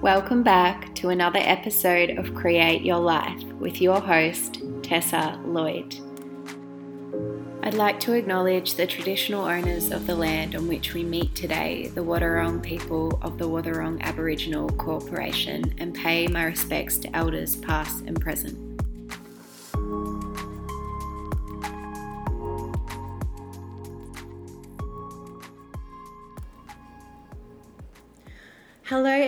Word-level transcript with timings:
Welcome 0.00 0.44
back 0.44 0.94
to 0.96 1.08
another 1.08 1.40
episode 1.40 2.10
of 2.10 2.32
Create 2.36 2.82
Your 2.82 3.00
Life 3.00 3.42
with 3.58 3.80
your 3.80 4.00
host, 4.00 4.62
Tessa 4.84 5.40
Lloyd. 5.44 5.96
I'd 7.64 7.74
like 7.74 7.98
to 8.00 8.12
acknowledge 8.12 8.74
the 8.74 8.86
traditional 8.86 9.44
owners 9.44 9.90
of 9.90 10.06
the 10.06 10.14
land 10.14 10.54
on 10.54 10.68
which 10.68 10.94
we 10.94 11.02
meet 11.02 11.34
today, 11.34 11.90
the 11.96 12.04
Wadawurrung 12.04 12.62
people 12.62 13.18
of 13.20 13.38
the 13.38 13.48
Wadawurrung 13.48 14.00
Aboriginal 14.02 14.68
Corporation, 14.68 15.74
and 15.78 15.92
pay 15.92 16.28
my 16.28 16.44
respects 16.44 16.98
to 16.98 17.16
elders 17.16 17.56
past 17.56 18.04
and 18.06 18.20
present. 18.20 18.69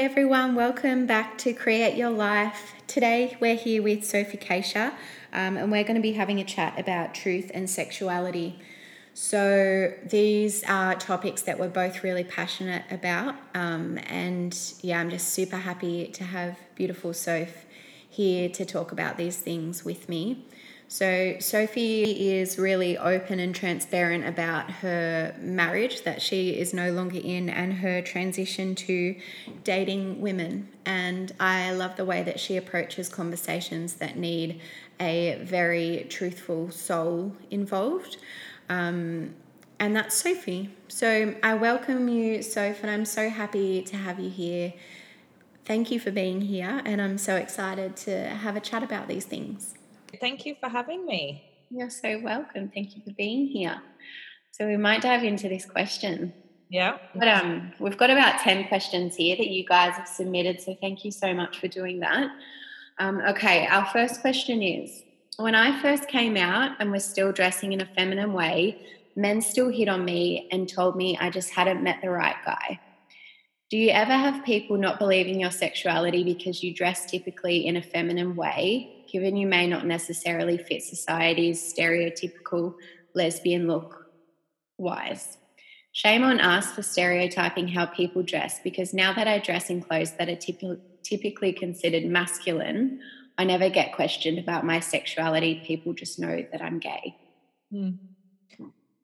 Everyone. 0.03 0.57
Welcome 0.57 1.07
back 1.07 1.39
to 1.39 1.53
Create 1.53 1.97
Your 1.97 2.11
Life. 2.11 2.75
Today, 2.89 3.37
we're 3.39 3.55
here 3.55 3.85
with 3.85 4.05
Sophie 4.05 4.37
Cachia, 4.37 4.95
um, 5.33 5.57
and 5.57 5.71
we're 5.71 5.85
going 5.85 5.95
to 5.95 6.03
be 6.03 6.15
having 6.15 6.41
a 6.41 6.45
chat 6.45 6.77
about 6.77 7.15
truth 7.15 7.53
and 7.55 7.71
sexuality. 7.71 8.59
So, 9.15 9.95
these 10.05 10.65
are 10.65 10.97
topics 10.97 11.43
that 11.43 11.57
we're 11.57 11.69
both 11.69 12.03
really 12.03 12.25
passionate 12.25 12.83
about, 12.91 13.37
um, 13.55 13.97
and 14.09 14.59
yeah, 14.81 14.99
I'm 14.99 15.09
just 15.09 15.29
super 15.29 15.59
happy 15.59 16.09
to 16.09 16.25
have 16.25 16.59
beautiful 16.75 17.15
Soph 17.15 17.65
here 18.09 18.49
to 18.49 18.65
talk 18.65 18.91
about 18.91 19.17
these 19.17 19.37
things 19.37 19.85
with 19.85 20.09
me. 20.09 20.45
So, 20.93 21.37
Sophie 21.39 22.33
is 22.33 22.59
really 22.59 22.99
open 22.99 23.41
and 23.41 23.55
transparent 23.55 24.27
about 24.27 24.71
her 24.71 25.35
marriage 25.41 26.03
that 26.03 26.21
she 26.21 26.51
is 26.51 26.75
no 26.75 26.93
longer 26.93 27.19
in 27.19 27.49
and 27.49 27.73
her 27.73 28.03
transition 28.03 28.75
to 28.75 29.17
dating 29.65 30.21
women. 30.21 30.69
And 30.85 31.33
I 31.41 31.73
love 31.73 31.97
the 31.97 32.05
way 32.05 32.23
that 32.25 32.39
she 32.39 32.59
approaches 32.59 33.09
conversations 33.09 33.95
that 33.95 34.19
need 34.19 34.61
a 35.01 35.41
very 35.43 36.05
truthful 36.11 36.71
soul 36.71 37.35
involved. 37.51 38.19
Um, 38.69 39.35
and 39.79 39.97
that's 39.97 40.15
Sophie. 40.15 40.69
So, 40.89 41.35
I 41.43 41.55
welcome 41.55 42.07
you, 42.11 42.43
Soph, 42.43 42.83
and 42.83 42.91
I'm 42.91 43.07
so 43.07 43.31
happy 43.31 43.81
to 43.81 43.97
have 43.97 44.21
you 44.21 44.29
here. 44.29 44.75
Thank 45.65 45.91
you 45.91 45.99
for 45.99 46.11
being 46.11 46.43
here, 46.43 46.83
and 46.85 47.01
I'm 47.01 47.17
so 47.17 47.37
excited 47.37 47.97
to 47.97 48.27
have 48.27 48.57
a 48.57 48.61
chat 48.61 48.83
about 48.83 49.09
these 49.09 49.25
things. 49.25 49.73
Thank 50.21 50.47
you 50.47 50.57
for 50.61 50.69
having 50.69 51.07
me. 51.07 51.43
You're 51.71 51.91
so 51.91 52.21
welcome. 52.21 52.71
Thank 52.73 52.97
you 52.97 53.03
for 53.03 53.13
being 53.13 53.47
here. 53.47 53.81
So 54.53 54.67
we 54.67 54.77
might 54.77 55.03
dive 55.03 55.25
into 55.25 55.49
this 55.49 55.65
question. 55.65 56.35
Yeah. 56.69 56.99
But 57.15 57.29
um, 57.29 57.73
we've 57.79 57.97
got 57.97 58.11
about 58.11 58.41
10 58.41 58.69
questions 58.69 59.17
here 59.17 59.37
that 59.37 59.49
you 59.49 59.65
guys 59.65 59.95
have 59.95 60.09
submitted. 60.09 60.61
So 60.61 60.77
thank 60.81 61.05
you 61.05 61.11
so 61.11 61.33
much 61.33 61.59
for 61.59 61.69
doing 61.69 62.01
that. 62.01 62.31
Um, 62.99 63.21
okay, 63.29 63.67
our 63.67 63.87
first 63.87 64.21
question 64.21 64.63
is 64.63 65.03
When 65.39 65.55
I 65.55 65.81
first 65.81 66.09
came 66.09 66.37
out 66.37 66.77
and 66.79 66.93
was 66.93 67.05
still 67.05 67.33
dressing 67.33 67.73
in 67.73 67.81
a 67.81 67.89
feminine 67.97 68.35
way, 68.35 68.87
men 69.17 69.41
still 69.41 69.71
hit 69.71 69.89
on 69.89 70.05
me 70.05 70.49
and 70.53 70.69
told 70.69 70.97
me 70.97 71.17
I 71.19 71.31
just 71.31 71.51
hadn't 71.51 71.83
met 71.83 72.01
the 72.03 72.11
right 72.11 72.37
guy. 72.45 72.81
Do 73.71 73.79
you 73.79 73.91
ever 73.91 74.13
have 74.13 74.45
people 74.45 74.77
not 74.77 74.99
believing 74.99 75.41
your 75.41 75.51
sexuality 75.51 76.23
because 76.23 76.63
you 76.63 76.75
dress 76.75 77.11
typically 77.11 77.67
in 77.67 77.77
a 77.77 77.83
feminine 77.83 78.37
way 78.37 78.92
given 79.13 79.37
you 79.37 79.47
may 79.47 79.67
not 79.67 79.87
necessarily 79.87 80.57
fit 80.57 80.83
society's 80.83 81.61
stereotypical 81.61 82.75
lesbian 83.15 83.69
look 83.69 84.07
wise. 84.79 85.37
Shame 85.93 86.25
on 86.25 86.41
us 86.41 86.73
for 86.73 86.83
stereotyping 86.83 87.69
how 87.69 87.85
people 87.85 88.23
dress 88.23 88.59
because 88.65 88.95
now 88.95 89.13
that 89.13 89.29
I 89.29 89.39
dress 89.39 89.69
in 89.69 89.83
clothes 89.83 90.13
that 90.13 90.31
are 90.31 90.37
typ- 90.37 90.81
typically 91.03 91.53
considered 91.53 92.07
masculine, 92.07 93.01
I 93.37 93.45
never 93.45 93.69
get 93.69 93.93
questioned 93.93 94.39
about 94.39 94.65
my 94.65 94.81
sexuality. 94.81 95.63
People 95.67 95.93
just 95.93 96.19
know 96.19 96.47
that 96.51 96.63
I'm 96.63 96.79
gay. 96.79 97.15
Hmm. 97.71 97.91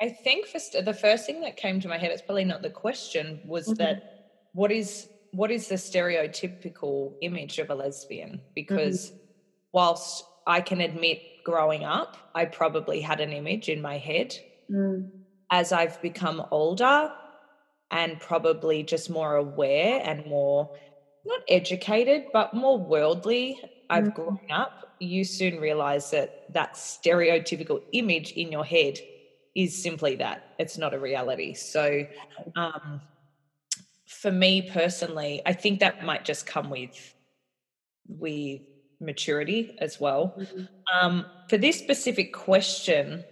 I 0.00 0.08
think 0.08 0.46
for 0.46 0.58
st- 0.58 0.86
the 0.86 0.94
first 0.94 1.26
thing 1.26 1.42
that 1.42 1.56
came 1.56 1.80
to 1.80 1.88
my 1.88 1.98
head, 1.98 2.12
it's 2.12 2.22
probably 2.22 2.44
not 2.44 2.62
the 2.62 2.70
question, 2.70 3.40
was 3.44 3.66
mm-hmm. 3.66 3.74
that 3.74 4.30
what 4.52 4.72
is 4.72 5.08
what 5.32 5.50
is 5.50 5.68
the 5.68 5.74
stereotypical 5.74 7.12
image 7.20 7.58
of 7.58 7.68
a 7.68 7.74
lesbian? 7.74 8.40
Because 8.54 9.10
mm-hmm 9.10 9.24
whilst 9.72 10.24
I 10.46 10.60
can 10.60 10.80
admit 10.80 11.20
growing 11.44 11.84
up, 11.84 12.16
I 12.34 12.46
probably 12.46 13.00
had 13.00 13.20
an 13.20 13.32
image 13.32 13.68
in 13.68 13.80
my 13.80 13.98
head. 13.98 14.36
Mm. 14.70 15.10
As 15.50 15.72
I've 15.72 16.00
become 16.02 16.44
older 16.50 17.10
and 17.90 18.20
probably 18.20 18.82
just 18.82 19.08
more 19.08 19.36
aware 19.36 20.00
and 20.04 20.26
more, 20.26 20.70
not 21.24 21.40
educated, 21.48 22.26
but 22.32 22.54
more 22.54 22.78
worldly, 22.78 23.60
I've 23.88 24.04
mm. 24.04 24.14
grown 24.14 24.50
up, 24.50 24.94
you 24.98 25.24
soon 25.24 25.58
realize 25.60 26.10
that 26.10 26.52
that 26.52 26.74
stereotypical 26.74 27.82
image 27.92 28.32
in 28.32 28.52
your 28.52 28.64
head 28.64 28.98
is 29.54 29.80
simply 29.82 30.16
that. 30.16 30.54
It's 30.58 30.78
not 30.78 30.94
a 30.94 30.98
reality. 30.98 31.54
So, 31.54 32.06
um, 32.56 33.00
for 34.06 34.30
me 34.30 34.70
personally, 34.70 35.42
I 35.46 35.52
think 35.52 35.80
that 35.80 36.04
might 36.04 36.24
just 36.24 36.46
come 36.46 36.70
with 36.70 37.14
with 38.08 38.60
maturity 39.00 39.76
as 39.78 40.00
well. 40.00 40.34
Mm-hmm. 40.38 40.64
Um, 41.00 41.26
for 41.48 41.56
this 41.56 41.78
specific 41.78 42.32
question, 42.32 43.24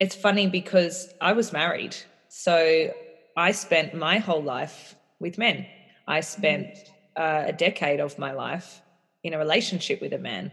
it's 0.00 0.14
funny 0.14 0.46
because 0.46 1.12
I 1.20 1.32
was 1.32 1.52
married. 1.52 1.96
So 2.28 2.90
I 3.36 3.52
spent 3.52 3.94
my 3.94 4.18
whole 4.18 4.42
life 4.42 4.94
with 5.20 5.38
men. 5.38 5.66
I 6.06 6.20
spent 6.20 6.66
mm-hmm. 6.66 7.22
uh, 7.22 7.48
a 7.48 7.52
decade 7.52 8.00
of 8.00 8.18
my 8.18 8.32
life 8.32 8.82
in 9.22 9.34
a 9.34 9.38
relationship 9.38 10.00
with 10.00 10.12
a 10.12 10.18
man. 10.18 10.52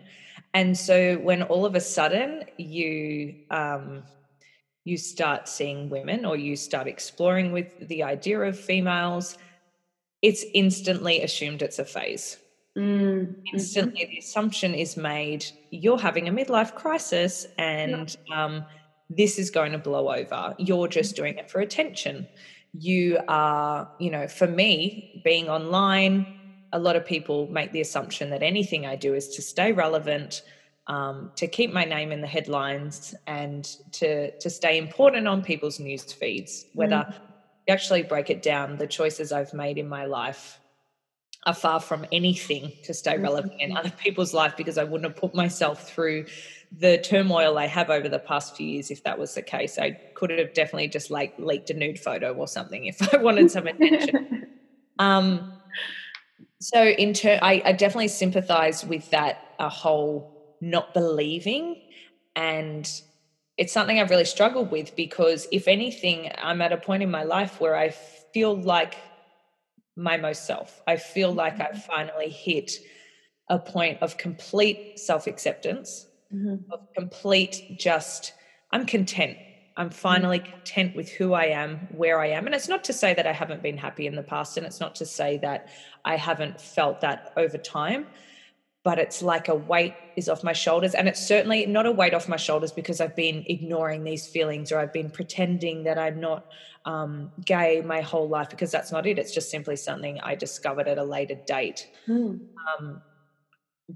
And 0.54 0.78
so 0.78 1.16
when 1.18 1.44
all 1.44 1.66
of 1.66 1.76
a 1.76 1.82
sudden 1.82 2.44
you 2.58 3.36
um, 3.50 4.04
you 4.84 4.98
start 4.98 5.48
seeing 5.48 5.90
women 5.90 6.26
or 6.26 6.36
you 6.36 6.56
start 6.56 6.88
exploring 6.88 7.52
with 7.52 7.88
the 7.88 8.04
idea 8.04 8.40
of 8.42 8.60
females, 8.60 9.38
it's 10.22 10.44
instantly 10.54 11.22
assumed 11.22 11.62
it's 11.62 11.80
a 11.80 11.86
phase. 11.86 12.38
Mm, 12.78 13.36
Instantly, 13.54 14.02
mm-hmm. 14.02 14.12
the 14.12 14.18
assumption 14.18 14.74
is 14.74 14.98
made 14.98 15.46
you're 15.70 16.00
having 16.00 16.28
a 16.28 16.32
midlife 16.32 16.74
crisis 16.74 17.46
and 17.60 18.18
um, 18.34 18.66
this 19.10 19.38
is 19.38 19.52
going 19.52 19.72
to 19.74 19.78
blow 19.78 20.12
over. 20.12 20.56
You're 20.58 20.88
just 20.88 21.16
doing 21.16 21.38
it 21.38 21.52
for 21.52 21.62
attention. 21.62 22.28
You 22.74 23.20
are, 23.28 23.92
you 24.00 24.10
know, 24.10 24.28
for 24.28 24.48
me, 24.48 25.22
being 25.24 25.50
online, 25.50 26.40
a 26.72 26.80
lot 26.80 26.96
of 26.96 27.06
people 27.06 27.48
make 27.48 27.72
the 27.72 27.82
assumption 27.82 28.32
that 28.32 28.42
anything 28.42 28.88
I 28.88 28.96
do 28.96 29.14
is 29.14 29.36
to 29.36 29.44
stay 29.44 29.72
relevant, 29.72 30.42
um, 30.88 31.32
to 31.36 31.48
keep 31.48 31.72
my 31.72 31.86
name 31.86 32.12
in 32.12 32.22
the 32.22 32.28
headlines, 32.28 33.14
and 33.28 33.64
to 33.92 34.32
to 34.40 34.50
stay 34.50 34.80
important 34.80 35.28
on 35.28 35.44
people's 35.44 35.80
news 35.80 36.12
feeds. 36.12 36.66
Whether 36.74 36.96
mm. 36.96 37.14
you 37.68 37.74
actually 37.74 38.02
break 38.02 38.32
it 38.32 38.42
down, 38.42 38.78
the 38.78 38.88
choices 38.88 39.32
I've 39.32 39.54
made 39.54 39.78
in 39.78 39.88
my 39.88 40.06
life 40.06 40.60
are 41.46 41.54
far 41.54 41.80
from 41.80 42.06
anything 42.12 42.72
to 42.84 42.94
stay 42.94 43.18
relevant 43.18 43.54
in 43.60 43.76
other 43.76 43.92
people's 43.92 44.34
life 44.34 44.56
because 44.56 44.78
I 44.78 44.84
wouldn't 44.84 45.10
have 45.12 45.20
put 45.20 45.36
myself 45.36 45.88
through 45.88 46.26
the 46.72 46.98
turmoil 47.00 47.58
I 47.58 47.68
have 47.68 47.90
over 47.90 48.10
the 48.10 48.20
past 48.20 48.56
few 48.56 48.68
years 48.68 48.90
if 48.90 49.04
that 49.04 49.20
was 49.20 49.36
the 49.36 49.42
case. 49.42 49.78
I 49.78 50.00
could 50.16 50.32
have 50.32 50.54
definitely 50.54 50.88
just 50.88 51.12
like 51.12 51.34
leaked 51.38 51.70
a 51.70 51.74
nude 51.74 52.00
photo 52.00 52.34
or 52.34 52.48
something 52.48 52.86
if 52.86 53.14
I 53.14 53.18
wanted 53.18 53.52
some 53.52 53.68
attention. 53.68 54.48
um, 55.00 55.54
so 56.60 56.82
in 56.84 57.14
turn, 57.14 57.40
I, 57.42 57.62
I 57.66 57.72
definitely 57.74 58.08
sympathize 58.08 58.86
with 58.86 59.10
that 59.12 59.40
a 59.60 59.70
whole 59.70 60.58
not 60.62 60.94
believing 60.94 61.82
and 62.36 62.90
it's 63.58 63.74
something 63.74 64.00
I've 64.00 64.10
really 64.10 64.26
struggled 64.26 64.72
with 64.72 64.96
because 64.96 65.48
if 65.52 65.68
anything, 65.68 66.32
I'm 66.42 66.62
at 66.62 66.72
a 66.72 66.78
point 66.78 67.04
in 67.04 67.12
my 67.12 67.24
life 67.24 67.60
where 67.62 67.76
I 67.76 67.90
feel 68.34 68.60
like 68.60 68.96
my 69.96 70.18
most 70.18 70.46
self. 70.46 70.82
I 70.88 70.98
feel 70.98 71.32
like 71.32 71.60
I've 71.60 71.72
mm-hmm. 71.72 71.92
finally 71.92 72.30
hit 72.30 72.72
a 73.50 73.60
point 73.60 74.02
of 74.02 74.18
complete 74.18 75.00
self 75.00 75.28
acceptance, 75.28 76.08
mm-hmm. 76.34 76.72
of 76.72 76.80
complete 76.96 77.78
just, 77.78 78.34
I'm 78.72 78.86
content. 78.86 79.38
I'm 79.76 79.90
finally 79.90 80.40
mm-hmm. 80.40 80.52
content 80.52 80.96
with 80.96 81.10
who 81.10 81.34
I 81.34 81.46
am, 81.46 81.88
where 81.92 82.20
I 82.20 82.28
am. 82.28 82.46
And 82.46 82.56
it's 82.56 82.68
not 82.68 82.84
to 82.86 82.94
say 82.94 83.14
that 83.14 83.28
I 83.28 83.34
haven't 83.34 83.64
been 83.64 83.78
happy 83.78 84.08
in 84.08 84.16
the 84.16 84.24
past, 84.24 84.58
and 84.58 84.66
it's 84.66 84.80
not 84.80 84.96
to 84.96 85.06
say 85.06 85.38
that 85.40 85.70
I 86.06 86.16
haven't 86.16 86.60
felt 86.60 87.02
that 87.02 87.34
over 87.38 87.58
time, 87.58 88.08
but 88.84 89.00
it's 89.00 89.22
like 89.22 89.48
a 89.48 89.56
weight 89.56 89.96
is 90.16 90.28
off 90.30 90.44
my 90.44 90.54
shoulders. 90.54 90.94
And 90.94 91.08
it's 91.08 91.26
certainly 91.26 91.66
not 91.66 91.86
a 91.86 91.92
weight 91.92 92.14
off 92.14 92.28
my 92.28 92.38
shoulders 92.38 92.72
because 92.72 93.00
I've 93.00 93.16
been 93.16 93.46
ignoring 93.48 94.04
these 94.04 94.28
feelings 94.28 94.72
or 94.72 94.80
I've 94.80 94.94
been 94.94 95.10
pretending 95.10 95.84
that 95.84 95.98
I'm 95.98 96.20
not 96.20 96.46
um, 96.86 97.32
gay 97.46 97.82
my 97.82 98.02
whole 98.02 98.28
life 98.28 98.50
because 98.50 98.72
that's 98.72 98.92
not 98.92 99.08
it. 99.08 99.18
It's 99.18 99.34
just 99.34 99.50
simply 99.50 99.78
something 99.78 100.20
I 100.22 100.36
discovered 100.36 100.88
at 100.88 100.98
a 100.98 101.04
later 101.04 101.36
date. 101.48 101.88
Mm. 102.08 102.42
Um, 102.80 103.02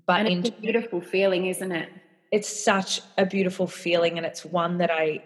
but 0.05 0.25
and 0.25 0.45
it's 0.45 0.49
a 0.49 0.61
beautiful 0.61 1.01
feeling, 1.01 1.47
isn't 1.47 1.71
it? 1.71 1.89
it's 2.31 2.63
such 2.63 3.01
a 3.17 3.25
beautiful 3.25 3.67
feeling 3.67 4.17
and 4.17 4.25
it's 4.25 4.43
one 4.43 4.77
that 4.79 4.91
I 4.91 5.23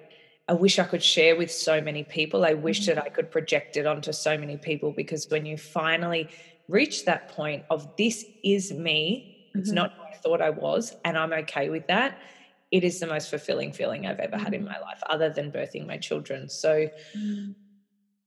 I 0.48 0.54
wish 0.54 0.80
I 0.80 0.84
could 0.84 1.04
share 1.04 1.38
with 1.38 1.50
so 1.52 1.80
many 1.80 2.04
people. 2.04 2.44
I 2.44 2.56
wish 2.56 2.81
mm-hmm. 2.81 2.96
that 2.96 3.04
I 3.06 3.10
could 3.10 3.31
project 3.31 3.78
it 3.78 3.86
onto 3.86 4.12
so 4.12 4.38
many 4.38 4.58
people 4.58 4.92
because 4.92 5.30
when 5.30 5.46
you 5.46 5.56
finally 5.56 6.28
reach 6.68 7.06
that 7.06 7.30
point 7.30 7.63
of 7.69 7.96
this 7.96 8.25
is 8.44 8.74
me, 8.74 9.31
mm-hmm. 9.51 9.59
it's 9.59 9.71
not 9.71 9.94
who 9.94 10.03
I 10.03 10.15
thought 10.15 10.42
I 10.42 10.50
was, 10.50 10.95
and 11.06 11.18
I'm 11.18 11.33
okay 11.33 11.69
with 11.69 11.88
that, 11.88 12.18
it 12.71 12.83
is 12.83 13.00
the 13.00 13.07
most 13.07 13.30
fulfilling 13.30 13.74
feeling 13.74 14.07
I've 14.07 14.19
ever 14.19 14.36
mm-hmm. 14.36 14.44
had 14.44 14.53
in 14.53 14.62
mm-hmm. 14.62 14.71
my 14.71 14.80
life, 14.80 15.01
other 15.09 15.30
than 15.30 15.51
birthing 15.51 15.86
my 15.86 15.98
children. 15.98 16.50
So, 16.50 16.89
mm. 17.18 17.53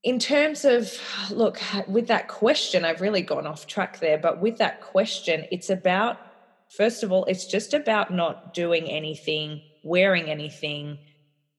in 0.03 0.19
terms 0.19 0.65
of, 0.65 0.93
look, 1.31 1.59
with 1.89 2.09
that 2.09 2.29
question, 2.29 2.85
I've 2.85 3.01
really 3.01 3.23
gone 3.23 3.47
off 3.47 3.67
track 3.67 4.01
there, 4.01 4.19
but 4.19 4.41
with 4.41 4.59
that 4.59 4.83
question, 4.83 5.47
it's 5.51 5.71
about, 5.71 6.19
first 6.77 7.03
of 7.03 7.11
all, 7.11 7.25
it's 7.25 7.47
just 7.47 7.73
about 7.73 8.13
not 8.13 8.53
doing 8.53 8.89
anything, 8.91 9.63
wearing 9.83 10.29
anything, 10.29 10.99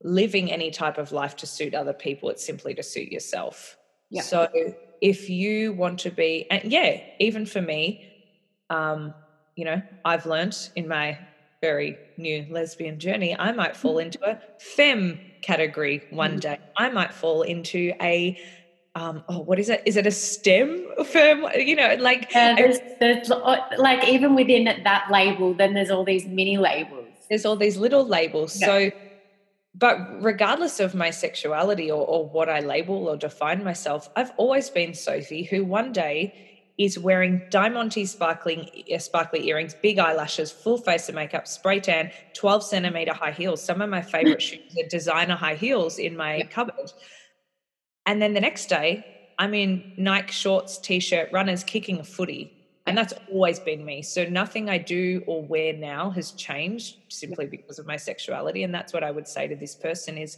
living 0.03 0.51
any 0.51 0.69
type 0.69 0.99
of 0.99 1.11
life 1.11 1.35
to 1.37 1.47
suit 1.47 1.73
other 1.73 1.93
people. 1.93 2.29
It's 2.29 2.45
simply 2.45 2.75
to 2.75 2.83
suit 2.83 3.11
yourself. 3.11 3.77
Yeah. 4.11 4.21
So, 4.21 4.47
if 5.01 5.29
you 5.29 5.73
want 5.73 5.99
to 6.01 6.11
be, 6.11 6.49
and 6.51 6.71
yeah, 6.71 7.01
even 7.19 7.47
for 7.47 7.61
me, 7.61 8.11
um, 8.69 9.13
you 9.55 9.65
know, 9.65 9.81
I've 10.03 10.25
learned 10.25 10.57
in 10.75 10.87
my 10.87 11.17
very 11.61 11.97
new 12.17 12.45
lesbian 12.49 12.99
journey, 12.99 13.35
I 13.37 13.51
might 13.51 13.75
fall 13.75 13.97
into 13.97 14.19
a 14.23 14.39
fem 14.59 15.19
category 15.41 16.03
one 16.09 16.31
mm-hmm. 16.31 16.39
day. 16.39 16.59
I 16.77 16.89
might 16.89 17.13
fall 17.13 17.41
into 17.41 17.93
a 18.01 18.37
um, 18.95 19.25
oh, 19.27 19.39
what 19.39 19.59
is 19.59 19.69
it? 19.69 19.81
Is 19.85 19.97
it 19.97 20.07
a 20.07 20.11
STEM 20.11 20.85
firm? 21.05 21.45
You 21.57 21.75
know, 21.75 21.95
like 21.99 22.31
yeah, 22.33 22.55
there's, 22.55 22.79
there's 23.01 23.29
like 23.77 24.07
even 24.07 24.35
within 24.35 24.63
that 24.65 25.07
label, 25.11 25.53
then 25.53 25.73
there's 25.73 25.91
all 25.91 26.05
these 26.05 26.25
mini 26.25 26.57
labels. 26.57 27.09
There's 27.29 27.45
all 27.45 27.57
these 27.57 27.75
little 27.75 28.05
labels. 28.05 28.57
Yeah. 28.59 28.67
So, 28.67 28.91
but 29.73 30.23
regardless 30.23 30.79
of 30.79 30.95
my 30.95 31.09
sexuality 31.09 31.91
or, 31.91 32.07
or 32.07 32.29
what 32.29 32.47
I 32.47 32.61
label 32.61 33.09
or 33.09 33.17
define 33.17 33.65
myself, 33.65 34.09
I've 34.15 34.31
always 34.37 34.69
been 34.69 34.93
Sophie, 34.93 35.43
who 35.43 35.65
one 35.65 35.91
day 35.91 36.54
is 36.77 36.99
wearing 36.99 37.41
diamante 37.49 38.05
sparkling 38.05 38.69
uh, 38.93 38.97
sparkly 38.97 39.47
earrings, 39.47 39.73
big 39.73 39.97
eyelashes, 39.97 40.51
full 40.51 40.77
face 40.77 41.07
of 41.07 41.15
makeup, 41.15 41.47
spray 41.47 41.79
tan, 41.79 42.11
12 42.33 42.63
centimeter 42.63 43.13
high 43.13 43.31
heels. 43.31 43.63
Some 43.63 43.81
of 43.81 43.89
my 43.89 44.01
favorite 44.01 44.41
shoes 44.41 44.75
are 44.77 44.87
designer 44.89 45.35
high 45.35 45.55
heels 45.55 45.99
in 45.99 46.17
my 46.17 46.37
yeah. 46.37 46.45
cupboard. 46.45 46.91
And 48.05 48.21
then 48.21 48.33
the 48.33 48.41
next 48.41 48.67
day, 48.67 49.05
I'm 49.39 49.53
in 49.53 49.93
Nike 49.97 50.31
shorts, 50.31 50.77
t-shirt, 50.77 51.29
runners, 51.31 51.63
kicking 51.63 51.99
a 51.99 52.03
footy. 52.03 52.51
And 52.87 52.95
that's 52.95 53.13
always 53.31 53.59
been 53.59 53.83
me. 53.83 54.03
So 54.03 54.25
nothing 54.25 54.69
I 54.69 54.77
do 54.77 55.23
or 55.25 55.43
wear 55.43 55.73
now 55.73 56.11
has 56.11 56.31
changed 56.31 56.97
simply 57.09 57.47
because 57.47 57.79
of 57.79 57.87
my 57.87 57.97
sexuality. 57.97 58.63
And 58.63 58.73
that's 58.73 58.93
what 58.93 59.03
I 59.03 59.09
would 59.09 59.27
say 59.27 59.47
to 59.47 59.55
this 59.55 59.73
person 59.75 60.19
is 60.19 60.37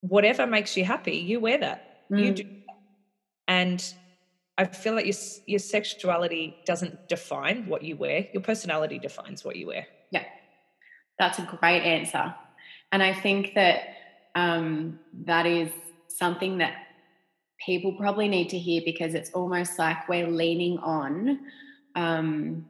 whatever 0.00 0.46
makes 0.46 0.76
you 0.76 0.84
happy, 0.84 1.16
you 1.16 1.40
wear 1.40 1.58
that. 1.58 2.08
Mm. 2.08 2.24
You 2.24 2.32
do. 2.34 2.44
And 3.48 3.94
I 4.56 4.64
feel 4.66 4.94
like 4.94 5.06
your 5.06 5.16
your 5.46 5.58
sexuality 5.58 6.56
doesn't 6.64 7.08
define 7.08 7.66
what 7.66 7.82
you 7.82 7.96
wear. 7.96 8.28
Your 8.32 8.42
personality 8.42 8.98
defines 8.98 9.44
what 9.44 9.56
you 9.56 9.66
wear. 9.66 9.86
Yeah, 10.10 10.24
that's 11.18 11.38
a 11.38 11.58
great 11.60 11.82
answer, 11.82 12.34
and 12.92 13.02
I 13.02 13.12
think 13.12 13.54
that 13.54 13.80
um, 14.34 15.00
that 15.24 15.46
is 15.46 15.70
something 16.08 16.58
that 16.58 16.74
people 17.64 17.92
probably 17.92 18.28
need 18.28 18.48
to 18.50 18.58
hear 18.58 18.82
because 18.84 19.14
it's 19.14 19.30
almost 19.30 19.78
like 19.78 20.08
we're 20.08 20.28
leaning 20.28 20.78
on. 20.78 21.40
Um, 21.96 22.66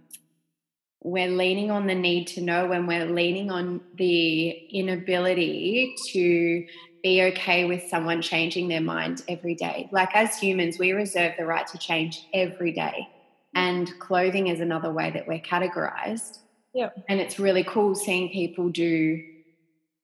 we're 1.03 1.29
leaning 1.29 1.71
on 1.71 1.87
the 1.87 1.95
need 1.95 2.27
to 2.29 2.41
know 2.41 2.67
when 2.67 2.87
we're 2.87 3.05
leaning 3.05 3.51
on 3.51 3.83
the 3.97 4.49
inability 4.49 5.95
to 6.13 6.67
be 7.05 7.23
okay 7.23 7.67
with 7.67 7.87
someone 7.87 8.23
changing 8.23 8.67
their 8.67 8.81
mind 8.81 9.23
every 9.29 9.55
day. 9.55 9.91
Like 9.93 10.17
as 10.17 10.39
humans, 10.39 10.79
we 10.79 10.93
reserve 10.93 11.35
the 11.39 11.45
right 11.45 11.67
to 11.67 11.77
change 11.77 12.27
every 12.33 12.73
day. 12.73 13.07
And 13.55 13.93
clothing 14.01 14.47
is 14.47 14.59
another 14.59 14.91
way 14.91 15.11
that 15.11 15.29
we're 15.29 15.39
categorized. 15.39 16.39
Yeah. 16.73 16.89
And 17.09 17.21
it's 17.21 17.39
really 17.39 17.63
cool 17.63 17.95
seeing 17.95 18.31
people 18.31 18.71
do 18.71 19.23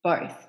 both. 0.05 0.47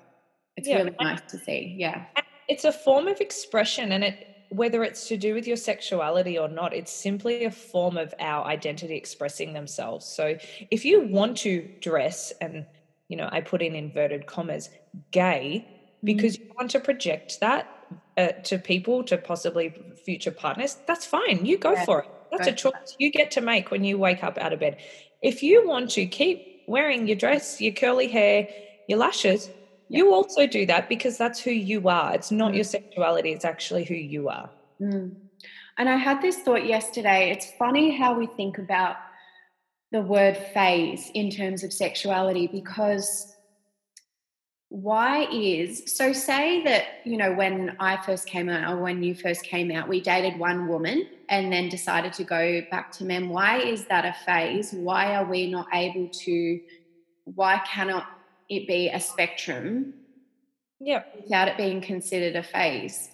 It's 0.58 0.68
yeah. 0.68 0.76
really 0.76 0.94
nice 1.00 1.22
to 1.30 1.38
see. 1.38 1.74
Yeah. 1.78 2.04
It's 2.48 2.64
a 2.64 2.72
form 2.72 3.08
of 3.08 3.20
expression 3.20 3.90
and 3.90 4.04
it 4.04 4.28
whether 4.50 4.84
it's 4.84 5.08
to 5.08 5.16
do 5.16 5.32
with 5.32 5.46
your 5.46 5.56
sexuality 5.56 6.38
or 6.38 6.46
not, 6.46 6.74
it's 6.74 6.92
simply 6.92 7.46
a 7.46 7.50
form 7.50 7.96
of 7.96 8.12
our 8.20 8.44
identity 8.44 8.94
expressing 8.94 9.54
themselves. 9.54 10.04
So 10.04 10.36
if 10.70 10.84
you 10.84 11.06
want 11.06 11.38
to 11.38 11.66
dress 11.80 12.34
and 12.38 12.66
you 13.08 13.16
know, 13.16 13.30
I 13.32 13.40
put 13.40 13.62
in 13.62 13.74
inverted 13.74 14.26
commas, 14.26 14.68
gay, 15.10 15.66
because 16.04 16.36
mm-hmm. 16.36 16.48
you 16.48 16.54
want 16.56 16.70
to 16.72 16.80
project 16.80 17.40
that 17.40 17.68
uh, 18.16 18.28
to 18.44 18.58
people, 18.58 19.02
to 19.04 19.16
possibly 19.16 19.74
future 20.04 20.30
partners, 20.30 20.76
that's 20.86 21.06
fine. 21.06 21.44
You 21.46 21.58
go 21.58 21.72
yeah. 21.72 21.84
for 21.84 22.02
it. 22.02 22.10
That's 22.30 22.48
a 22.48 22.52
choice 22.52 22.96
you 22.98 23.10
get 23.10 23.30
to 23.32 23.40
make 23.42 23.70
when 23.70 23.84
you 23.84 23.98
wake 23.98 24.24
up 24.24 24.38
out 24.38 24.52
of 24.52 24.60
bed. 24.60 24.78
If 25.20 25.42
you 25.42 25.66
want 25.68 25.90
to 25.90 26.06
keep 26.06 26.62
wearing 26.66 27.06
your 27.06 27.16
dress, 27.16 27.60
your 27.60 27.74
curly 27.74 28.08
hair, 28.08 28.48
your 28.88 28.98
lashes, 28.98 29.50
yeah. 29.88 29.98
you 29.98 30.14
also 30.14 30.46
do 30.46 30.64
that 30.66 30.88
because 30.88 31.18
that's 31.18 31.40
who 31.40 31.50
you 31.50 31.88
are. 31.88 32.14
It's 32.14 32.30
not 32.30 32.52
mm. 32.52 32.56
your 32.56 32.64
sexuality, 32.64 33.32
it's 33.32 33.44
actually 33.44 33.84
who 33.84 33.94
you 33.94 34.28
are. 34.28 34.48
Mm. 34.80 35.14
And 35.78 35.88
I 35.88 35.96
had 35.96 36.22
this 36.22 36.38
thought 36.38 36.66
yesterday. 36.66 37.30
It's 37.30 37.50
funny 37.58 37.96
how 37.96 38.18
we 38.18 38.26
think 38.26 38.58
about 38.58 38.96
the 39.90 40.00
word 40.00 40.36
phase 40.54 41.10
in 41.14 41.30
terms 41.30 41.62
of 41.62 41.72
sexuality 41.72 42.46
because 42.46 43.31
why 44.74 45.26
is 45.30 45.82
so 45.86 46.14
say 46.14 46.64
that 46.64 46.84
you 47.04 47.18
know 47.18 47.34
when 47.34 47.76
i 47.78 47.94
first 48.06 48.26
came 48.26 48.48
out 48.48 48.72
or 48.72 48.80
when 48.80 49.02
you 49.02 49.14
first 49.14 49.42
came 49.42 49.70
out 49.70 49.86
we 49.86 50.00
dated 50.00 50.38
one 50.38 50.66
woman 50.66 51.06
and 51.32 51.50
then 51.50 51.70
decided 51.70 52.12
to 52.12 52.24
go 52.24 52.60
back 52.70 52.92
to 52.92 53.04
men. 53.04 53.30
Why 53.30 53.58
is 53.58 53.86
that 53.86 54.04
a 54.04 54.14
phase? 54.26 54.70
Why 54.72 55.16
are 55.16 55.24
we 55.24 55.50
not 55.50 55.66
able 55.72 56.08
to 56.08 56.60
why 57.24 57.62
cannot 57.66 58.04
it 58.50 58.66
be 58.68 58.90
a 58.90 59.00
spectrum 59.00 59.94
yeah 60.78 61.04
without 61.22 61.48
it 61.48 61.56
being 61.56 61.80
considered 61.80 62.36
a 62.36 62.42
phase? 62.42 63.08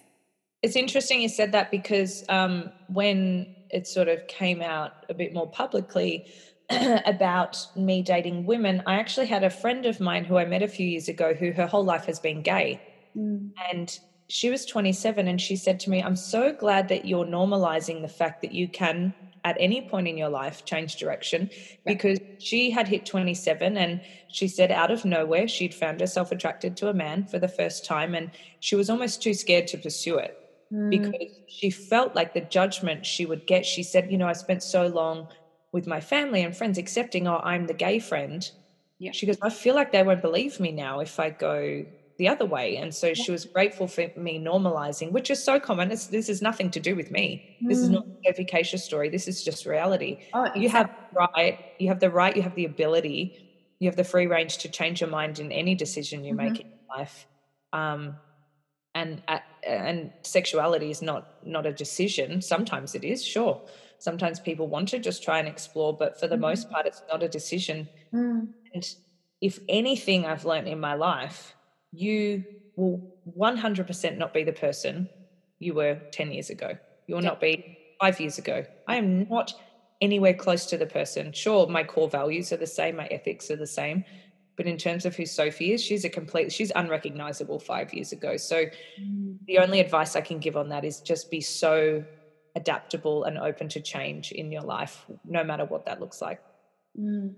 It's 0.61 0.75
interesting 0.75 1.21
you 1.21 1.29
said 1.29 1.53
that 1.53 1.71
because 1.71 2.25
um, 2.27 2.71
when 2.87 3.55
it 3.69 3.87
sort 3.87 4.09
of 4.09 4.27
came 4.27 4.61
out 4.61 5.05
a 5.07 5.13
bit 5.13 5.33
more 5.33 5.49
publicly 5.49 6.29
about 7.05 7.65
me 7.75 8.01
dating 8.01 8.45
women, 8.45 8.83
I 8.85 8.95
actually 8.95 9.25
had 9.25 9.43
a 9.43 9.49
friend 9.49 9.85
of 9.85 9.99
mine 9.99 10.23
who 10.23 10.37
I 10.37 10.45
met 10.45 10.61
a 10.61 10.67
few 10.67 10.85
years 10.85 11.07
ago 11.07 11.33
who 11.33 11.51
her 11.51 11.65
whole 11.65 11.83
life 11.83 12.05
has 12.05 12.19
been 12.19 12.41
gay. 12.41 12.81
Mm. 13.17 13.51
And 13.71 13.99
she 14.27 14.49
was 14.49 14.65
27 14.65 15.27
and 15.27 15.41
she 15.41 15.55
said 15.55 15.79
to 15.81 15.89
me, 15.89 16.03
I'm 16.03 16.15
so 16.15 16.53
glad 16.53 16.87
that 16.89 17.05
you're 17.05 17.25
normalizing 17.25 18.01
the 18.01 18.07
fact 18.07 18.41
that 18.43 18.51
you 18.51 18.67
can, 18.67 19.13
at 19.43 19.57
any 19.59 19.81
point 19.81 20.07
in 20.07 20.17
your 20.17 20.29
life, 20.29 20.63
change 20.65 20.97
direction 20.97 21.49
because 21.85 22.19
she 22.37 22.69
had 22.69 22.87
hit 22.87 23.07
27 23.07 23.75
and 23.75 24.01
she 24.27 24.47
said, 24.47 24.71
out 24.71 24.91
of 24.91 25.03
nowhere, 25.05 25.47
she'd 25.47 25.73
found 25.73 25.99
herself 25.99 26.31
attracted 26.31 26.77
to 26.77 26.89
a 26.89 26.93
man 26.93 27.25
for 27.25 27.39
the 27.39 27.47
first 27.47 27.83
time 27.83 28.13
and 28.13 28.29
she 28.59 28.75
was 28.75 28.89
almost 28.91 29.23
too 29.23 29.33
scared 29.33 29.65
to 29.67 29.77
pursue 29.77 30.17
it. 30.17 30.35
Mm. 30.71 30.91
Because 30.91 31.31
she 31.47 31.71
felt 31.71 32.15
like 32.15 32.35
the 32.35 32.41
judgment 32.41 33.03
she 33.03 33.25
would 33.25 33.47
get. 33.47 33.65
She 33.65 33.81
said, 33.81 34.11
You 34.11 34.19
know, 34.19 34.27
I 34.27 34.33
spent 34.33 34.61
so 34.61 34.85
long 34.85 35.27
with 35.71 35.87
my 35.87 36.01
family 36.01 36.43
and 36.43 36.55
friends 36.55 36.77
accepting, 36.77 37.27
oh, 37.27 37.39
I'm 37.43 37.67
the 37.67 37.73
gay 37.73 37.99
friend. 37.99 38.49
Yeah. 38.97 39.11
She 39.11 39.25
goes, 39.25 39.37
I 39.41 39.49
feel 39.49 39.75
like 39.75 39.91
they 39.91 40.03
won't 40.03 40.21
believe 40.21 40.59
me 40.59 40.71
now 40.71 40.99
if 40.99 41.19
I 41.19 41.29
go 41.29 41.85
the 42.17 42.27
other 42.27 42.45
way. 42.45 42.75
And 42.75 42.93
so 42.93 43.07
yeah. 43.07 43.13
she 43.13 43.31
was 43.31 43.45
grateful 43.45 43.87
for 43.87 44.11
me 44.17 44.39
normalizing, 44.39 45.11
which 45.11 45.29
is 45.29 45.41
so 45.41 45.59
common. 45.59 45.91
It's, 45.91 46.07
this 46.07 46.27
is 46.27 46.41
nothing 46.41 46.69
to 46.71 46.79
do 46.79 46.95
with 46.95 47.11
me. 47.11 47.57
Mm. 47.63 47.69
This 47.69 47.79
is 47.79 47.89
not 47.89 48.05
mm. 48.05 48.15
a 48.25 48.43
Cachia 48.43 48.79
story. 48.79 49.09
This 49.09 49.27
is 49.27 49.43
just 49.43 49.65
reality. 49.65 50.19
Oh, 50.33 50.43
exactly. 50.43 50.63
You 50.63 50.69
have 50.69 50.89
right, 51.13 51.59
you 51.79 51.87
have 51.87 51.99
the 51.99 52.09
right, 52.09 52.35
you 52.35 52.41
have 52.41 52.55
the 52.55 52.65
ability, 52.65 53.75
you 53.79 53.87
have 53.87 53.95
the 53.95 54.03
free 54.03 54.27
range 54.27 54.57
to 54.59 54.69
change 54.69 54.99
your 54.99 55.09
mind 55.09 55.39
in 55.39 55.51
any 55.51 55.75
decision 55.75 56.25
you 56.25 56.33
mm-hmm. 56.33 56.53
make 56.53 56.59
in 56.59 56.67
your 56.67 56.97
life. 56.97 57.25
Um, 57.71 58.17
and 58.95 59.21
and 59.65 60.11
sexuality 60.23 60.89
is 60.89 61.01
not 61.01 61.45
not 61.45 61.65
a 61.67 61.71
decision. 61.71 62.41
Sometimes 62.41 62.95
it 62.95 63.03
is, 63.03 63.23
sure 63.23 63.61
sometimes 63.99 64.39
people 64.39 64.67
want 64.67 64.87
to 64.89 64.99
just 64.99 65.23
try 65.23 65.39
and 65.39 65.47
explore, 65.47 65.95
but 65.95 66.19
for 66.19 66.27
the 66.27 66.35
mm-hmm. 66.35 66.43
most 66.43 66.69
part, 66.69 66.85
it's 66.85 67.03
not 67.11 67.21
a 67.21 67.29
decision. 67.29 67.87
Mm. 68.13 68.47
And 68.73 68.95
if 69.41 69.59
anything 69.69 70.25
I've 70.25 70.45
learned 70.45 70.67
in 70.67 70.79
my 70.79 70.95
life, 70.95 71.55
you 71.91 72.43
will 72.75 73.15
100% 73.37 74.17
not 74.17 74.33
be 74.33 74.43
the 74.43 74.53
person 74.53 75.09
you 75.59 75.73
were 75.73 75.99
10 76.11 76.31
years 76.31 76.49
ago. 76.49 76.77
You 77.07 77.15
will 77.15 77.23
yeah. 77.23 77.29
not 77.29 77.41
be 77.41 77.77
five 77.99 78.19
years 78.19 78.37
ago. 78.37 78.65
I 78.87 78.95
am 78.95 79.27
not 79.29 79.53
anywhere 80.01 80.33
close 80.33 80.65
to 80.67 80.77
the 80.77 80.85
person. 80.85 81.33
Sure, 81.33 81.67
my 81.67 81.83
core 81.83 82.09
values 82.09 82.53
are 82.53 82.57
the 82.57 82.67
same, 82.67 82.95
my 82.95 83.07
ethics 83.07 83.51
are 83.51 83.57
the 83.57 83.67
same. 83.67 84.05
But 84.55 84.67
in 84.67 84.77
terms 84.77 85.05
of 85.05 85.15
who 85.15 85.25
Sophie 85.25 85.73
is, 85.73 85.81
she's 85.81 86.03
a 86.03 86.09
complete, 86.09 86.51
she's 86.51 86.71
unrecognizable 86.75 87.59
five 87.59 87.93
years 87.93 88.11
ago. 88.11 88.35
So 88.37 88.65
mm. 89.01 89.37
the 89.47 89.57
only 89.57 89.79
advice 89.79 90.15
I 90.15 90.21
can 90.21 90.39
give 90.39 90.57
on 90.57 90.69
that 90.69 90.83
is 90.83 90.99
just 90.99 91.31
be 91.31 91.41
so 91.41 92.03
adaptable 92.55 93.23
and 93.23 93.37
open 93.37 93.69
to 93.69 93.81
change 93.81 94.31
in 94.31 94.51
your 94.51 94.61
life, 94.61 95.05
no 95.25 95.43
matter 95.43 95.65
what 95.65 95.85
that 95.85 95.99
looks 95.99 96.21
like. 96.21 96.41
Mm. 96.99 97.33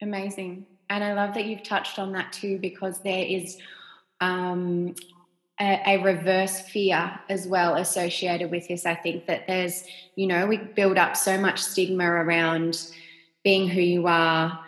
Amazing. 0.00 0.66
And 0.90 1.02
I 1.02 1.14
love 1.14 1.34
that 1.34 1.46
you've 1.46 1.62
touched 1.62 1.98
on 1.98 2.12
that 2.12 2.32
too, 2.32 2.58
because 2.58 3.00
there 3.02 3.24
is 3.24 3.58
um, 4.20 4.94
a, 5.60 5.80
a, 5.86 6.02
reverse 6.02 6.60
fear 6.60 7.18
as 7.28 7.46
well 7.46 7.76
associated 7.76 8.50
with 8.50 8.68
this. 8.68 8.84
I 8.84 8.94
think 8.94 9.26
that 9.26 9.46
there's, 9.46 9.84
you 10.16 10.26
know, 10.26 10.46
we 10.46 10.58
build 10.58 10.98
up 10.98 11.16
so 11.16 11.38
much 11.38 11.60
stigma 11.60 12.04
around 12.04 12.88
being 13.42 13.68
who 13.68 13.80
you 13.80 14.06
are 14.06 14.60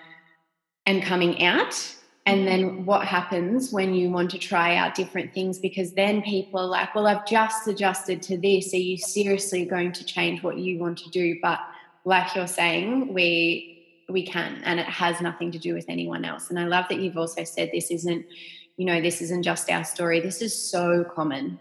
and 0.86 1.02
coming 1.02 1.44
out. 1.44 1.94
And 2.26 2.46
then 2.46 2.86
what 2.86 3.06
happens 3.06 3.70
when 3.70 3.94
you 3.94 4.10
want 4.10 4.30
to 4.30 4.38
try 4.38 4.76
out 4.76 4.94
different 4.94 5.34
things? 5.34 5.58
Because 5.58 5.92
then 5.92 6.22
people 6.22 6.58
are 6.60 6.66
like, 6.66 6.94
well, 6.94 7.06
I've 7.06 7.26
just 7.26 7.68
adjusted 7.68 8.22
to 8.22 8.38
this. 8.38 8.72
Are 8.72 8.78
you 8.78 8.96
seriously 8.96 9.66
going 9.66 9.92
to 9.92 10.04
change 10.04 10.42
what 10.42 10.56
you 10.56 10.78
want 10.78 10.98
to 10.98 11.10
do? 11.10 11.36
But 11.42 11.60
like 12.04 12.34
you're 12.34 12.46
saying, 12.46 13.12
we 13.12 13.70
we 14.08 14.26
can 14.26 14.60
and 14.64 14.78
it 14.78 14.86
has 14.86 15.20
nothing 15.22 15.50
to 15.52 15.58
do 15.58 15.74
with 15.74 15.86
anyone 15.88 16.24
else. 16.24 16.50
And 16.50 16.58
I 16.58 16.64
love 16.64 16.86
that 16.90 17.00
you've 17.00 17.16
also 17.16 17.44
said 17.44 17.70
this 17.72 17.90
isn't, 17.90 18.26
you 18.76 18.84
know, 18.84 19.00
this 19.00 19.20
isn't 19.22 19.42
just 19.42 19.70
our 19.70 19.84
story. 19.84 20.20
This 20.20 20.42
is 20.42 20.56
so 20.56 21.04
common. 21.04 21.58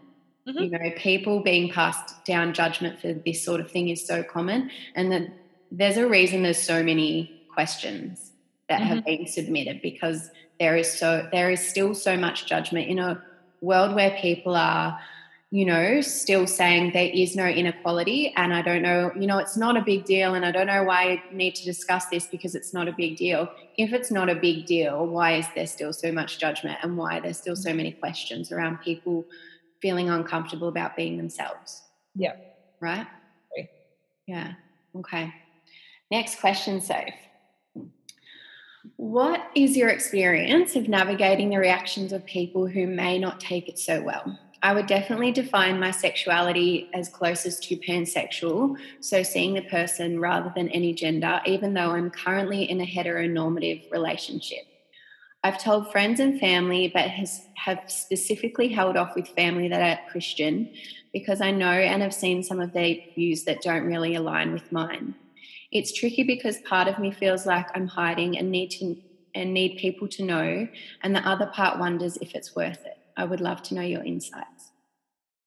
Mm-hmm. 0.48 0.64
You 0.64 0.70
know, 0.70 0.92
people 0.98 1.42
being 1.42 1.72
passed 1.72 2.26
down 2.26 2.54
judgment 2.54 3.00
for 3.00 3.14
this 3.14 3.44
sort 3.44 3.62
of 3.62 3.72
thing 3.72 3.90
is 3.90 4.06
so 4.06 4.24
common. 4.24 4.72
And 4.96 5.12
that 5.12 5.28
there's 5.72 5.98
a 5.98 6.08
reason 6.08 6.44
there's 6.44 6.62
so 6.62 6.84
many 6.84 7.48
questions 7.54 8.32
that 8.68 8.82
mm-hmm. 8.82 8.96
have 8.96 9.06
been 9.06 9.28
submitted 9.28 9.82
because 9.82 10.30
there 10.60 10.76
is 10.76 10.92
so 10.92 11.28
there 11.32 11.50
is 11.50 11.66
still 11.66 11.94
so 11.94 12.18
much 12.18 12.46
judgment 12.46 12.88
in 12.88 13.00
a 13.00 13.22
world 13.62 13.96
where 13.96 14.12
people 14.20 14.56
are 14.56 15.00
you 15.52 15.66
know 15.66 16.02
still 16.02 16.48
saying 16.48 16.92
there 16.94 17.12
is 17.14 17.36
no 17.36 17.46
inequality. 17.46 18.34
And 18.36 18.54
i 18.54 18.62
don't 18.62 18.82
know 18.82 19.12
you 19.16 19.28
know 19.28 19.38
it's 19.38 19.58
not 19.58 19.78
a 19.78 19.82
big 19.82 20.06
deal. 20.06 20.36
And 20.36 20.46
i 20.46 20.52
don't 20.52 20.68
know 20.68 20.84
why 20.84 21.04
i 21.04 21.24
need 21.32 21.56
to 21.56 21.66
discuss 21.66 22.06
this 22.08 22.28
because 22.28 22.56
it's 22.56 22.74
not 22.74 22.88
a 22.88 22.94
big 22.94 23.18
deal. 23.18 23.50
If 23.78 23.94
it's 23.94 24.12
not 24.12 24.30
a 24.30 24.36
big 24.36 24.66
deal 24.66 25.06
why 25.06 25.34
is 25.38 25.48
there 25.56 25.68
still 25.68 25.94
so 25.94 26.12
much 26.12 26.40
judgment 26.40 26.78
and 26.82 26.98
why 26.98 27.20
there's 27.20 27.38
still 27.38 27.56
so 27.56 27.74
many 27.74 27.92
questions 27.92 28.52
around 28.52 28.78
people 28.82 29.26
feeling 29.82 30.10
uncomfortable 30.10 30.70
about 30.70 30.96
being 30.96 31.18
themselves? 31.18 31.84
Yeah. 32.16 32.36
Right? 32.80 33.08
Yeah. 34.28 34.54
Okay. 34.96 35.34
Next 36.10 36.40
question 36.40 36.80
Soph 36.80 37.14
what 39.04 39.50
is 39.54 39.76
your 39.76 39.90
experience 39.90 40.78
of 40.78 40.88
navigating 40.88 41.50
the 41.50 41.58
reactions 41.58 42.14
of 42.14 42.26
people 42.26 42.66
who 42.66 42.88
may 42.88 43.20
not 43.20 43.38
take 43.38 43.68
it 43.68 43.78
so 43.78 44.02
well? 44.02 44.40
I 44.62 44.74
would 44.74 44.88
definitely 44.88 45.34
define 45.34 45.78
my 45.78 45.92
sexuality 45.92 46.90
as 46.94 47.10
closest 47.10 47.64
to 47.64 47.76
pansexual, 47.76 48.78
so 49.02 49.22
seeing 49.22 49.56
the 49.56 49.64
person 49.64 50.22
rather 50.22 50.54
than 50.56 50.70
any 50.70 50.94
gender, 50.94 51.42
even 51.46 51.74
though 51.74 51.92
I'm 51.92 52.12
currently 52.12 52.64
in 52.64 52.80
a 52.80 52.86
heteronormative 52.86 53.92
relationship. 53.92 54.64
I've 55.44 55.62
told 55.62 55.92
friends 55.92 56.22
and 56.22 56.40
family, 56.40 56.90
but 56.94 57.10
has, 57.10 57.46
have 57.56 57.84
specifically 57.88 58.70
held 58.70 58.96
off 58.96 59.18
with 59.18 59.28
family 59.28 59.68
that 59.68 59.82
are 59.82 60.12
Christian 60.12 60.70
because 61.12 61.42
I 61.42 61.52
know 61.52 61.72
and 61.72 62.02
have 62.02 62.14
seen 62.14 62.42
some 62.42 62.62
of 62.62 62.72
their 62.72 62.96
views 63.16 63.44
that 63.44 63.62
don't 63.64 63.84
really 63.84 64.16
align 64.16 64.54
with 64.54 64.72
mine. 64.72 65.16
It's 65.74 65.92
tricky 65.92 66.22
because 66.22 66.60
part 66.60 66.88
of 66.88 67.00
me 67.00 67.12
feels 67.12 67.48
like 67.48 67.68
I'm 67.76 67.88
hiding 67.88 68.38
and 68.38 68.52
need 68.52 68.70
to 68.72 68.96
and 69.36 69.52
need 69.52 69.80
people 69.80 70.08
to 70.10 70.24
know, 70.24 70.68
and 71.02 71.16
the 71.16 71.28
other 71.28 71.48
part 71.48 71.80
wonders 71.80 72.18
if 72.22 72.36
it's 72.36 72.56
worth 72.56 72.86
it. 72.86 72.98
I 73.18 73.26
would 73.26 73.42
love 73.42 73.64
to 73.64 73.74
know 73.74 73.82
your 73.82 74.04
insights. 74.04 74.72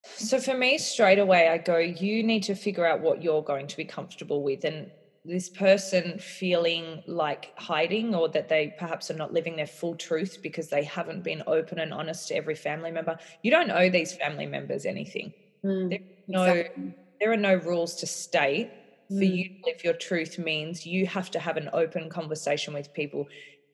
So 0.03 0.41
for 0.41 0.57
me, 0.57 0.79
straight 0.79 1.21
away, 1.21 1.49
I 1.49 1.59
go, 1.59 1.79
you 1.79 2.25
need 2.25 2.43
to 2.45 2.57
figure 2.57 2.85
out 2.85 3.01
what 3.01 3.23
you're 3.23 3.43
going 3.43 3.69
to 3.69 3.77
be 3.77 3.85
comfortable 3.85 4.43
with. 4.43 4.65
And 4.65 4.91
this 5.25 5.49
person 5.49 6.19
feeling 6.19 7.03
like 7.07 7.53
hiding 7.57 8.15
or 8.15 8.29
that 8.31 8.49
they 8.49 8.75
perhaps 8.79 9.11
are 9.11 9.17
not 9.17 9.33
living 9.33 9.57
their 9.57 9.67
full 9.67 9.95
truth 9.97 10.39
because 10.43 10.69
they 10.69 10.85
haven't 10.85 11.23
been 11.23 11.43
open 11.47 11.79
and 11.79 11.93
honest 11.93 12.29
to 12.29 12.35
every 12.37 12.55
family 12.55 12.91
member. 12.91 13.19
You 13.43 13.51
don't 13.53 13.71
owe 13.71 13.91
these 13.91 14.13
family 14.15 14.47
members 14.47 14.87
anything. 14.87 15.33
Mm, 15.65 15.91
there, 15.91 15.99
no, 16.29 16.45
exactly. 16.45 16.95
there 17.21 17.33
are 17.33 17.37
no 17.37 17.55
rules 17.55 17.97
to 17.97 18.07
state 18.07 18.71
for 19.09 19.15
mm. 19.15 19.37
you 19.37 19.49
to 19.49 19.55
live 19.67 19.85
your 19.85 19.95
truth 19.95 20.39
means 20.39 20.87
you 20.87 21.07
have 21.07 21.31
to 21.31 21.39
have 21.39 21.57
an 21.57 21.71
open 21.73 22.09
conversation 22.09 22.75
with 22.75 22.93
people 22.93 23.27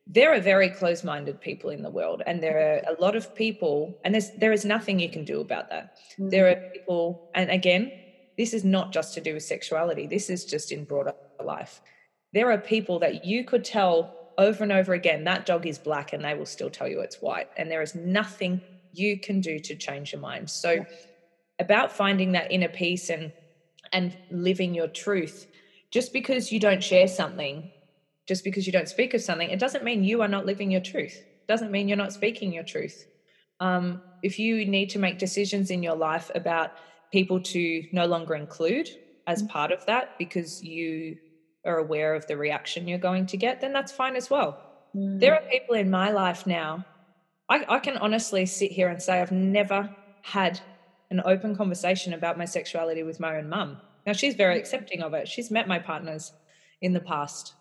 there 0.07 0.35
are 0.35 0.41
very 0.41 0.69
close-minded 0.69 1.41
people 1.41 1.71
in 1.71 1.83
the 1.83 1.91
world 1.91 2.23
and 2.27 2.43
there 2.43 2.59
are 2.59 2.93
a 2.93 3.01
lot 3.01 3.15
of 3.15 3.35
people 3.35 3.97
and 4.05 4.15
there's 4.15 4.31
there 4.33 4.53
is 4.53 4.65
nothing 4.65 4.99
you 4.99 5.09
can 5.09 5.25
do 5.25 5.41
about 5.41 5.71
that 5.71 5.97
mm. 6.19 6.31
there 6.31 6.49
are 6.49 6.57
people 6.73 7.31
and 7.35 7.51
again 7.51 7.91
this 8.37 8.53
is 8.53 8.65
not 8.65 8.93
just 8.93 9.15
to 9.15 9.21
do 9.21 9.35
with 9.35 9.43
sexuality 9.43 10.07
this 10.07 10.29
is 10.29 10.45
just 10.45 10.73
in 10.73 10.85
broader 10.85 11.15
life 11.45 11.81
there 12.33 12.51
are 12.51 12.59
people 12.59 12.99
that 12.99 13.25
you 13.25 13.45
could 13.45 13.65
tell 13.65 14.15
over 14.39 14.63
and 14.63 14.73
over 14.73 14.93
again 14.93 15.25
that 15.25 15.47
dog 15.47 15.67
is 15.67 15.79
black 15.79 16.13
and 16.13 16.25
they 16.25 16.35
will 16.35 16.47
still 16.47 16.71
tell 16.71 16.89
you 16.89 17.01
it's 17.01 17.23
white 17.23 17.49
and 17.57 17.71
there 17.71 17.83
is 17.83 17.95
nothing 17.95 18.61
you 18.93 19.19
can 19.19 19.41
do 19.41 19.59
to 19.59 19.75
change 19.77 20.13
your 20.13 20.21
mind 20.21 20.51
so 20.51 20.73
yeah. 20.73 20.85
about 21.61 21.93
finding 21.93 22.33
that 22.33 22.51
inner 22.51 22.69
peace 22.69 23.09
and 23.09 23.33
and 23.93 24.17
living 24.31 24.75
your 24.75 24.89
truth. 24.89 25.47
Just 25.91 26.13
because 26.13 26.51
you 26.51 26.59
don't 26.59 26.83
share 26.83 27.09
something, 27.09 27.71
just 28.27 28.45
because 28.45 28.67
you 28.67 28.73
don't 28.73 28.89
speak 28.89 29.15
of 29.15 29.21
something, 29.21 29.51
it 29.51 29.59
doesn't 29.59 29.85
mean 29.85 30.05
you 30.05 30.23
are 30.23 30.29
not 30.29 30.47
living 30.47 30.71
your 30.71 30.81
truth. 30.81 31.17
It 31.17 31.49
doesn't 31.49 31.71
mean 31.71 31.89
you're 31.89 31.97
not 31.97 32.13
speaking 32.13 32.53
your 32.53 32.65
truth. 32.65 33.07
Um, 33.61 34.03
if 34.23 34.39
you 34.39 34.65
need 34.65 34.91
to 34.91 34.99
make 34.99 35.19
decisions 35.19 35.71
in 35.71 35.83
your 35.83 35.97
life 35.97 36.31
about 36.35 36.73
people 37.13 37.41
to 37.41 37.85
no 37.93 38.07
longer 38.07 38.35
include 38.35 38.89
as 39.27 39.43
mm-hmm. 39.43 39.53
part 39.53 39.73
of 39.73 39.85
that 39.87 40.19
because 40.19 40.63
you 40.63 41.19
are 41.65 41.79
aware 41.79 42.15
of 42.15 42.27
the 42.27 42.37
reaction 42.37 42.89
you're 42.89 42.99
going 42.99 43.27
to 43.27 43.37
get, 43.37 43.61
then 43.61 43.73
that's 43.73 43.93
fine 43.93 44.17
as 44.17 44.31
well. 44.31 44.61
Mm. 44.97 45.21
There 45.21 45.35
are 45.35 45.43
people 45.49 45.75
in 45.77 45.91
my 45.91 46.11
life 46.11 46.47
now, 46.47 46.85
I, 47.49 47.65
I 47.69 47.79
can 47.79 47.97
honestly 47.99 48.47
sit 48.47 48.73
here 48.73 48.89
and 48.89 49.01
say 49.01 49.21
I've 49.21 49.33
never 49.33 49.95
had 50.23 50.61
an 51.13 51.23
open 51.27 51.55
conversation 51.55 52.15
about 52.15 52.39
my 52.39 52.47
sexuality 52.47 53.03
with 53.03 53.21
my 53.21 53.37
own 53.37 53.49
mum. 53.49 53.79
Now, 54.07 54.15
she's 54.15 54.35
very 54.35 54.59
accepting 54.59 55.03
of 55.03 55.13
it. 55.13 55.29
She's 55.29 55.51
met 55.51 55.69
my 55.69 55.79
partners 55.79 56.33
in 56.81 56.95
the 56.95 57.01
past. 57.01 57.55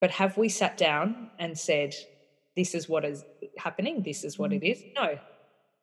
But 0.00 0.10
have 0.10 0.36
we 0.36 0.48
sat 0.48 0.76
down 0.76 1.30
and 1.38 1.56
said, 1.56 1.94
this 2.56 2.74
is 2.74 2.88
what 2.88 3.04
is 3.04 3.24
happening, 3.56 4.02
this 4.02 4.24
is 4.24 4.38
what 4.38 4.52
it 4.52 4.64
is? 4.64 4.82
No. 4.96 5.18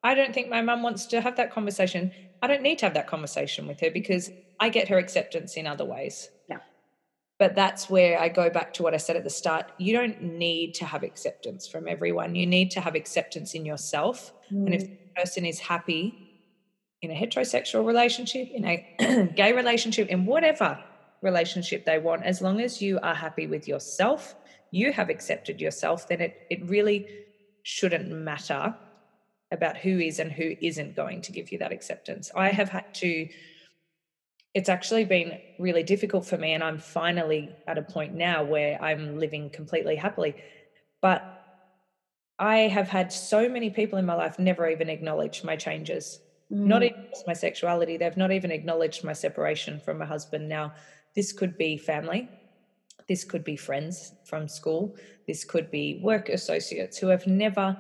I 0.04 0.14
don't 0.14 0.34
think 0.34 0.50
my 0.50 0.62
mum 0.62 0.84
wants 0.84 1.06
to 1.08 1.22
have 1.22 1.38
that 1.38 1.52
conversation. 1.54 2.12
I 2.42 2.48
don't 2.48 2.62
need 2.62 2.80
to 2.80 2.86
have 2.86 2.94
that 2.96 3.08
conversation 3.08 3.66
with 3.66 3.80
her 3.80 3.90
because 3.90 4.30
I 4.60 4.70
get 4.70 4.90
her 4.90 4.98
acceptance 4.98 5.56
in 5.56 5.66
other 5.66 5.86
ways. 5.86 6.30
Yeah. 6.50 6.58
But 7.40 7.56
that's 7.56 7.90
where 7.90 8.20
I 8.20 8.30
go 8.30 8.50
back 8.50 8.74
to 8.74 8.84
what 8.84 8.94
I 8.94 8.98
said 8.98 9.16
at 9.16 9.24
the 9.24 9.30
start. 9.30 9.72
You 9.78 9.94
don't 9.94 10.22
need 10.22 10.74
to 10.76 10.86
have 10.86 11.04
acceptance 11.04 11.68
from 11.68 11.88
everyone. 11.88 12.36
You 12.36 12.46
need 12.46 12.72
to 12.72 12.82
have 12.82 12.96
acceptance 12.96 13.54
in 13.54 13.66
yourself. 13.66 14.34
Mm. 14.52 14.66
And 14.66 14.74
if 14.76 14.84
mm. 14.84 14.90
the 14.90 15.22
person 15.22 15.46
is 15.46 15.60
happy 15.60 16.27
in 17.02 17.12
a 17.12 17.14
heterosexual 17.14 17.86
relationship, 17.86 18.50
in 18.54 18.66
a 18.66 19.32
gay 19.36 19.54
relationship, 19.54 20.08
in 20.10 20.26
whatever 20.26 20.80
relationship 21.22 21.86
they 21.86 22.00
want, 22.00 22.24
as 22.24 22.42
long 22.42 22.62
as 22.62 22.82
you 22.82 23.00
are 23.02 23.14
happy 23.14 23.48
with 23.48 23.68
yourself, 23.68 24.36
you 24.72 24.92
have 24.92 25.10
accepted 25.10 25.62
yourself, 25.62 26.08
then 26.08 26.22
it, 26.22 26.48
it 26.50 26.68
really 26.70 27.08
shouldn't 27.64 28.10
matter 28.10 28.76
about 29.52 29.78
who 29.78 30.00
is 30.00 30.20
and 30.20 30.32
who 30.32 30.56
isn't 30.62 30.96
going 30.96 31.22
to 31.22 31.32
give 31.32 31.52
you 31.52 31.58
that 31.60 31.72
acceptance. 31.72 32.32
I 32.36 32.50
have 32.50 32.70
had 32.70 32.94
to, 32.96 33.28
it's 34.54 34.70
actually 34.70 35.06
been 35.06 35.40
really 35.58 35.84
difficult 35.84 36.26
for 36.26 36.38
me, 36.38 36.54
and 36.54 36.64
I'm 36.64 36.80
finally 36.80 37.56
at 37.68 37.78
a 37.78 37.82
point 37.82 38.14
now 38.14 38.44
where 38.44 38.82
I'm 38.82 39.18
living 39.20 39.50
completely 39.50 39.96
happily. 39.96 40.36
But 41.02 41.24
I 42.40 42.58
have 42.60 42.90
had 42.90 43.12
so 43.12 43.48
many 43.48 43.70
people 43.70 43.98
in 43.98 44.06
my 44.06 44.16
life 44.16 44.38
never 44.38 44.70
even 44.70 44.90
acknowledge 44.90 45.44
my 45.44 45.56
changes 45.56 46.20
mm. 46.52 46.66
not 46.66 46.84
even 46.84 47.08
my 47.26 47.34
sexuality. 47.34 47.98
They've 47.98 48.18
not 48.18 48.32
even 48.32 48.52
acknowledged 48.52 49.04
my 49.04 49.14
separation 49.14 49.80
from 49.80 49.98
my 49.98 50.06
husband. 50.06 50.48
Now, 50.48 50.74
this 51.16 51.32
could 51.32 51.58
be 51.58 51.78
family. 51.78 52.30
This 53.08 53.24
could 53.24 53.44
be 53.44 53.56
friends 53.56 54.14
from 54.26 54.48
school. 54.48 54.96
This 55.28 55.46
could 55.46 55.72
be 55.72 56.00
work 56.04 56.30
associates 56.30 56.98
who 56.98 57.08
have 57.08 57.26
never 57.26 57.78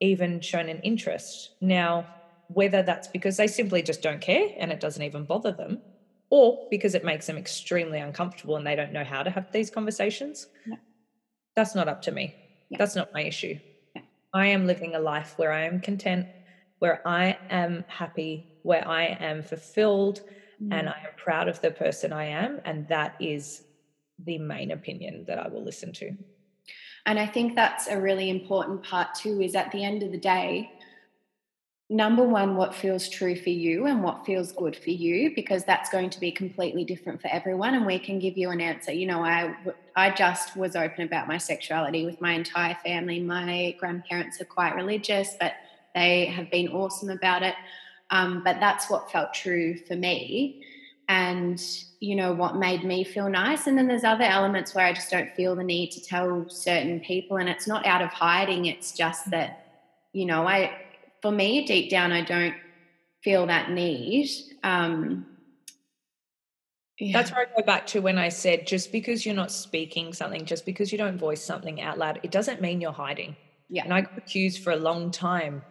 even 0.00 0.40
shown 0.40 0.68
an 0.68 0.80
interest. 0.80 1.50
Now, 1.60 2.06
whether 2.48 2.82
that's 2.82 3.08
because 3.08 3.36
they 3.36 3.46
simply 3.46 3.82
just 3.82 4.02
don't 4.02 4.20
care 4.20 4.48
and 4.58 4.72
it 4.72 4.80
doesn't 4.80 5.02
even 5.02 5.24
bother 5.24 5.52
them, 5.52 5.80
or 6.30 6.66
because 6.70 6.94
it 6.94 7.04
makes 7.04 7.26
them 7.26 7.36
extremely 7.36 7.98
uncomfortable 7.98 8.56
and 8.56 8.66
they 8.66 8.76
don't 8.76 8.92
know 8.92 9.04
how 9.04 9.22
to 9.22 9.30
have 9.30 9.50
these 9.52 9.70
conversations, 9.70 10.46
yeah. 10.66 10.76
that's 11.56 11.74
not 11.74 11.88
up 11.88 12.02
to 12.02 12.12
me. 12.12 12.34
Yeah. 12.68 12.78
That's 12.78 12.96
not 12.96 13.12
my 13.12 13.22
issue. 13.22 13.58
Yeah. 13.94 14.02
I 14.32 14.46
am 14.46 14.66
living 14.66 14.94
a 14.94 15.00
life 15.00 15.34
where 15.36 15.52
I 15.52 15.64
am 15.64 15.80
content 15.80 16.26
where 16.80 17.06
I 17.06 17.38
am 17.48 17.84
happy, 17.86 18.48
where 18.62 18.86
I 18.86 19.16
am 19.20 19.42
fulfilled, 19.42 20.22
mm. 20.60 20.74
and 20.74 20.88
I 20.88 20.98
am 20.98 21.14
proud 21.16 21.48
of 21.48 21.60
the 21.60 21.70
person 21.70 22.12
I 22.12 22.24
am. 22.24 22.60
And 22.64 22.88
that 22.88 23.14
is 23.20 23.62
the 24.18 24.38
main 24.38 24.72
opinion 24.72 25.24
that 25.28 25.38
I 25.38 25.48
will 25.48 25.64
listen 25.64 25.92
to. 25.94 26.16
And 27.06 27.18
I 27.18 27.26
think 27.26 27.54
that's 27.54 27.86
a 27.88 27.98
really 27.98 28.28
important 28.28 28.82
part 28.82 29.14
too, 29.14 29.40
is 29.40 29.54
at 29.54 29.70
the 29.72 29.84
end 29.84 30.02
of 30.02 30.10
the 30.10 30.18
day, 30.18 30.70
number 31.88 32.22
one, 32.22 32.56
what 32.56 32.74
feels 32.74 33.08
true 33.08 33.34
for 33.34 33.50
you 33.50 33.86
and 33.86 34.02
what 34.02 34.24
feels 34.24 34.52
good 34.52 34.76
for 34.76 34.90
you, 34.90 35.34
because 35.34 35.64
that's 35.64 35.90
going 35.90 36.08
to 36.08 36.20
be 36.20 36.30
completely 36.30 36.84
different 36.84 37.20
for 37.20 37.28
everyone. 37.28 37.74
And 37.74 37.84
we 37.84 37.98
can 37.98 38.18
give 38.18 38.38
you 38.38 38.50
an 38.50 38.60
answer. 38.60 38.92
You 38.92 39.06
know, 39.06 39.24
I, 39.24 39.54
I 39.96 40.10
just 40.10 40.56
was 40.56 40.76
open 40.76 41.04
about 41.04 41.26
my 41.26 41.38
sexuality 41.38 42.04
with 42.06 42.20
my 42.20 42.32
entire 42.32 42.76
family. 42.84 43.20
My 43.20 43.74
grandparents 43.78 44.40
are 44.40 44.44
quite 44.44 44.76
religious, 44.76 45.36
but 45.40 45.54
they 45.94 46.26
have 46.26 46.50
been 46.50 46.68
awesome 46.68 47.10
about 47.10 47.42
it. 47.42 47.54
Um, 48.10 48.42
but 48.44 48.58
that's 48.60 48.90
what 48.90 49.10
felt 49.10 49.32
true 49.34 49.76
for 49.86 49.94
me 49.96 50.64
and 51.10 51.60
you 51.98 52.14
know 52.14 52.32
what 52.32 52.54
made 52.54 52.84
me 52.84 53.02
feel 53.02 53.28
nice 53.28 53.66
and 53.66 53.76
then 53.76 53.88
there's 53.88 54.04
other 54.04 54.22
elements 54.22 54.74
where 54.74 54.86
i 54.86 54.92
just 54.92 55.10
don't 55.10 55.34
feel 55.34 55.56
the 55.56 55.64
need 55.64 55.90
to 55.90 56.00
tell 56.00 56.48
certain 56.48 57.00
people 57.00 57.36
and 57.36 57.48
it's 57.48 57.66
not 57.66 57.84
out 57.84 58.00
of 58.00 58.10
hiding 58.10 58.66
it's 58.66 58.92
just 58.92 59.28
that 59.28 59.66
you 60.12 60.24
know 60.24 60.46
i 60.46 60.70
for 61.20 61.32
me 61.32 61.66
deep 61.66 61.90
down 61.90 62.12
i 62.12 62.22
don't 62.22 62.54
feel 63.24 63.44
that 63.46 63.70
need 63.72 64.30
um 64.62 65.26
yeah. 67.02 67.16
That's 67.16 67.30
where 67.30 67.48
I 67.48 67.56
go 67.56 67.64
back 67.64 67.86
to 67.88 68.00
when 68.00 68.18
I 68.18 68.28
said 68.28 68.66
just 68.66 68.92
because 68.92 69.24
you're 69.24 69.34
not 69.34 69.50
speaking 69.50 70.12
something, 70.12 70.44
just 70.44 70.66
because 70.66 70.92
you 70.92 70.98
don't 70.98 71.16
voice 71.16 71.42
something 71.42 71.80
out 71.80 71.96
loud, 71.96 72.20
it 72.22 72.30
doesn't 72.30 72.60
mean 72.60 72.82
you're 72.82 72.92
hiding. 72.92 73.36
Yeah. 73.70 73.84
And 73.84 73.94
I 73.94 74.02
got 74.02 74.18
accused 74.18 74.62
for 74.62 74.72
a 74.72 74.76
long 74.76 75.10
time 75.10 75.62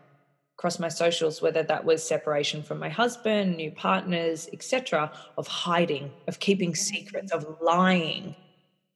across 0.59 0.77
my 0.77 0.89
socials, 0.89 1.41
whether 1.41 1.63
that 1.63 1.85
was 1.85 2.05
separation 2.05 2.61
from 2.61 2.79
my 2.79 2.89
husband, 2.89 3.55
new 3.55 3.71
partners, 3.71 4.49
etc., 4.51 5.09
of 5.37 5.47
hiding, 5.47 6.11
of 6.27 6.41
keeping 6.41 6.75
secrets, 6.75 7.31
of 7.31 7.45
lying. 7.61 8.35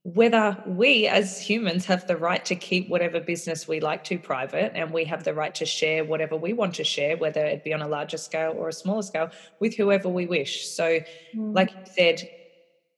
Whether 0.04 0.62
we 0.68 1.08
as 1.08 1.40
humans 1.40 1.86
have 1.86 2.06
the 2.06 2.18
right 2.18 2.44
to 2.44 2.56
keep 2.56 2.90
whatever 2.90 3.22
business 3.22 3.66
we 3.66 3.80
like 3.80 4.04
to 4.04 4.20
private 4.20 4.74
and 4.76 4.92
we 4.92 5.06
have 5.06 5.24
the 5.24 5.34
right 5.34 5.56
to 5.56 5.66
share 5.66 6.04
whatever 6.04 6.36
we 6.36 6.52
want 6.52 6.76
to 6.76 6.84
share, 6.84 7.16
whether 7.16 7.46
it 7.46 7.64
be 7.64 7.74
on 7.74 7.82
a 7.82 7.88
larger 7.88 8.18
scale 8.18 8.54
or 8.58 8.68
a 8.68 8.74
smaller 8.74 9.02
scale, 9.02 9.30
with 9.62 9.74
whoever 9.74 10.10
we 10.10 10.26
wish. 10.26 10.68
So, 10.68 11.00
mm. 11.34 11.56
like 11.56 11.72
you 11.72 11.86
said, 11.86 12.30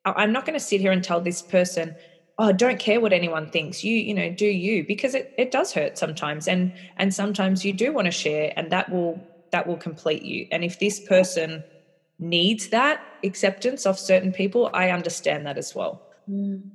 I'm 0.06 0.32
not 0.32 0.48
going 0.48 0.58
to 0.58 0.66
sit 0.72 0.82
here 0.82 0.92
and 0.92 1.04
tell 1.04 1.22
this 1.22 1.44
person, 1.44 1.96
oh 2.38 2.52
don't 2.52 2.80
care 2.80 3.00
what 3.00 3.14
anyone 3.14 3.50
thinks. 3.50 3.84
You 3.84 3.96
you 3.96 4.14
know 4.14 4.30
do 4.30 4.48
you 4.48 4.86
because 4.86 5.16
it, 5.16 5.34
it 5.38 5.52
does 5.52 5.74
hurt 5.74 5.98
sometimes. 5.98 6.48
And 6.48 6.74
and 6.98 7.14
sometimes 7.14 7.66
you 7.66 7.74
do 7.74 7.94
want 7.94 8.06
to 8.06 8.12
share 8.12 8.54
and 8.56 8.72
that 8.72 8.92
will 8.92 9.22
that 9.52 9.68
will 9.68 9.78
complete 9.78 10.24
you. 10.24 10.48
And 10.52 10.64
if 10.64 10.80
this 10.80 11.00
person 11.00 11.64
needs 12.20 12.70
that 12.70 13.02
acceptance 13.24 13.86
of 13.86 14.00
certain 14.00 14.32
people 14.32 14.70
i 14.74 14.90
understand 14.90 15.46
that 15.46 15.58
as 15.58 15.76
well. 15.76 16.02
Mm. 16.30 16.72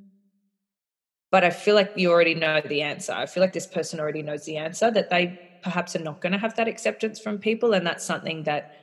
but 1.31 1.43
i 1.45 1.51
feel 1.51 1.75
like 1.75 1.93
you 1.97 2.11
already 2.11 2.35
know 2.35 2.61
the 2.61 2.83
answer. 2.83 3.13
I 3.13 3.27
feel 3.27 3.41
like 3.41 3.53
this 3.53 3.67
person 3.67 4.01
already 4.01 4.23
knows 4.23 4.45
the 4.45 4.59
answer 4.59 4.91
that 4.91 5.11
they 5.11 5.39
perhaps 5.63 5.97
are 5.97 6.03
not 6.03 6.21
going 6.21 6.33
to 6.33 6.39
have 6.39 6.57
that 6.57 6.69
acceptance 6.69 7.19
from 7.19 7.39
people 7.39 7.73
and 7.73 7.87
that's 7.87 8.05
something 8.05 8.45
that 8.45 8.75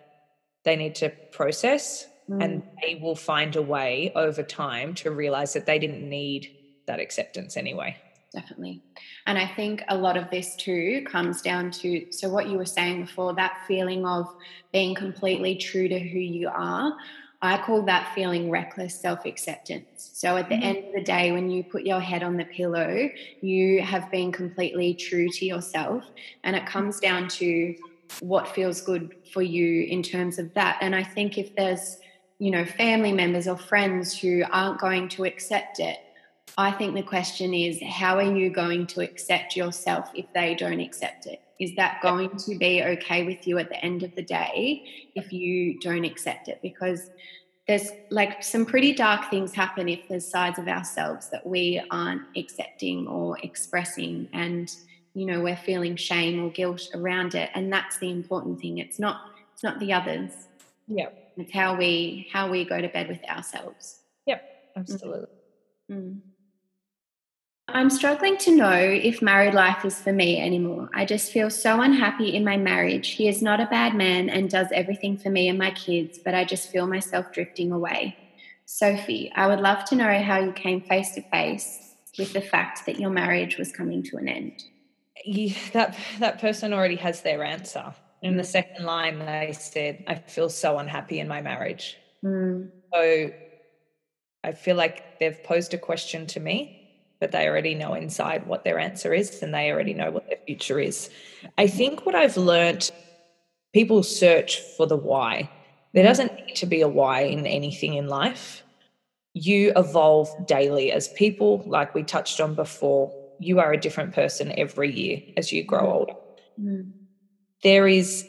they 0.63 0.75
need 0.75 0.95
to 0.95 1.09
process 1.31 2.05
mm. 2.29 2.43
and 2.43 2.63
they 2.81 2.95
will 2.95 3.15
find 3.15 3.55
a 3.55 3.61
way 3.61 4.11
over 4.15 4.43
time 4.43 4.93
to 4.95 5.11
realize 5.11 5.53
that 5.53 5.65
they 5.65 5.79
didn't 5.79 6.07
need 6.07 6.56
that 6.87 6.99
acceptance 6.99 7.55
anyway. 7.57 7.97
Definitely. 8.33 8.81
And 9.25 9.37
I 9.37 9.47
think 9.47 9.83
a 9.87 9.97
lot 9.97 10.17
of 10.17 10.29
this 10.29 10.55
too 10.55 11.05
comes 11.09 11.41
down 11.41 11.71
to 11.71 12.11
so, 12.11 12.29
what 12.29 12.49
you 12.49 12.57
were 12.57 12.65
saying 12.65 13.01
before 13.05 13.33
that 13.35 13.63
feeling 13.67 14.05
of 14.05 14.27
being 14.73 14.95
completely 14.95 15.55
true 15.55 15.87
to 15.87 15.99
who 15.99 16.19
you 16.19 16.49
are. 16.49 16.95
I 17.41 17.59
call 17.59 17.83
that 17.83 18.13
feeling 18.15 18.49
reckless 18.49 18.99
self 18.99 19.25
acceptance. 19.25 20.11
So, 20.13 20.35
at 20.37 20.49
the 20.49 20.55
mm-hmm. 20.55 20.63
end 20.63 20.77
of 20.85 20.93
the 20.93 21.03
day, 21.03 21.31
when 21.31 21.49
you 21.49 21.63
put 21.63 21.83
your 21.83 21.99
head 22.01 22.21
on 22.21 22.35
the 22.35 22.45
pillow, 22.45 23.09
you 23.41 23.81
have 23.81 24.11
been 24.11 24.31
completely 24.31 24.93
true 24.93 25.29
to 25.29 25.45
yourself. 25.45 26.03
And 26.43 26.55
it 26.55 26.65
comes 26.65 26.99
down 26.99 27.29
to 27.29 27.75
what 28.19 28.47
feels 28.49 28.81
good 28.81 29.15
for 29.31 29.41
you 29.41 29.83
in 29.83 30.03
terms 30.03 30.39
of 30.39 30.53
that. 30.55 30.77
And 30.81 30.95
I 30.95 31.03
think 31.03 31.37
if 31.37 31.55
there's, 31.55 31.97
you 32.39 32.51
know, 32.51 32.65
family 32.65 33.13
members 33.13 33.47
or 33.47 33.57
friends 33.57 34.17
who 34.17 34.43
aren't 34.51 34.79
going 34.79 35.09
to 35.09 35.25
accept 35.25 35.79
it, 35.79 35.97
I 36.57 36.71
think 36.71 36.95
the 36.95 37.03
question 37.03 37.53
is 37.53 37.81
how 37.83 38.17
are 38.17 38.35
you 38.35 38.49
going 38.49 38.87
to 38.87 39.01
accept 39.01 39.55
yourself 39.55 40.09
if 40.15 40.25
they 40.33 40.55
don't 40.55 40.79
accept 40.79 41.27
it? 41.27 41.41
Is 41.59 41.75
that 41.75 42.01
going 42.01 42.35
to 42.37 42.57
be 42.57 42.83
okay 42.83 43.23
with 43.23 43.47
you 43.47 43.57
at 43.57 43.69
the 43.69 43.83
end 43.83 44.03
of 44.03 44.13
the 44.15 44.23
day 44.23 44.83
if 45.15 45.31
you 45.31 45.79
don't 45.79 46.03
accept 46.03 46.47
it? 46.47 46.59
Because 46.61 47.09
there's 47.67 47.89
like 48.09 48.43
some 48.43 48.65
pretty 48.65 48.93
dark 48.93 49.29
things 49.29 49.53
happen 49.53 49.89
if 49.89 50.07
there's 50.07 50.29
sides 50.29 50.57
of 50.57 50.67
ourselves 50.67 51.29
that 51.31 51.45
we 51.45 51.81
aren't 51.91 52.23
accepting 52.35 53.07
or 53.07 53.37
expressing 53.43 54.29
and 54.33 54.71
you 55.13 55.25
know 55.25 55.41
we're 55.41 55.57
feeling 55.57 55.95
shame 55.95 56.43
or 56.43 56.49
guilt 56.49 56.87
around 56.93 57.35
it. 57.35 57.49
And 57.55 57.71
that's 57.71 57.97
the 57.99 58.09
important 58.09 58.59
thing. 58.59 58.77
It's 58.77 58.99
not 58.99 59.21
it's 59.53 59.63
not 59.63 59.79
the 59.79 59.93
others. 59.93 60.31
Yeah 60.87 61.09
it's 61.37 61.53
how 61.53 61.75
we 61.75 62.27
how 62.31 62.49
we 62.49 62.65
go 62.65 62.81
to 62.81 62.89
bed 62.89 63.07
with 63.07 63.23
ourselves. 63.29 63.99
Yep. 64.25 64.43
Absolutely. 64.75 65.27
Mm-hmm. 65.91 65.93
mm. 65.93 66.19
I'm 67.69 67.89
struggling 67.89 68.37
to 68.37 68.55
know 68.55 68.79
if 68.79 69.21
married 69.21 69.53
life 69.53 69.83
is 69.83 69.99
for 69.99 70.13
me 70.13 70.41
anymore. 70.41 70.89
I 70.93 71.03
just 71.03 71.33
feel 71.33 71.49
so 71.49 71.81
unhappy 71.81 72.33
in 72.33 72.45
my 72.45 72.55
marriage. 72.55 73.09
He 73.09 73.27
is 73.27 73.41
not 73.41 73.59
a 73.59 73.65
bad 73.65 73.93
man 73.93 74.29
and 74.29 74.49
does 74.49 74.67
everything 74.71 75.17
for 75.17 75.29
me 75.29 75.49
and 75.49 75.59
my 75.59 75.71
kids, 75.71 76.17
but 76.17 76.33
I 76.33 76.45
just 76.45 76.71
feel 76.71 76.87
myself 76.87 77.33
drifting 77.33 77.73
away. 77.73 78.15
Sophie, 78.65 79.31
I 79.35 79.47
would 79.47 79.59
love 79.59 79.83
to 79.85 79.95
know 79.95 80.21
how 80.21 80.39
you 80.39 80.53
came 80.53 80.81
face 80.81 81.11
to 81.15 81.21
face 81.23 81.95
with 82.17 82.31
the 82.31 82.41
fact 82.41 82.85
that 82.85 82.99
your 82.99 83.09
marriage 83.09 83.57
was 83.57 83.71
coming 83.71 84.01
to 84.03 84.17
an 84.17 84.29
end. 84.29 84.63
Yeah, 85.25 85.53
that 85.73 85.97
that 86.19 86.39
person 86.39 86.73
already 86.73 86.95
has 86.95 87.21
their 87.21 87.43
answer. 87.43 87.93
In 88.21 88.37
the 88.37 88.43
second 88.43 88.85
line, 88.85 89.19
they 89.19 89.51
said, 89.53 90.03
"I 90.07 90.15
feel 90.15 90.49
so 90.49 90.77
unhappy 90.77 91.19
in 91.19 91.27
my 91.27 91.41
marriage." 91.41 91.97
Mm. 92.23 92.71
So 92.93 93.31
I 94.43 94.51
feel 94.53 94.75
like 94.75 95.19
they've 95.19 95.43
posed 95.43 95.73
a 95.73 95.77
question 95.77 96.25
to 96.27 96.39
me 96.39 96.86
but 97.19 97.31
they 97.31 97.47
already 97.47 97.75
know 97.75 97.93
inside 97.93 98.47
what 98.47 98.63
their 98.63 98.79
answer 98.79 99.13
is 99.13 99.41
and 99.41 99.53
they 99.53 99.71
already 99.71 99.93
know 99.93 100.11
what 100.11 100.27
their 100.27 100.39
future 100.45 100.79
is. 100.79 101.09
I 101.57 101.67
think 101.67 102.05
what 102.05 102.15
I've 102.15 102.37
learned 102.37 102.91
people 103.73 104.03
search 104.03 104.59
for 104.75 104.85
the 104.85 104.97
why. 104.97 105.49
There 105.93 106.03
mm. 106.03 106.07
doesn't 106.07 106.35
need 106.35 106.55
to 106.55 106.65
be 106.65 106.81
a 106.81 106.87
why 106.87 107.21
in 107.21 107.45
anything 107.45 107.95
in 107.95 108.07
life. 108.07 108.63
You 109.33 109.71
evolve 109.75 110.29
daily 110.47 110.91
as 110.91 111.09
people, 111.09 111.63
like 111.65 111.93
we 111.93 112.03
touched 112.03 112.39
on 112.39 112.55
before. 112.55 113.13
You 113.39 113.59
are 113.59 113.71
a 113.71 113.79
different 113.79 114.13
person 114.13 114.51
every 114.57 114.91
year 114.91 115.21
as 115.37 115.51
you 115.51 115.63
grow 115.63 115.81
mm. 115.81 115.93
older. 115.93 116.13
Mm. 116.59 116.91
There 117.63 117.87
is 117.87 118.27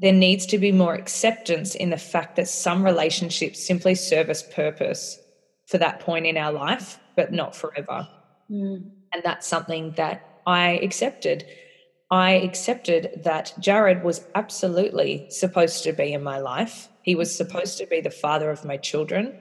there 0.00 0.12
needs 0.12 0.46
to 0.46 0.58
be 0.58 0.70
more 0.70 0.94
acceptance 0.94 1.74
in 1.74 1.90
the 1.90 1.96
fact 1.96 2.36
that 2.36 2.46
some 2.46 2.84
relationships 2.84 3.66
simply 3.66 3.96
serve 3.96 4.30
us 4.30 4.44
purpose 4.44 5.18
for 5.66 5.78
that 5.78 5.98
point 5.98 6.24
in 6.24 6.36
our 6.36 6.52
life 6.52 7.00
but 7.18 7.32
not 7.32 7.56
forever. 7.56 8.06
Mm. 8.48 8.92
And 9.12 9.22
that's 9.24 9.44
something 9.44 9.90
that 9.96 10.40
I 10.46 10.78
accepted. 10.86 11.44
I 12.12 12.30
accepted 12.34 13.22
that 13.24 13.54
Jared 13.58 14.04
was 14.04 14.24
absolutely 14.36 15.26
supposed 15.28 15.82
to 15.82 15.92
be 15.92 16.12
in 16.12 16.22
my 16.22 16.38
life. 16.38 16.88
He 17.02 17.16
was 17.16 17.34
supposed 17.34 17.76
to 17.78 17.86
be 17.86 18.00
the 18.00 18.18
father 18.24 18.52
of 18.52 18.64
my 18.64 18.76
children. 18.76 19.36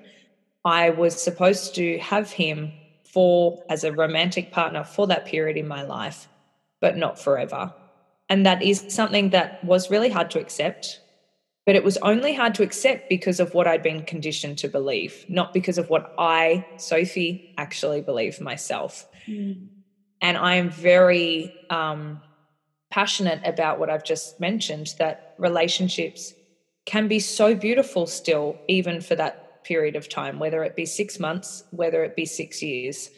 I 0.65 0.89
was 0.89 1.21
supposed 1.21 1.75
to 1.75 1.99
have 1.99 2.31
him 2.31 2.73
for 3.13 3.63
as 3.69 3.83
a 3.83 3.93
romantic 3.93 4.51
partner 4.51 4.83
for 4.83 5.05
that 5.05 5.27
period 5.27 5.55
in 5.55 5.67
my 5.67 5.83
life, 5.83 6.27
but 6.81 6.97
not 6.97 7.19
forever. 7.19 7.71
And 8.27 8.43
that 8.47 8.63
is 8.63 8.85
something 8.89 9.29
that 9.29 9.63
was 9.63 9.91
really 9.91 10.09
hard 10.09 10.31
to 10.31 10.39
accept 10.39 10.99
but 11.67 11.75
it 11.75 11.83
was 11.83 11.97
only 11.97 12.33
hard 12.33 12.55
to 12.55 12.63
accept 12.63 13.09
because 13.09 13.41
of 13.41 13.53
what 13.53 13.67
I'd 13.67 13.83
been 13.83 14.03
conditioned 14.03 14.57
to 14.59 14.69
believe, 14.69 15.25
not 15.27 15.53
because 15.53 15.77
of 15.77 15.89
what 15.89 16.15
I, 16.17 16.65
Sophie, 16.77 17.53
actually 17.57 17.99
believe 17.99 18.39
myself. 18.39 19.05
Mm. 19.27 19.67
And 20.21 20.37
I 20.37 20.55
am 20.55 20.69
very 20.69 21.53
um, 21.69 22.21
passionate 22.89 23.41
about 23.43 23.79
what 23.79 23.89
I've 23.89 24.05
just 24.05 24.39
mentioned 24.39 24.93
that 24.97 25.35
relationships 25.37 26.33
can 26.85 27.09
be 27.09 27.19
so 27.19 27.53
beautiful 27.53 28.07
still, 28.07 28.57
even 28.69 29.01
for 29.01 29.15
that 29.15 29.65
period 29.65 29.97
of 29.97 30.07
time, 30.07 30.39
whether 30.39 30.63
it 30.63 30.73
be 30.73 30.85
six 30.85 31.19
months, 31.19 31.65
whether 31.71 32.01
it 32.05 32.15
be 32.15 32.25
six 32.25 32.63
years. 32.63 33.09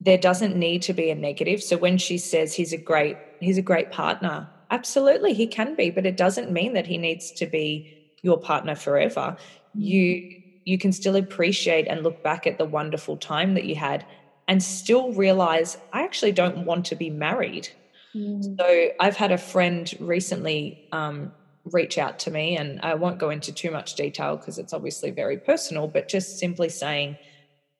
There 0.00 0.16
doesn't 0.16 0.56
need 0.56 0.80
to 0.82 0.94
be 0.94 1.10
a 1.10 1.14
negative. 1.14 1.62
So 1.62 1.76
when 1.76 1.98
she 1.98 2.16
says 2.16 2.54
he's 2.54 2.72
a 2.72 2.78
great, 2.78 3.18
he's 3.40 3.58
a 3.58 3.62
great 3.62 3.90
partner, 3.90 4.48
Absolutely, 4.70 5.34
he 5.34 5.46
can 5.46 5.74
be, 5.74 5.90
but 5.90 6.06
it 6.06 6.16
doesn't 6.16 6.50
mean 6.50 6.74
that 6.74 6.86
he 6.86 6.98
needs 6.98 7.30
to 7.32 7.46
be 7.46 8.12
your 8.22 8.38
partner 8.38 8.74
forever. 8.74 9.36
You 9.74 10.40
you 10.64 10.78
can 10.78 10.92
still 10.92 11.16
appreciate 11.16 11.86
and 11.88 12.02
look 12.02 12.22
back 12.22 12.46
at 12.46 12.56
the 12.56 12.64
wonderful 12.64 13.18
time 13.18 13.54
that 13.54 13.64
you 13.64 13.74
had 13.74 14.06
and 14.48 14.62
still 14.62 15.12
realize 15.12 15.76
I 15.92 16.04
actually 16.04 16.32
don't 16.32 16.64
want 16.64 16.86
to 16.86 16.96
be 16.96 17.10
married. 17.10 17.68
Mm. 18.14 18.56
So 18.58 18.88
I've 19.00 19.16
had 19.16 19.32
a 19.32 19.38
friend 19.38 19.92
recently 20.00 20.88
um, 20.92 21.32
reach 21.64 21.98
out 21.98 22.18
to 22.20 22.30
me, 22.30 22.56
and 22.56 22.80
I 22.82 22.94
won't 22.94 23.18
go 23.18 23.30
into 23.30 23.52
too 23.52 23.70
much 23.70 23.94
detail 23.94 24.36
because 24.36 24.58
it's 24.58 24.72
obviously 24.72 25.10
very 25.10 25.38
personal, 25.38 25.88
but 25.88 26.08
just 26.08 26.38
simply 26.38 26.68
saying 26.68 27.16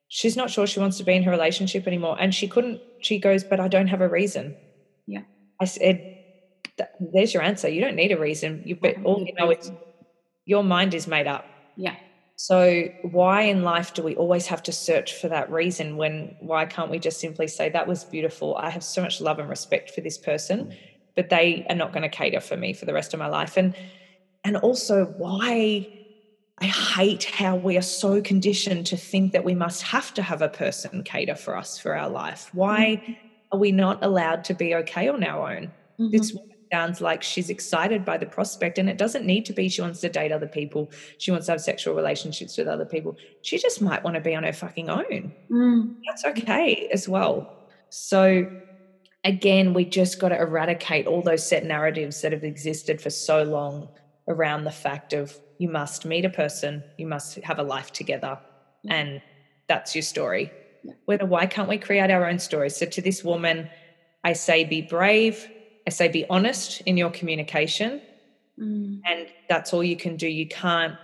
she's 0.09 0.37
not 0.37 0.51
sure 0.51 0.67
she 0.67 0.81
wants 0.81 0.99
to 0.99 1.05
be 1.05 1.15
in 1.15 1.23
her 1.23 1.31
relationship 1.31 1.87
anymore. 1.87 2.17
And 2.19 2.35
she 2.35 2.49
couldn't, 2.49 2.81
she 3.01 3.19
goes, 3.19 3.45
but 3.45 3.61
I 3.61 3.69
don't 3.69 3.89
have 3.89 4.01
a 4.01 4.09
reason. 4.09 4.57
Yeah. 5.07 5.23
I 5.61 5.67
said, 5.67 6.14
that, 6.79 6.93
there's 7.13 7.33
your 7.33 7.43
answer. 7.43 7.69
You 7.69 7.81
don't 7.81 7.97
need 7.97 8.13
a 8.13 8.19
reason. 8.19 8.63
You 8.65 8.77
but 8.77 8.97
all 9.05 9.25
you 9.25 9.35
know 9.35 9.51
is 9.51 9.71
your 10.45 10.65
mind 10.65 10.95
is 10.95 11.07
made 11.07 11.27
up. 11.27 11.47
Yeah. 11.77 11.97
So 12.37 12.89
why 13.03 13.43
in 13.43 13.63
life 13.63 13.95
do 13.95 14.03
we 14.03 14.17
always 14.17 14.47
have 14.47 14.63
to 14.65 14.73
search 14.73 15.15
for 15.15 15.29
that 15.29 15.51
reason 15.51 15.97
when 15.97 16.37
why 16.41 16.67
can't 16.67 16.91
we 16.91 16.99
just 16.99 17.21
simply 17.21 17.47
say 17.47 17.69
that 17.69 17.87
was 17.87 18.05
beautiful? 18.05 18.57
I 18.57 18.71
have 18.71 18.83
so 18.83 19.01
much 19.01 19.21
love 19.21 19.39
and 19.39 19.49
respect 19.49 19.93
for 19.93 20.01
this 20.01 20.19
person, 20.19 20.77
but 21.15 21.31
they 21.31 21.65
are 21.71 21.77
not 21.77 21.93
going 21.93 22.03
to 22.03 22.09
cater 22.09 22.41
for 22.41 22.57
me 22.57 22.73
for 22.73 22.87
the 22.87 22.93
rest 22.93 23.15
of 23.15 23.21
my 23.21 23.29
life. 23.29 23.57
And 23.57 23.75
and 24.43 24.57
also 24.57 25.07
why 25.17 25.89
I 26.59 26.67
hate 26.67 27.25
how 27.25 27.57
we 27.57 27.77
are 27.77 27.83
so 27.83 28.21
conditioned 28.21 28.87
to 28.87 28.97
think 28.97 29.33
that 29.33 29.45
we 29.45 29.55
must 29.55 29.83
have 29.83 30.13
to 30.15 30.23
have 30.23 30.43
a 30.43 30.49
person 30.49 31.03
cater 31.03 31.35
for 31.35 31.57
us 31.57 31.79
for 31.79 31.97
our 31.97 32.09
life. 32.09 32.51
Why 32.53 33.01
mm-hmm. 33.03 33.13
are 33.53 33.59
we 33.59 33.73
not 33.73 34.05
allowed 34.05 34.45
to 34.45 34.55
be 34.55 34.75
okay 34.77 35.09
on 35.09 35.25
our 35.25 35.57
own? 35.57 35.73
Mm-hmm. 35.99 36.11
This 36.11 36.37
sounds 36.75 37.01
like 37.01 37.23
she's 37.23 37.51
excited 37.51 38.05
by 38.05 38.17
the 38.19 38.27
prospect 38.27 38.79
and 38.79 38.89
it 38.89 38.99
doesn't 38.99 39.25
need 39.25 39.45
to 39.45 39.53
be 39.53 39.69
she 39.69 39.81
wants 39.81 40.01
to 40.01 40.09
date 40.09 40.33
other 40.33 40.49
people 40.59 40.91
she 41.19 41.31
wants 41.31 41.47
to 41.47 41.53
have 41.53 41.61
sexual 41.61 41.95
relationships 41.95 42.59
with 42.59 42.67
other 42.67 42.89
people. 42.95 43.17
She 43.43 43.59
just 43.59 43.81
might 43.81 44.03
want 44.03 44.15
to 44.17 44.21
be 44.21 44.35
on 44.35 44.43
her 44.43 44.53
fucking 44.53 44.89
own. 44.91 45.33
Mm. 45.51 45.95
that's 46.07 46.25
okay 46.31 46.89
as 46.97 47.09
well. 47.09 47.35
So 47.91 48.21
again 49.23 49.73
we 49.73 49.85
just 49.85 50.19
got 50.19 50.31
to 50.31 50.39
eradicate 50.47 51.07
all 51.07 51.23
those 51.23 51.47
set 51.49 51.65
narratives 51.65 52.21
that 52.23 52.33
have 52.33 52.43
existed 52.43 53.01
for 53.01 53.11
so 53.11 53.45
long 53.45 53.89
around 54.27 54.65
the 54.65 54.77
fact 54.87 55.13
of 55.13 55.39
you 55.59 55.69
must 55.69 56.05
meet 56.05 56.25
a 56.25 56.35
person 56.43 56.83
you 56.99 57.07
must 57.07 57.37
have 57.51 57.61
a 57.61 57.67
life 57.77 57.93
together 57.93 58.35
and 58.89 59.23
that's 59.69 59.95
your 59.95 60.07
story. 60.15 60.51
Whether 61.05 61.27
why 61.35 61.47
can't 61.47 61.69
we 61.69 61.79
create 61.79 62.11
our 62.11 62.29
own 62.29 62.41
stories 62.49 62.75
so 62.77 62.87
to 62.97 63.01
this 63.01 63.23
woman 63.33 63.71
i 64.31 64.33
say 64.47 64.65
be 64.65 64.83
brave 64.83 65.37
I 65.87 65.91
say 65.91 66.09
be 66.09 66.25
honest 66.31 66.81
in 66.83 66.97
your 66.97 67.11
communication. 67.11 68.01
Mm. 68.61 69.01
And 69.07 69.29
that's 69.49 69.73
all 69.73 69.85
you 69.85 69.97
can 69.97 70.17
do. 70.17 70.29
You 70.29 70.49
can't 70.49 70.95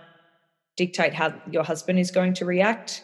dictate 0.77 1.13
how 1.13 1.33
your 1.51 1.63
husband 1.63 1.99
is 1.99 2.11
going 2.11 2.33
to 2.35 2.45
react. 2.45 3.03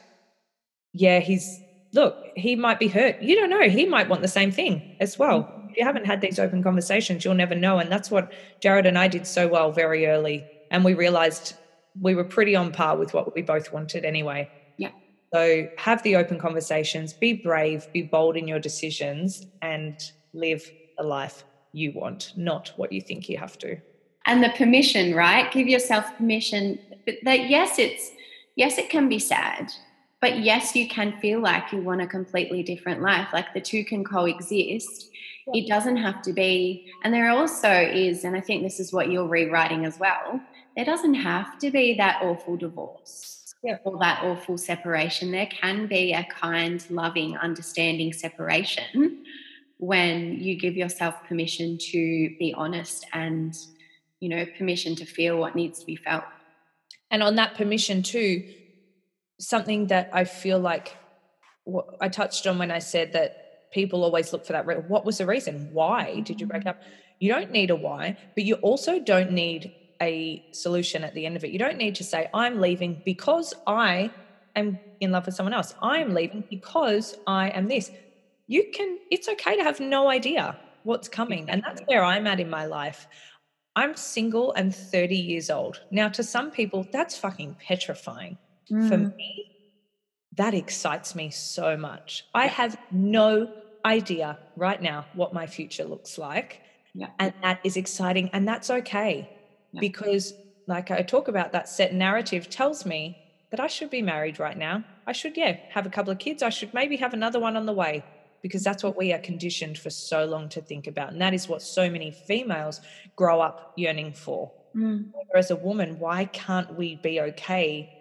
Yeah, 0.93 1.19
he's, 1.19 1.59
look, 1.93 2.15
he 2.35 2.55
might 2.55 2.79
be 2.79 2.87
hurt. 2.87 3.21
You 3.21 3.35
don't 3.35 3.49
know. 3.49 3.69
He 3.69 3.85
might 3.85 4.09
want 4.09 4.21
the 4.21 4.27
same 4.27 4.51
thing 4.51 4.95
as 4.99 5.19
well. 5.19 5.43
Mm. 5.43 5.71
If 5.71 5.77
you 5.77 5.85
haven't 5.85 6.05
had 6.05 6.21
these 6.21 6.39
open 6.39 6.63
conversations, 6.63 7.23
you'll 7.23 7.35
never 7.35 7.55
know. 7.55 7.77
And 7.77 7.91
that's 7.91 8.09
what 8.09 8.31
Jared 8.61 8.85
and 8.85 8.97
I 8.97 9.07
did 9.07 9.27
so 9.27 9.47
well 9.47 9.71
very 9.71 10.07
early. 10.07 10.45
And 10.71 10.83
we 10.83 10.93
realized 10.93 11.53
we 11.99 12.15
were 12.15 12.23
pretty 12.23 12.55
on 12.55 12.71
par 12.71 12.97
with 12.97 13.13
what 13.13 13.35
we 13.35 13.41
both 13.41 13.71
wanted 13.71 14.05
anyway. 14.05 14.49
Yeah. 14.77 14.91
So 15.33 15.67
have 15.77 16.01
the 16.03 16.15
open 16.15 16.39
conversations, 16.39 17.13
be 17.13 17.33
brave, 17.33 17.87
be 17.93 18.01
bold 18.01 18.37
in 18.37 18.47
your 18.47 18.59
decisions, 18.59 19.45
and 19.61 19.99
live 20.33 20.69
a 20.97 21.03
life 21.03 21.43
you 21.77 21.91
want, 21.93 22.33
not 22.35 22.73
what 22.75 22.91
you 22.91 23.01
think 23.01 23.29
you 23.29 23.37
have 23.37 23.57
to. 23.59 23.77
And 24.25 24.43
the 24.43 24.49
permission, 24.49 25.15
right? 25.15 25.51
Give 25.51 25.67
yourself 25.67 26.05
permission 26.17 26.79
that 27.23 27.49
yes, 27.49 27.79
it's 27.79 28.11
yes, 28.55 28.77
it 28.77 28.89
can 28.89 29.07
be 29.07 29.19
sad, 29.19 29.71
but 30.19 30.39
yes, 30.39 30.75
you 30.75 30.87
can 30.87 31.17
feel 31.21 31.39
like 31.39 31.71
you 31.71 31.81
want 31.81 32.01
a 32.01 32.07
completely 32.07 32.63
different 32.63 33.01
life. 33.01 33.29
Like 33.31 33.53
the 33.53 33.61
two 33.61 33.85
can 33.85 34.03
coexist. 34.03 35.09
Yeah. 35.47 35.61
It 35.61 35.69
doesn't 35.69 35.97
have 35.97 36.21
to 36.23 36.33
be, 36.33 36.91
and 37.03 37.13
there 37.13 37.29
also 37.29 37.71
is, 37.71 38.25
and 38.25 38.35
I 38.35 38.41
think 38.41 38.63
this 38.63 38.81
is 38.81 38.91
what 38.91 39.09
you're 39.09 39.27
rewriting 39.27 39.85
as 39.85 39.97
well. 39.97 40.41
There 40.75 40.83
doesn't 40.83 41.13
have 41.13 41.57
to 41.59 41.71
be 41.71 41.95
that 41.95 42.21
awful 42.21 42.57
divorce 42.57 43.53
yeah. 43.63 43.77
or 43.85 43.97
that 43.99 44.23
awful 44.23 44.57
separation. 44.57 45.31
There 45.31 45.47
can 45.47 45.87
be 45.87 46.11
a 46.11 46.27
kind, 46.29 46.85
loving, 46.89 47.37
understanding 47.37 48.11
separation 48.11 49.23
when 49.77 50.39
you 50.39 50.59
give 50.59 50.75
yourself 50.75 51.15
permission 51.27 51.77
to 51.77 52.35
be 52.39 52.53
honest 52.57 53.05
and 53.13 53.55
you 54.19 54.29
know 54.29 54.45
permission 54.57 54.95
to 54.95 55.05
feel 55.05 55.37
what 55.37 55.55
needs 55.55 55.79
to 55.79 55.85
be 55.85 55.95
felt. 55.95 56.23
And 57.11 57.21
on 57.23 57.35
that 57.35 57.55
permission 57.55 58.03
too 58.03 58.43
something 59.39 59.87
that 59.87 60.09
i 60.13 60.23
feel 60.23 60.59
like 60.59 60.97
what 61.63 61.85
i 62.01 62.09
touched 62.09 62.47
on 62.47 62.57
when 62.57 62.71
i 62.71 62.79
said 62.79 63.13
that 63.13 63.71
people 63.71 64.03
always 64.03 64.33
look 64.33 64.45
for 64.45 64.53
that 64.53 64.89
what 64.89 65.05
was 65.05 65.19
the 65.19 65.25
reason? 65.25 65.69
Why 65.71 66.21
did 66.21 66.41
you 66.41 66.47
break 66.47 66.61
mm-hmm. 66.61 66.69
up? 66.69 66.81
You 67.19 67.31
don't 67.31 67.51
need 67.51 67.69
a 67.69 67.75
why 67.75 68.17
but 68.35 68.45
you 68.45 68.55
also 68.55 68.99
don't 68.99 69.31
need 69.31 69.73
a 70.01 70.45
solution 70.51 71.03
at 71.03 71.13
the 71.13 71.25
end 71.25 71.35
of 71.35 71.43
it. 71.43 71.51
You 71.51 71.59
don't 71.59 71.77
need 71.77 71.95
to 71.95 72.03
say 72.03 72.29
i'm 72.33 72.59
leaving 72.59 73.01
because 73.05 73.53
i 73.67 74.09
am 74.55 74.79
in 74.99 75.11
love 75.11 75.27
with 75.27 75.35
someone 75.35 75.53
else. 75.53 75.75
I'm 75.81 76.13
leaving 76.15 76.43
because 76.49 77.15
i 77.27 77.49
am 77.49 77.67
this 77.67 77.91
you 78.47 78.71
can 78.73 78.97
it's 79.11 79.27
okay 79.27 79.57
to 79.57 79.63
have 79.63 79.79
no 79.79 80.09
idea 80.09 80.57
what's 80.83 81.09
coming 81.09 81.49
and 81.49 81.61
that's 81.63 81.81
where 81.85 82.03
i'm 82.03 82.27
at 82.27 82.39
in 82.39 82.49
my 82.49 82.65
life. 82.65 83.07
I'm 83.75 83.95
single 83.95 84.53
and 84.53 84.73
30 84.73 85.15
years 85.15 85.51
old. 85.51 85.81
Now 85.91 86.09
to 86.09 86.23
some 86.23 86.49
people 86.49 86.87
that's 86.91 87.15
fucking 87.15 87.57
petrifying. 87.59 88.37
Mm. 88.71 88.89
for 88.89 88.97
me 88.97 89.51
that 90.35 90.53
excites 90.53 91.15
me 91.15 91.29
so 91.29 91.77
much. 91.77 92.25
I 92.33 92.47
have 92.47 92.77
no 92.91 93.51
idea 93.85 94.37
right 94.55 94.81
now 94.81 95.05
what 95.13 95.33
my 95.33 95.47
future 95.47 95.85
looks 95.85 96.17
like 96.17 96.61
yeah. 96.93 97.07
and 97.19 97.33
that 97.41 97.59
is 97.63 97.77
exciting 97.77 98.29
and 98.33 98.47
that's 98.47 98.69
okay 98.69 99.29
yeah. 99.71 99.79
because 99.79 100.33
like 100.67 100.91
i 100.91 101.01
talk 101.01 101.29
about 101.29 101.53
that 101.53 101.69
set 101.69 101.93
narrative 101.93 102.49
tells 102.49 102.85
me 102.85 103.17
that 103.49 103.61
i 103.61 103.67
should 103.67 103.89
be 103.89 104.01
married 104.01 104.39
right 104.39 104.57
now. 104.57 104.83
I 105.05 105.13
should 105.13 105.37
yeah 105.37 105.57
have 105.69 105.85
a 105.85 105.89
couple 105.89 106.11
of 106.11 106.19
kids. 106.19 106.43
I 106.43 106.49
should 106.49 106.73
maybe 106.73 106.97
have 106.97 107.13
another 107.13 107.39
one 107.39 107.55
on 107.55 107.65
the 107.65 107.73
way 107.73 108.03
because 108.41 108.63
that's 108.63 108.83
what 108.83 108.97
we 108.97 109.13
are 109.13 109.19
conditioned 109.19 109.77
for 109.77 109.89
so 109.89 110.25
long 110.25 110.49
to 110.49 110.61
think 110.61 110.87
about. 110.87 111.11
And 111.11 111.21
that 111.21 111.33
is 111.33 111.47
what 111.47 111.61
so 111.61 111.89
many 111.89 112.11
females 112.11 112.81
grow 113.15 113.41
up 113.41 113.73
yearning 113.75 114.13
for. 114.13 114.51
Mm. 114.75 115.11
As 115.35 115.51
a 115.51 115.55
woman, 115.55 115.99
why 115.99 116.25
can't 116.25 116.75
we 116.75 116.95
be 116.95 117.19
okay? 117.21 117.91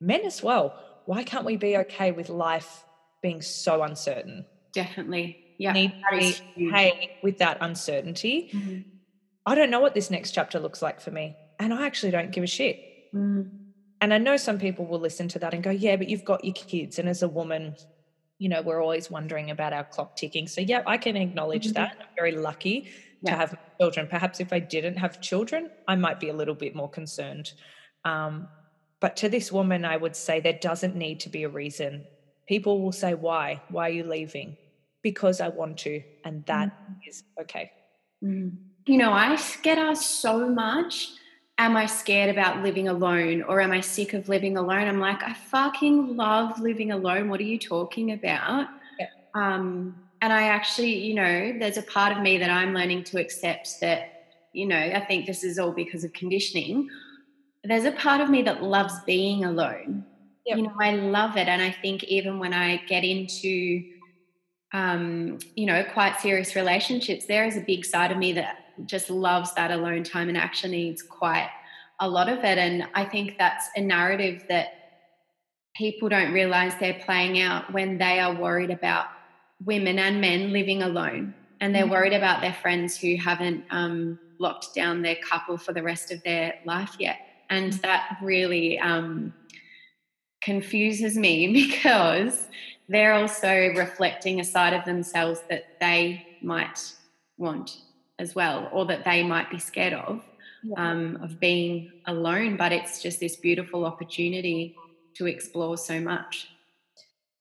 Men 0.00 0.22
as 0.24 0.42
well. 0.42 0.78
Why 1.06 1.24
can't 1.24 1.44
we 1.44 1.56
be 1.56 1.76
okay 1.78 2.12
with 2.12 2.28
life 2.28 2.84
being 3.22 3.42
so 3.42 3.82
uncertain? 3.82 4.46
Definitely. 4.72 5.38
Yeah. 5.58 5.72
Need 5.72 5.92
to 6.10 6.16
be 6.56 6.68
okay 6.68 7.18
with 7.22 7.38
that 7.38 7.58
uncertainty. 7.60 8.50
Mm-hmm. 8.52 8.80
I 9.44 9.54
don't 9.54 9.70
know 9.70 9.80
what 9.80 9.94
this 9.94 10.10
next 10.10 10.32
chapter 10.32 10.58
looks 10.58 10.80
like 10.80 11.00
for 11.00 11.10
me. 11.10 11.36
And 11.58 11.74
I 11.74 11.86
actually 11.86 12.12
don't 12.12 12.30
give 12.30 12.44
a 12.44 12.46
shit. 12.46 12.80
Mm. 13.14 13.50
And 14.00 14.14
I 14.14 14.18
know 14.18 14.36
some 14.36 14.58
people 14.58 14.86
will 14.86 15.00
listen 15.00 15.28
to 15.28 15.38
that 15.40 15.52
and 15.52 15.62
go, 15.62 15.70
yeah, 15.70 15.96
but 15.96 16.08
you've 16.08 16.24
got 16.24 16.44
your 16.44 16.54
kids. 16.54 16.98
And 16.98 17.08
as 17.08 17.22
a 17.22 17.28
woman, 17.28 17.74
you 18.40 18.48
know, 18.48 18.62
we're 18.62 18.82
always 18.82 19.10
wondering 19.10 19.50
about 19.50 19.74
our 19.74 19.84
clock 19.84 20.16
ticking. 20.16 20.48
So, 20.48 20.62
yeah, 20.62 20.82
I 20.86 20.96
can 20.96 21.14
acknowledge 21.14 21.66
mm-hmm. 21.66 21.74
that. 21.74 21.96
I'm 22.00 22.06
very 22.16 22.32
lucky 22.32 22.90
yeah. 23.20 23.32
to 23.32 23.36
have 23.36 23.58
children. 23.78 24.08
Perhaps 24.08 24.40
if 24.40 24.50
I 24.50 24.58
didn't 24.58 24.96
have 24.96 25.20
children, 25.20 25.70
I 25.86 25.94
might 25.94 26.18
be 26.18 26.30
a 26.30 26.32
little 26.32 26.54
bit 26.54 26.74
more 26.74 26.88
concerned. 26.88 27.52
Um, 28.06 28.48
but 28.98 29.14
to 29.18 29.28
this 29.28 29.52
woman, 29.52 29.84
I 29.84 29.98
would 29.98 30.16
say 30.16 30.40
there 30.40 30.58
doesn't 30.58 30.96
need 30.96 31.20
to 31.20 31.28
be 31.28 31.44
a 31.44 31.50
reason. 31.50 32.06
People 32.48 32.80
will 32.80 32.92
say, 32.92 33.12
Why? 33.12 33.60
Why 33.68 33.88
are 33.88 33.92
you 33.92 34.04
leaving? 34.04 34.56
Because 35.02 35.42
I 35.42 35.48
want 35.48 35.76
to. 35.80 36.02
And 36.24 36.44
that 36.46 36.68
mm-hmm. 36.68 36.92
is 37.06 37.22
okay. 37.42 37.70
Mm. 38.24 38.56
You 38.86 38.96
know, 38.96 39.12
I 39.12 39.38
get 39.62 39.76
asked 39.76 40.22
so 40.22 40.48
much 40.48 41.10
am 41.60 41.76
I 41.76 41.84
scared 41.84 42.30
about 42.30 42.62
living 42.62 42.88
alone 42.88 43.42
or 43.42 43.60
am 43.60 43.70
I 43.70 43.80
sick 43.80 44.14
of 44.14 44.28
living 44.30 44.56
alone? 44.56 44.88
I'm 44.88 44.98
like, 44.98 45.22
I 45.22 45.34
fucking 45.34 46.16
love 46.16 46.58
living 46.58 46.90
alone. 46.90 47.28
What 47.28 47.38
are 47.38 47.44
you 47.44 47.58
talking 47.58 48.12
about? 48.12 48.66
Yeah. 48.98 49.08
Um, 49.34 49.94
and 50.22 50.32
I 50.32 50.44
actually, 50.44 50.98
you 50.98 51.14
know, 51.14 51.58
there's 51.58 51.76
a 51.76 51.82
part 51.82 52.16
of 52.16 52.22
me 52.22 52.38
that 52.38 52.48
I'm 52.48 52.72
learning 52.72 53.04
to 53.04 53.20
accept 53.20 53.78
that, 53.82 54.26
you 54.54 54.66
know, 54.66 54.78
I 54.78 55.04
think 55.04 55.26
this 55.26 55.44
is 55.44 55.58
all 55.58 55.72
because 55.72 56.02
of 56.02 56.14
conditioning. 56.14 56.88
There's 57.62 57.84
a 57.84 57.92
part 57.92 58.22
of 58.22 58.30
me 58.30 58.40
that 58.42 58.62
loves 58.62 58.94
being 59.04 59.44
alone. 59.44 60.06
Yep. 60.46 60.56
You 60.56 60.62
know, 60.64 60.74
I 60.80 60.92
love 60.92 61.36
it. 61.36 61.46
And 61.46 61.60
I 61.60 61.70
think 61.70 62.04
even 62.04 62.38
when 62.38 62.54
I 62.54 62.78
get 62.88 63.04
into, 63.04 63.84
um, 64.72 65.38
you 65.54 65.66
know, 65.66 65.84
quite 65.92 66.20
serious 66.20 66.56
relationships, 66.56 67.26
there 67.26 67.44
is 67.44 67.58
a 67.58 67.60
big 67.60 67.84
side 67.84 68.12
of 68.12 68.16
me 68.16 68.32
that 68.32 68.59
just 68.86 69.10
loves 69.10 69.54
that 69.54 69.70
alone 69.70 70.04
time 70.04 70.28
and 70.28 70.36
actually 70.36 70.72
needs 70.72 71.02
quite 71.02 71.50
a 72.00 72.08
lot 72.08 72.28
of 72.28 72.38
it. 72.38 72.58
And 72.58 72.88
I 72.94 73.04
think 73.04 73.36
that's 73.38 73.68
a 73.76 73.80
narrative 73.80 74.44
that 74.48 74.68
people 75.76 76.08
don't 76.08 76.32
realize 76.32 76.72
they're 76.80 77.00
playing 77.04 77.40
out 77.40 77.72
when 77.72 77.98
they 77.98 78.18
are 78.18 78.34
worried 78.34 78.70
about 78.70 79.06
women 79.64 79.98
and 79.98 80.20
men 80.20 80.52
living 80.52 80.82
alone. 80.82 81.34
And 81.60 81.74
they're 81.74 81.82
mm-hmm. 81.82 81.92
worried 81.92 82.12
about 82.14 82.40
their 82.40 82.54
friends 82.54 82.96
who 82.96 83.16
haven't 83.16 83.64
um, 83.70 84.18
locked 84.38 84.74
down 84.74 85.02
their 85.02 85.16
couple 85.16 85.58
for 85.58 85.72
the 85.72 85.82
rest 85.82 86.10
of 86.10 86.22
their 86.22 86.54
life 86.64 86.96
yet. 86.98 87.18
And 87.50 87.72
mm-hmm. 87.72 87.82
that 87.82 88.18
really 88.22 88.78
um, 88.78 89.34
confuses 90.42 91.16
me 91.16 91.52
because 91.52 92.48
they're 92.88 93.14
also 93.14 93.68
reflecting 93.76 94.40
a 94.40 94.44
side 94.44 94.72
of 94.72 94.84
themselves 94.84 95.42
that 95.50 95.78
they 95.80 96.26
might 96.42 96.94
want 97.36 97.82
as 98.20 98.34
well, 98.34 98.68
or 98.72 98.84
that 98.86 99.04
they 99.04 99.22
might 99.24 99.50
be 99.50 99.58
scared 99.58 99.94
of, 99.94 100.22
yeah. 100.62 100.74
um, 100.76 101.18
of 101.22 101.40
being 101.40 101.90
alone. 102.06 102.56
But 102.56 102.70
it's 102.72 103.02
just 103.02 103.18
this 103.18 103.36
beautiful 103.36 103.84
opportunity 103.86 104.76
to 105.14 105.26
explore 105.26 105.76
so 105.76 106.00
much. 106.00 106.48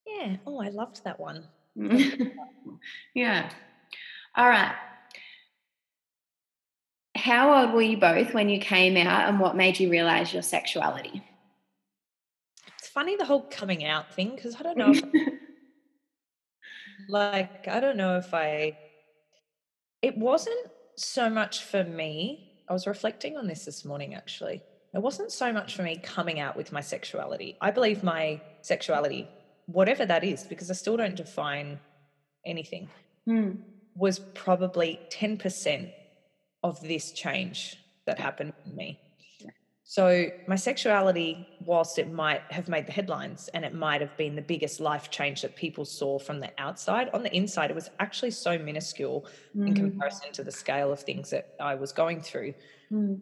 Yeah. 0.08 0.38
Oh, 0.48 0.62
I 0.62 0.70
loved 0.70 1.04
that 1.04 1.20
one. 1.20 1.44
yeah. 3.14 3.50
All 4.36 4.48
right. 4.48 4.76
how 7.16 7.62
old 7.62 7.74
were 7.74 7.82
you 7.82 7.98
both 7.98 8.34
when 8.34 8.48
you 8.50 8.60
came 8.60 8.96
out 8.96 9.28
and 9.28 9.40
what 9.40 9.56
made 9.56 9.80
you 9.80 9.90
realize 9.90 10.34
your 10.34 10.42
sexuality? 10.42 11.22
It's 12.78 12.88
funny 12.88 13.18
the 13.18 13.26
whole 13.26 13.42
coming 13.42 13.84
out 13.84 14.14
thing 14.14 14.36
because 14.36 14.56
I 14.56 14.64
don't 14.64 14.78
know. 14.78 14.92
If, 14.92 15.04
like, 17.10 17.68
I 17.68 17.80
don't 17.80 17.98
know 17.98 18.18
if 18.18 18.34
I, 18.34 18.78
it 20.02 20.18
wasn't 20.18 20.68
so 20.96 21.30
much 21.30 21.64
for 21.64 21.84
me. 21.84 22.52
I 22.70 22.74
was 22.74 22.88
reflecting 22.88 23.38
on 23.38 23.48
this 23.48 23.66
this 23.66 23.84
morning 23.86 24.14
actually. 24.16 24.62
It 24.94 25.02
wasn't 25.02 25.32
so 25.32 25.54
much 25.54 25.76
for 25.76 25.84
me 25.84 25.98
coming 26.02 26.40
out 26.40 26.56
with 26.58 26.72
my 26.72 26.82
sexuality. 26.82 27.58
I 27.62 27.72
believe 27.72 28.04
my 28.04 28.42
sexuality, 28.62 29.28
whatever 29.68 30.06
that 30.06 30.24
is, 30.24 30.44
because 30.44 30.70
I 30.72 30.74
still 30.74 30.98
don't 30.98 31.16
define 31.16 31.80
anything, 32.46 32.90
Hmm. 33.26 33.52
was 33.96 34.20
probably 34.20 35.00
10% 35.12 35.92
of 36.64 36.80
this 36.82 37.12
change 37.12 37.78
that 38.06 38.20
happened 38.20 38.54
in 38.66 38.76
me. 38.76 39.00
So, 39.90 40.28
my 40.46 40.56
sexuality, 40.56 41.48
whilst 41.66 41.98
it 41.98 42.12
might 42.12 42.44
have 42.52 42.70
made 42.70 42.86
the 42.86 42.92
headlines 42.92 43.50
and 43.56 43.66
it 43.66 43.74
might 43.74 44.02
have 44.02 44.16
been 44.18 44.36
the 44.36 44.42
biggest 44.44 44.80
life 44.80 45.10
change 45.10 45.42
that 45.42 45.56
people 45.56 45.84
saw 45.84 46.20
from 46.20 46.40
the 46.40 46.52
outside, 46.60 47.10
on 47.12 47.24
the 47.24 47.36
inside, 47.36 47.72
it 47.72 47.74
was 47.74 47.90
actually 48.00 48.30
so 48.30 48.56
minuscule 48.56 49.26
in 49.56 49.74
Mm. 49.74 49.78
comparison 49.78 50.32
to 50.34 50.44
the 50.44 50.52
scale 50.52 50.92
of 50.92 51.00
things 51.00 51.32
that 51.32 51.56
I 51.60 51.74
was 51.74 51.92
going 51.92 52.22
through. 52.22 52.54
Mm. 52.92 53.20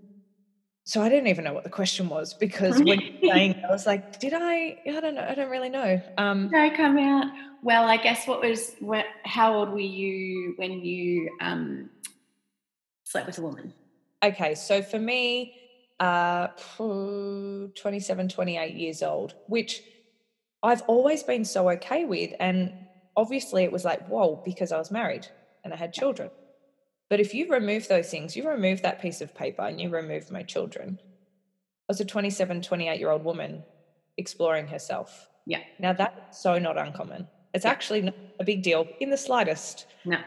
So, 0.84 1.02
I 1.02 1.08
didn't 1.08 1.28
even 1.28 1.46
know 1.46 1.54
what 1.54 1.64
the 1.64 1.70
question 1.70 2.10
was 2.10 2.34
because 2.34 2.84
when 2.84 3.00
you're 3.00 3.32
saying, 3.32 3.56
I 3.70 3.72
was 3.72 3.86
like, 3.86 4.20
did 4.20 4.34
I? 4.36 4.78
I 4.90 5.00
don't 5.00 5.16
know. 5.16 5.26
I 5.26 5.36
don't 5.36 5.50
really 5.50 5.70
know. 5.70 6.02
Um, 6.18 6.50
Did 6.50 6.60
I 6.60 6.76
come 6.76 6.98
out? 6.98 7.28
Well, 7.64 7.86
I 7.86 7.96
guess 7.96 8.28
what 8.28 8.42
was 8.42 8.76
what, 8.82 9.06
how 9.24 9.54
old 9.54 9.70
were 9.70 9.80
you 9.80 10.54
when 10.58 10.84
you 10.84 11.30
um, 11.40 11.90
slept 13.06 13.28
with 13.28 13.38
a 13.38 13.42
woman? 13.42 13.74
Okay, 14.22 14.54
so 14.54 14.82
for 14.82 15.00
me, 15.00 15.54
uh, 16.00 16.48
27, 16.78 18.30
28 18.30 18.76
years 18.76 19.02
old, 19.04 19.34
which 19.48 19.82
I've 20.64 20.82
always 20.84 21.24
been 21.24 21.46
so 21.46 21.70
okay 21.72 22.06
with. 22.06 22.34
And 22.40 22.74
obviously 23.16 23.64
it 23.64 23.72
was 23.72 23.86
like, 23.86 24.08
whoa, 24.08 24.42
because 24.46 24.72
I 24.72 24.78
was 24.78 24.92
married 24.92 25.28
and 25.64 25.74
I 25.74 25.78
had 25.78 25.94
children. 25.94 26.30
But 27.10 27.20
if 27.20 27.34
you 27.34 27.50
remove 27.50 27.88
those 27.88 28.10
things, 28.10 28.36
you 28.36 28.48
remove 28.50 28.82
that 28.82 29.02
piece 29.02 29.22
of 29.22 29.34
paper 29.34 29.62
and 29.64 29.80
you 29.80 29.90
remove 29.90 30.30
my 30.32 30.44
children, 30.44 31.00
I 31.02 31.06
was 31.88 32.02
a 32.02 32.06
27, 32.06 32.62
28 32.62 33.00
year 33.00 33.12
old 33.12 33.24
woman 33.24 33.64
exploring 34.18 34.68
herself. 34.68 35.28
Yeah. 35.46 35.62
Now 35.80 35.94
that's 35.94 36.42
so 36.42 36.60
not 36.60 36.78
uncommon. 36.78 37.28
It's 37.54 37.64
Yeah. 37.66 37.72
actually 37.72 38.02
not 38.02 38.16
a 38.40 38.44
big 38.44 38.62
deal 38.62 38.88
in 39.00 39.10
the 39.10 39.18
slightest. 39.18 39.86
No. 40.04 40.18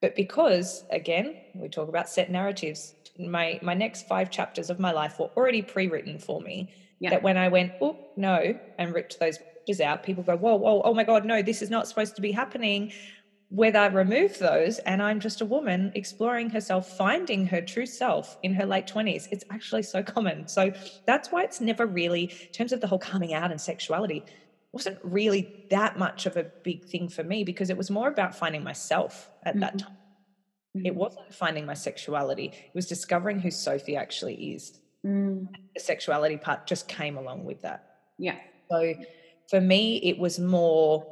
But 0.00 0.14
because 0.14 0.84
again, 0.90 1.36
we 1.54 1.68
talk 1.68 1.88
about 1.88 2.08
set 2.08 2.30
narratives, 2.30 2.94
my 3.18 3.58
my 3.62 3.74
next 3.74 4.06
five 4.08 4.30
chapters 4.30 4.70
of 4.70 4.78
my 4.78 4.92
life 4.92 5.18
were 5.18 5.28
already 5.36 5.62
pre-written 5.62 6.18
for 6.18 6.40
me. 6.40 6.68
Yeah. 7.00 7.10
That 7.10 7.22
when 7.22 7.36
I 7.36 7.48
went, 7.48 7.72
oh 7.80 7.98
no, 8.16 8.54
and 8.78 8.94
ripped 8.94 9.18
those 9.20 9.38
pages 9.66 9.80
out, 9.80 10.02
people 10.02 10.22
go, 10.22 10.36
whoa, 10.36 10.56
whoa, 10.56 10.82
oh 10.84 10.94
my 10.94 11.04
God, 11.04 11.24
no, 11.24 11.42
this 11.42 11.60
is 11.62 11.70
not 11.70 11.88
supposed 11.88 12.16
to 12.16 12.22
be 12.22 12.32
happening. 12.32 12.92
Whether 13.50 13.78
I 13.78 13.86
remove 13.86 14.38
those 14.38 14.78
and 14.80 15.02
I'm 15.02 15.20
just 15.20 15.40
a 15.40 15.46
woman 15.46 15.92
exploring 15.94 16.50
herself, 16.50 16.88
finding 16.96 17.46
her 17.46 17.60
true 17.60 17.86
self 17.86 18.36
in 18.42 18.54
her 18.54 18.66
late 18.66 18.86
20s, 18.86 19.28
it's 19.30 19.44
actually 19.50 19.82
so 19.82 20.02
common. 20.14 20.46
So 20.48 20.72
that's 21.06 21.30
why 21.30 21.44
it's 21.44 21.60
never 21.60 21.86
really, 21.86 22.24
in 22.24 22.52
terms 22.52 22.72
of 22.72 22.80
the 22.80 22.86
whole 22.88 22.98
coming 22.98 23.32
out 23.34 23.50
and 23.50 23.60
sexuality, 23.60 24.24
wasn't 24.72 24.98
really 25.02 25.66
that 25.70 25.96
much 25.96 26.26
of 26.26 26.36
a 26.36 26.46
big 26.64 26.84
thing 26.84 27.08
for 27.08 27.22
me 27.22 27.44
because 27.44 27.70
it 27.70 27.76
was 27.76 27.90
more 27.90 28.08
about 28.08 28.34
finding 28.34 28.62
myself 28.64 29.30
at 29.44 29.60
that 29.60 29.76
Mhm. 29.78 29.86
Time. 30.74 30.86
It 30.86 30.94
wasn't 30.94 31.32
finding 31.32 31.66
my 31.66 31.74
sexuality, 31.74 32.46
it 32.46 32.74
was 32.74 32.86
discovering 32.86 33.40
who 33.40 33.50
Sophie 33.50 33.96
actually 33.96 34.34
is. 34.34 34.80
Mm. 35.04 35.48
The 35.74 35.80
sexuality 35.80 36.36
part 36.36 36.66
just 36.66 36.88
came 36.88 37.16
along 37.16 37.44
with 37.44 37.62
that. 37.62 37.96
Yeah. 38.18 38.36
So 38.70 38.94
for 39.50 39.60
me, 39.60 39.96
it 39.98 40.18
was 40.18 40.38
more 40.38 41.06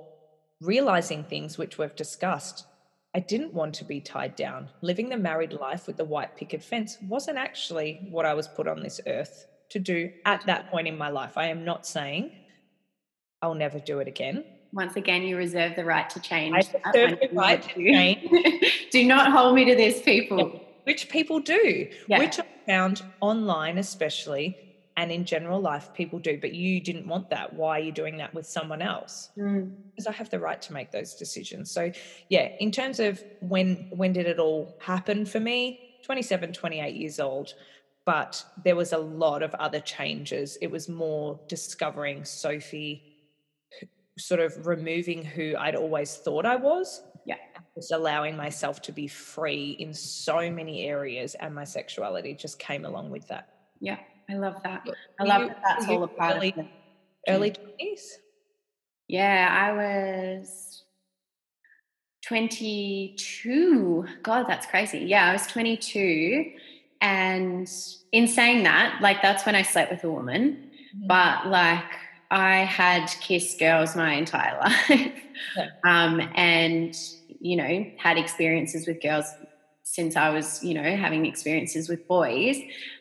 realizing 0.61 1.25
things 1.25 1.59
which 1.59 1.79
we've 1.79 1.95
discussed. 1.95 2.67
I 3.15 3.21
didn't 3.21 3.53
want 3.53 3.75
to 3.75 3.85
be 3.85 4.01
tied 4.01 4.37
down. 4.37 4.69
Living 4.81 5.11
the 5.11 5.19
married 5.19 5.53
life 5.53 5.87
with 5.87 5.99
the 5.99 6.05
white 6.05 6.37
picket 6.37 6.63
fence 6.63 6.97
wasn't 7.03 7.37
actually 7.37 8.09
what 8.11 8.25
I 8.25 8.33
was 8.33 8.49
put 8.49 8.67
on 8.67 8.83
this 8.83 9.01
earth 9.07 9.47
to 9.71 9.79
do 9.79 10.11
at 10.25 10.47
that 10.47 10.71
point 10.71 10.89
in 10.89 10.97
my 10.97 11.11
life. 11.11 11.37
I 11.37 11.49
am 11.49 11.65
not 11.65 11.87
saying 11.87 12.33
I'll 13.43 13.55
never 13.55 13.79
do 13.79 13.99
it 13.99 14.09
again. 14.09 14.45
Once 14.73 14.97
again, 14.97 15.23
you 15.23 15.37
reserve 15.37 15.77
the 15.77 15.85
right 15.85 16.09
to 16.11 16.21
change. 16.21 16.55
I 16.55 16.91
reserve 16.91 17.19
the 17.21 17.29
right 17.33 17.63
to 17.63 17.75
change. 17.75 18.75
do 18.91 19.05
not 19.05 19.31
hold 19.31 19.55
me 19.55 19.65
to 19.67 19.75
this, 19.77 20.01
people. 20.03 20.61
which 20.85 21.09
people 21.11 21.41
do, 21.41 21.89
Yeah. 22.09 22.19
which 22.19 22.39
I 22.41 22.45
found 22.67 23.03
online, 23.21 23.77
especially, 23.79 24.57
and 24.97 25.11
in 25.13 25.25
general 25.25 25.61
life, 25.61 25.93
people 25.95 26.19
do. 26.19 26.39
But 26.41 26.55
you 26.55 26.81
didn't 26.81 27.07
want 27.07 27.29
that. 27.31 27.53
Why 27.55 27.79
are 27.81 27.83
you 27.83 27.93
doing 27.93 28.17
that 28.19 28.33
with 28.35 28.47
someone 28.47 28.81
else? 28.83 29.31
Mm. 29.39 29.73
Because 29.91 30.07
I 30.07 30.13
have 30.13 30.31
the 30.31 30.39
right 30.39 30.61
to 30.63 30.73
make 30.73 30.91
those 30.91 31.15
decisions. 31.15 31.71
So, 31.71 31.93
yeah, 32.29 32.49
in 32.61 32.71
terms 32.71 32.99
of 33.01 33.23
when 33.41 33.89
when 33.91 34.13
did 34.13 34.27
it 34.27 34.39
all 34.39 34.75
happen 34.81 35.25
for 35.27 35.41
me? 35.41 35.97
27, 36.05 36.53
28 36.53 36.95
years 36.97 37.21
old. 37.21 37.55
But 38.05 38.45
there 38.65 38.75
was 38.75 38.93
a 38.93 38.99
lot 38.99 39.43
of 39.43 39.55
other 39.55 39.81
changes. 39.81 40.57
It 40.61 40.71
was 40.71 40.89
more 40.89 41.39
discovering 41.49 42.25
Sophie, 42.25 43.12
sort 44.19 44.41
of 44.41 44.67
removing 44.67 45.25
who 45.25 45.55
I'd 45.59 45.75
always 45.77 46.17
thought 46.17 46.45
I 46.47 46.57
was 46.57 47.03
Yeah. 47.25 47.37
just 47.75 47.93
allowing 47.93 48.37
myself 48.37 48.83
to 48.83 48.93
be 48.93 49.07
free 49.09 49.71
in 49.79 49.95
so 49.95 50.51
many 50.51 50.87
areas 50.87 51.35
and 51.37 51.55
my 51.55 51.65
sexuality 51.65 52.35
just 52.35 52.59
came 52.59 52.85
along 52.85 53.11
with 53.11 53.27
that 53.29 53.49
Yeah, 53.81 53.99
I 54.29 54.35
love 54.35 54.63
that. 54.65 54.83
I 55.19 55.25
love 55.25 55.43
you- 55.43 55.49
that 55.49 55.63
that's 55.67 55.89
all 55.89 56.03
a 56.05 56.09
part 56.09 56.37
early, 56.37 56.51
of 56.53 56.59
it. 56.59 56.67
early 57.29 57.51
20s 57.53 58.19
Yeah, 59.09 59.49
I 59.51 59.73
was 59.73 60.85
22. 62.23 64.07
God, 64.23 64.45
that's 64.49 64.67
crazy. 64.67 64.99
Yeah, 65.01 65.29
I 65.29 65.33
was 65.33 65.47
22. 65.47 66.53
And 67.01 67.69
in 68.13 68.29
saying 68.29 68.63
that, 68.63 69.01
like 69.03 69.21
that's 69.23 69.45
when 69.45 69.55
I 69.57 69.63
slept 69.63 69.91
with 69.91 70.05
a 70.05 70.11
woman. 70.11 70.71
Mhm. 70.97 71.09
But 71.09 71.49
like 71.49 71.91
I 72.33 72.65
had 72.65 73.07
kissed 73.21 73.59
girls 73.61 73.95
my 73.95 74.15
entire 74.15 74.59
life. 74.61 75.13
Yeah. 75.57 75.67
Um, 75.87 76.21
and, 76.35 76.95
you 77.41 77.57
know, 77.57 77.87
had 77.99 78.17
experiences 78.19 78.87
with 78.87 79.03
girls 79.03 79.27
since 79.85 80.17
I 80.17 80.31
was, 80.31 80.63
you 80.65 80.75
know, 80.75 80.97
having 80.97 81.27
experiences 81.27 81.89
with 81.89 82.07
boys. 82.09 82.57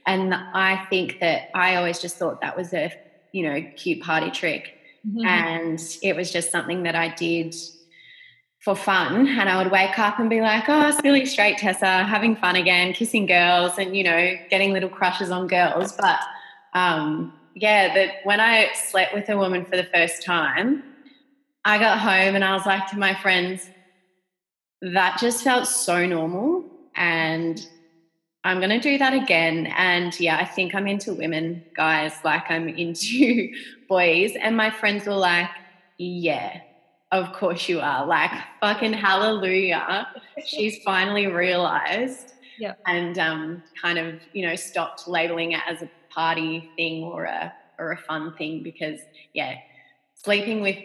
And 0.06 0.34
I 0.34 0.86
think 0.90 1.20
that 1.22 1.50
I 1.56 1.76
always 1.76 2.00
just 2.00 2.18
thought 2.18 2.42
that 2.42 2.58
was 2.58 2.74
a, 2.74 2.92
you 3.32 3.50
know, 3.50 3.62
cute 3.78 4.02
party 4.02 4.32
trick 4.32 4.78
Mhm. 5.08 5.26
and 5.26 5.80
it 6.04 6.16
was 6.16 6.32
just 6.32 6.52
something 6.52 6.84
that 6.84 6.96
I 6.96 7.08
did 7.16 7.56
for 8.60 8.76
fun. 8.76 9.28
And 9.28 9.50
I 9.50 9.58
would 9.64 9.72
wake 9.72 9.98
up 9.98 10.20
and 10.20 10.30
be 10.30 10.42
like, 10.42 10.66
"Oh, 10.68 10.92
silly 10.92 11.26
straight 11.26 11.58
Tessa, 11.58 12.04
having 12.04 12.36
fun 12.36 12.56
again, 12.56 12.94
kissing 12.94 13.26
girls, 13.26 13.78
and 13.80 13.96
you 13.98 14.04
know, 14.04 14.36
getting 14.50 14.74
little 14.74 14.90
crushes 14.90 15.32
on 15.32 15.48
girls." 15.48 15.94
But 15.94 16.20
um, 16.74 17.34
yeah, 17.56 17.94
that 17.94 18.16
when 18.24 18.40
I 18.40 18.72
slept 18.74 19.14
with 19.14 19.30
a 19.30 19.38
woman 19.38 19.66
for 19.66 19.78
the 19.78 19.88
first 19.94 20.24
time, 20.24 20.84
I 21.66 21.78
got 21.78 22.00
home 22.00 22.36
and 22.36 22.44
I 22.44 22.54
was 22.54 22.66
like 22.66 22.88
to 22.92 22.98
my 22.98 23.14
friends, 23.16 23.70
"That 24.82 25.20
just 25.20 25.44
felt 25.44 25.68
so 25.68 26.06
normal," 26.06 26.66
and 26.96 27.66
I'm 28.44 28.58
going 28.58 28.72
to 28.72 28.80
do 28.80 28.98
that 28.98 29.14
again. 29.14 29.68
And 29.78 30.18
yeah, 30.20 30.38
I 30.38 30.46
think 30.46 30.74
I'm 30.74 30.88
into 30.88 31.14
women, 31.14 31.64
guys, 31.76 32.14
like 32.24 32.50
I'm 32.50 32.68
into 32.70 33.54
boys. 33.90 34.34
And 34.40 34.58
my 34.58 34.72
friends 34.72 35.06
were 35.06 35.14
like, 35.14 35.50
yeah, 35.98 36.62
of 37.12 37.34
course 37.34 37.70
you 37.70 37.80
are. 37.82 38.06
Like, 38.06 38.32
fucking 38.60 38.94
hallelujah. 38.94 40.08
She's 40.46 40.82
finally 40.84 41.28
realized. 41.28 42.30
Yeah. 42.60 42.74
And 42.86 43.18
um, 43.18 43.64
kind 43.82 43.98
of, 43.98 44.20
you 44.34 44.46
know, 44.46 44.56
stopped 44.56 45.08
labeling 45.08 45.54
it 45.54 45.62
as 45.66 45.82
a 45.82 45.90
party 46.14 46.70
thing 46.76 47.04
or 47.04 47.24
a 47.26 47.54
or 47.80 47.92
a 47.92 47.98
fun 47.98 48.34
thing 48.38 48.64
because 48.64 49.00
yeah, 49.34 49.56
sleeping 50.16 50.62
with 50.62 50.78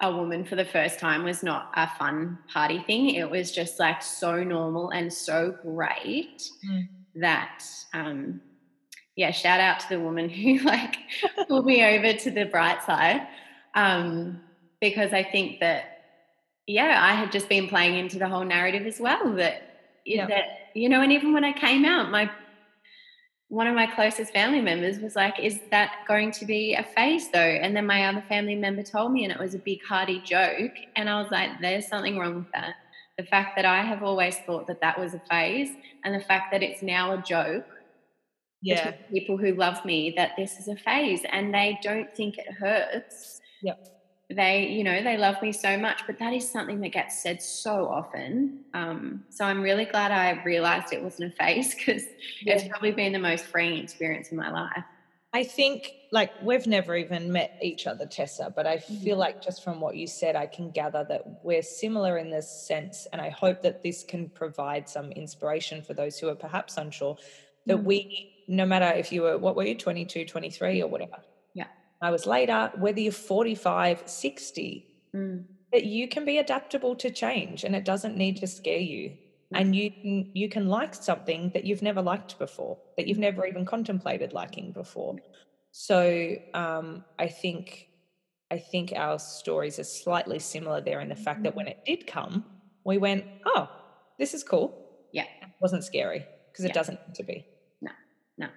a 0.00 0.10
woman 0.10 0.44
for 0.44 0.56
the 0.56 0.64
first 0.64 0.98
time 0.98 1.22
was 1.24 1.42
not 1.42 1.70
a 1.76 1.88
fun 1.98 2.38
party 2.52 2.82
thing. 2.86 3.10
It 3.10 3.30
was 3.30 3.52
just 3.52 3.78
like 3.78 4.02
so 4.02 4.42
normal 4.42 4.90
and 4.90 5.12
so 5.12 5.56
great 5.62 6.42
Mm. 6.68 6.88
that 7.16 7.62
um 7.92 8.40
yeah, 9.14 9.30
shout 9.30 9.60
out 9.60 9.78
to 9.80 9.88
the 9.90 10.00
woman 10.00 10.28
who 10.28 10.58
like 10.64 10.96
pulled 11.48 11.66
me 11.66 11.84
over 11.84 12.14
to 12.18 12.30
the 12.30 12.44
bright 12.44 12.82
side. 12.82 13.26
Um, 13.74 14.40
because 14.80 15.12
I 15.12 15.22
think 15.22 15.60
that 15.60 15.84
yeah, 16.66 16.98
I 17.02 17.14
had 17.14 17.30
just 17.32 17.48
been 17.48 17.68
playing 17.68 17.96
into 17.98 18.18
the 18.18 18.28
whole 18.28 18.44
narrative 18.44 18.86
as 18.86 18.98
well 19.00 19.34
that 19.34 19.62
Yeah. 20.04 20.26
that 20.26 20.44
you 20.74 20.88
know, 20.88 21.02
and 21.02 21.12
even 21.12 21.32
when 21.34 21.44
I 21.44 21.52
came 21.52 21.84
out, 21.84 22.10
my 22.10 22.30
one 23.52 23.66
of 23.66 23.74
my 23.74 23.86
closest 23.86 24.32
family 24.32 24.62
members 24.62 24.98
was 24.98 25.14
like, 25.14 25.38
Is 25.38 25.60
that 25.70 26.06
going 26.08 26.32
to 26.32 26.46
be 26.46 26.74
a 26.74 26.82
phase 26.82 27.30
though? 27.30 27.38
And 27.38 27.76
then 27.76 27.86
my 27.86 28.06
other 28.06 28.24
family 28.26 28.56
member 28.56 28.82
told 28.82 29.12
me, 29.12 29.24
and 29.24 29.32
it 29.32 29.38
was 29.38 29.54
a 29.54 29.58
big 29.58 29.84
hearty 29.86 30.22
joke. 30.24 30.72
And 30.96 31.10
I 31.10 31.20
was 31.20 31.30
like, 31.30 31.60
There's 31.60 31.86
something 31.86 32.18
wrong 32.18 32.36
with 32.36 32.50
that. 32.54 32.76
The 33.18 33.24
fact 33.24 33.56
that 33.56 33.66
I 33.66 33.82
have 33.82 34.02
always 34.02 34.38
thought 34.46 34.66
that 34.68 34.80
that 34.80 34.98
was 34.98 35.12
a 35.12 35.20
phase, 35.30 35.68
and 36.02 36.14
the 36.14 36.24
fact 36.24 36.50
that 36.52 36.62
it's 36.62 36.82
now 36.82 37.12
a 37.12 37.20
joke. 37.20 37.66
Yeah. 38.62 38.92
People 39.12 39.36
who 39.36 39.52
love 39.52 39.84
me 39.84 40.14
that 40.16 40.30
this 40.38 40.58
is 40.58 40.68
a 40.68 40.76
phase 40.76 41.20
and 41.30 41.52
they 41.52 41.78
don't 41.82 42.14
think 42.16 42.38
it 42.38 42.46
hurts. 42.52 43.40
Yep. 43.60 43.91
They, 44.34 44.68
you 44.68 44.84
know, 44.84 45.02
they 45.02 45.16
love 45.16 45.40
me 45.42 45.52
so 45.52 45.76
much, 45.76 46.02
but 46.06 46.18
that 46.18 46.32
is 46.32 46.50
something 46.50 46.80
that 46.80 46.92
gets 46.92 47.22
said 47.22 47.42
so 47.42 47.88
often. 47.88 48.60
Um, 48.74 49.24
so 49.30 49.44
I'm 49.44 49.62
really 49.62 49.84
glad 49.84 50.12
I 50.12 50.42
realized 50.44 50.92
it 50.92 51.02
wasn't 51.02 51.32
a 51.32 51.36
phase 51.36 51.74
because 51.74 52.04
yeah. 52.42 52.54
it's 52.54 52.68
probably 52.68 52.92
been 52.92 53.12
the 53.12 53.18
most 53.18 53.44
freeing 53.44 53.82
experience 53.82 54.30
in 54.30 54.36
my 54.36 54.50
life. 54.50 54.84
I 55.34 55.44
think 55.44 55.90
like 56.10 56.30
we've 56.42 56.66
never 56.66 56.94
even 56.94 57.32
met 57.32 57.58
each 57.62 57.86
other, 57.86 58.04
Tessa, 58.04 58.52
but 58.54 58.66
I 58.66 58.78
feel 58.78 58.96
mm-hmm. 58.96 59.18
like 59.18 59.42
just 59.42 59.64
from 59.64 59.80
what 59.80 59.96
you 59.96 60.06
said, 60.06 60.36
I 60.36 60.46
can 60.46 60.70
gather 60.70 61.06
that 61.08 61.40
we're 61.42 61.62
similar 61.62 62.18
in 62.18 62.30
this 62.30 62.50
sense. 62.50 63.06
And 63.12 63.20
I 63.20 63.30
hope 63.30 63.62
that 63.62 63.82
this 63.82 64.04
can 64.04 64.28
provide 64.28 64.88
some 64.88 65.10
inspiration 65.12 65.82
for 65.82 65.94
those 65.94 66.18
who 66.18 66.28
are 66.28 66.34
perhaps 66.34 66.76
unsure 66.76 67.16
that 67.64 67.78
mm-hmm. 67.78 67.86
we, 67.86 68.44
no 68.46 68.66
matter 68.66 68.98
if 68.98 69.10
you 69.10 69.22
were, 69.22 69.38
what 69.38 69.56
were 69.56 69.64
you, 69.64 69.74
22, 69.74 70.26
23 70.26 70.82
or 70.82 70.88
whatever. 70.88 71.16
Was 72.10 72.26
later, 72.26 72.72
whether 72.76 73.00
you're 73.00 73.12
45, 73.12 74.02
60, 74.06 74.86
mm. 75.14 75.44
that 75.72 75.84
you 75.84 76.08
can 76.08 76.24
be 76.24 76.38
adaptable 76.38 76.96
to 76.96 77.10
change 77.10 77.64
and 77.64 77.76
it 77.76 77.84
doesn't 77.84 78.16
need 78.16 78.38
to 78.38 78.46
scare 78.46 78.78
you. 78.78 79.16
And 79.54 79.76
you 79.76 79.90
can, 79.90 80.30
you 80.32 80.48
can 80.48 80.66
like 80.66 80.94
something 80.94 81.50
that 81.52 81.64
you've 81.64 81.82
never 81.82 82.00
liked 82.00 82.38
before 82.38 82.78
that 82.96 83.06
you've 83.06 83.18
never 83.18 83.46
even 83.46 83.66
contemplated 83.66 84.32
liking 84.32 84.72
before. 84.72 85.16
So 85.72 86.36
um, 86.54 87.04
i 87.18 87.26
think 87.26 87.88
i 88.50 88.58
think 88.58 88.92
our 88.94 89.18
stories 89.18 89.78
are 89.78 89.84
slightly 89.84 90.38
similar 90.38 90.80
there 90.80 91.00
in 91.00 91.08
the 91.08 91.16
fact 91.16 91.42
that 91.42 91.56
when 91.56 91.66
it 91.66 91.78
did 91.86 92.06
come 92.06 92.44
we 92.84 92.98
went 92.98 93.24
oh 93.46 93.68
this 94.18 94.34
is 94.34 94.44
cool. 94.44 94.78
Yeah. 95.12 95.24
It 95.24 95.48
wasn't 95.60 95.84
scary 95.84 96.24
because 96.50 96.64
it 96.64 96.68
yeah. 96.68 96.74
doesn't 96.74 96.98
need 97.08 97.14
to 97.16 97.24
be. 97.24 97.46
No 97.80 97.90
no. 98.38 98.48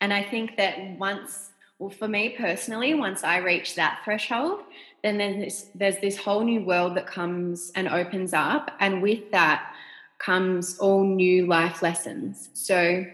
And 0.00 0.12
i 0.12 0.22
think 0.22 0.56
that 0.56 0.78
once 0.98 1.50
well 1.80 1.90
for 1.90 2.06
me 2.06 2.36
personally 2.38 2.94
once 2.94 3.24
i 3.24 3.38
reach 3.38 3.74
that 3.74 4.00
threshold 4.04 4.60
then 5.02 5.18
there's 5.18 5.36
this, 5.36 5.70
there's 5.74 5.98
this 5.98 6.16
whole 6.16 6.44
new 6.44 6.62
world 6.62 6.96
that 6.96 7.06
comes 7.06 7.72
and 7.74 7.88
opens 7.88 8.32
up 8.32 8.70
and 8.78 9.02
with 9.02 9.30
that 9.32 9.74
comes 10.20 10.78
all 10.78 11.04
new 11.04 11.46
life 11.46 11.82
lessons. 11.82 12.50
So 12.52 13.04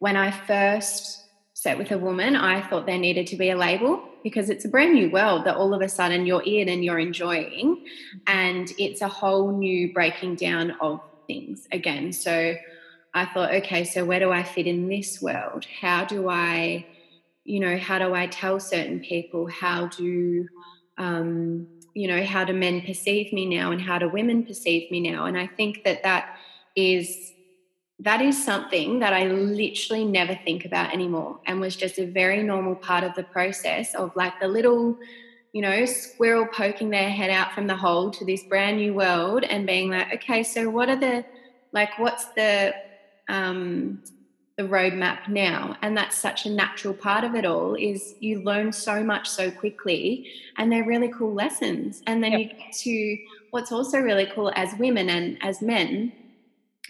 when 0.00 0.16
I 0.16 0.30
first 0.30 1.24
sat 1.54 1.78
with 1.78 1.92
a 1.92 1.98
woman, 1.98 2.36
I 2.36 2.60
thought 2.68 2.86
there 2.86 2.98
needed 2.98 3.26
to 3.28 3.36
be 3.36 3.50
a 3.50 3.56
label 3.56 4.02
because 4.22 4.50
it's 4.50 4.64
a 4.64 4.68
brand 4.68 4.94
new 4.94 5.10
world 5.10 5.44
that 5.44 5.56
all 5.56 5.72
of 5.72 5.80
a 5.80 5.88
sudden 5.88 6.26
you're 6.26 6.42
in 6.42 6.68
and 6.68 6.84
you're 6.84 6.98
enjoying. 6.98 7.84
And 8.26 8.70
it's 8.78 9.00
a 9.00 9.08
whole 9.08 9.56
new 9.56 9.92
breaking 9.92 10.34
down 10.34 10.72
of 10.80 11.00
things 11.26 11.66
again. 11.70 12.12
So 12.12 12.56
I 13.14 13.26
thought, 13.26 13.54
okay, 13.54 13.84
so 13.84 14.04
where 14.04 14.20
do 14.20 14.30
I 14.32 14.42
fit 14.42 14.66
in 14.66 14.88
this 14.88 15.22
world? 15.22 15.64
How 15.80 16.04
do 16.04 16.28
I, 16.28 16.86
you 17.48 17.60
know, 17.60 17.78
how 17.78 17.98
do 17.98 18.14
I 18.14 18.26
tell 18.26 18.60
certain 18.60 19.00
people? 19.00 19.46
How 19.46 19.86
do, 19.86 20.46
um, 20.98 21.66
you 21.94 22.06
know, 22.06 22.22
how 22.22 22.44
do 22.44 22.52
men 22.52 22.82
perceive 22.82 23.32
me 23.32 23.46
now 23.46 23.72
and 23.72 23.80
how 23.80 23.98
do 23.98 24.06
women 24.06 24.44
perceive 24.44 24.90
me 24.90 25.00
now? 25.00 25.24
And 25.24 25.38
I 25.38 25.46
think 25.46 25.82
that 25.84 26.02
that 26.02 26.36
is 26.76 27.32
that 28.00 28.20
is 28.20 28.44
something 28.44 29.00
that 29.00 29.12
I 29.14 29.24
literally 29.24 30.04
never 30.04 30.38
think 30.44 30.66
about 30.66 30.92
anymore 30.92 31.40
and 31.46 31.58
was 31.58 31.74
just 31.74 31.98
a 31.98 32.06
very 32.06 32.42
normal 32.42 32.76
part 32.76 33.02
of 33.02 33.14
the 33.14 33.24
process 33.24 33.94
of 33.94 34.14
like 34.14 34.38
the 34.40 34.46
little, 34.46 34.98
you 35.52 35.62
know, 35.62 35.84
squirrel 35.86 36.46
poking 36.46 36.90
their 36.90 37.10
head 37.10 37.30
out 37.30 37.52
from 37.52 37.66
the 37.66 37.74
hole 37.74 38.10
to 38.12 38.24
this 38.24 38.44
brand 38.44 38.76
new 38.76 38.94
world 38.94 39.42
and 39.42 39.66
being 39.66 39.90
like, 39.90 40.14
okay, 40.14 40.44
so 40.44 40.70
what 40.70 40.88
are 40.88 41.00
the, 41.00 41.24
like, 41.72 41.98
what's 41.98 42.26
the, 42.36 42.72
um, 43.28 44.00
the 44.58 44.64
roadmap 44.64 45.28
now 45.28 45.76
and 45.82 45.96
that's 45.96 46.16
such 46.16 46.44
a 46.44 46.50
natural 46.50 46.92
part 46.92 47.22
of 47.22 47.36
it 47.36 47.46
all 47.46 47.76
is 47.76 48.16
you 48.18 48.42
learn 48.42 48.72
so 48.72 49.04
much 49.04 49.28
so 49.28 49.52
quickly 49.52 50.28
and 50.56 50.70
they're 50.70 50.84
really 50.84 51.08
cool 51.16 51.32
lessons 51.32 52.02
and 52.08 52.24
then 52.24 52.32
yep. 52.32 52.40
you 52.40 52.46
get 52.48 52.72
to 52.72 53.16
what's 53.52 53.70
also 53.70 54.00
really 54.00 54.26
cool 54.34 54.50
as 54.56 54.74
women 54.76 55.08
and 55.08 55.38
as 55.42 55.62
men 55.62 56.12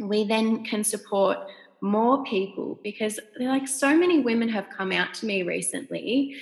we 0.01 0.25
then 0.25 0.65
can 0.65 0.83
support 0.83 1.37
more 1.83 2.25
people 2.25 2.81
because 2.83 3.21
like 3.39 3.69
so 3.69 3.95
many 3.95 4.19
women 4.21 4.49
have 4.49 4.67
come 4.71 4.91
out 4.91 5.13
to 5.13 5.27
me 5.27 5.43
recently 5.43 6.35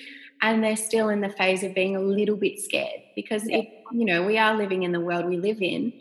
and 0.43 0.63
they're 0.63 0.77
still 0.77 1.09
in 1.09 1.21
the 1.21 1.29
phase 1.31 1.65
of 1.65 1.75
being 1.75 1.97
a 1.97 2.01
little 2.01 2.37
bit 2.37 2.61
scared 2.61 3.01
because 3.17 3.49
yeah. 3.49 3.59
it, 3.59 3.69
you 3.91 4.05
know 4.05 4.23
we 4.23 4.39
are 4.39 4.57
living 4.57 4.85
in 4.85 4.93
the 4.93 5.01
world 5.01 5.27
we 5.27 5.39
live 5.39 5.61
in 5.61 5.93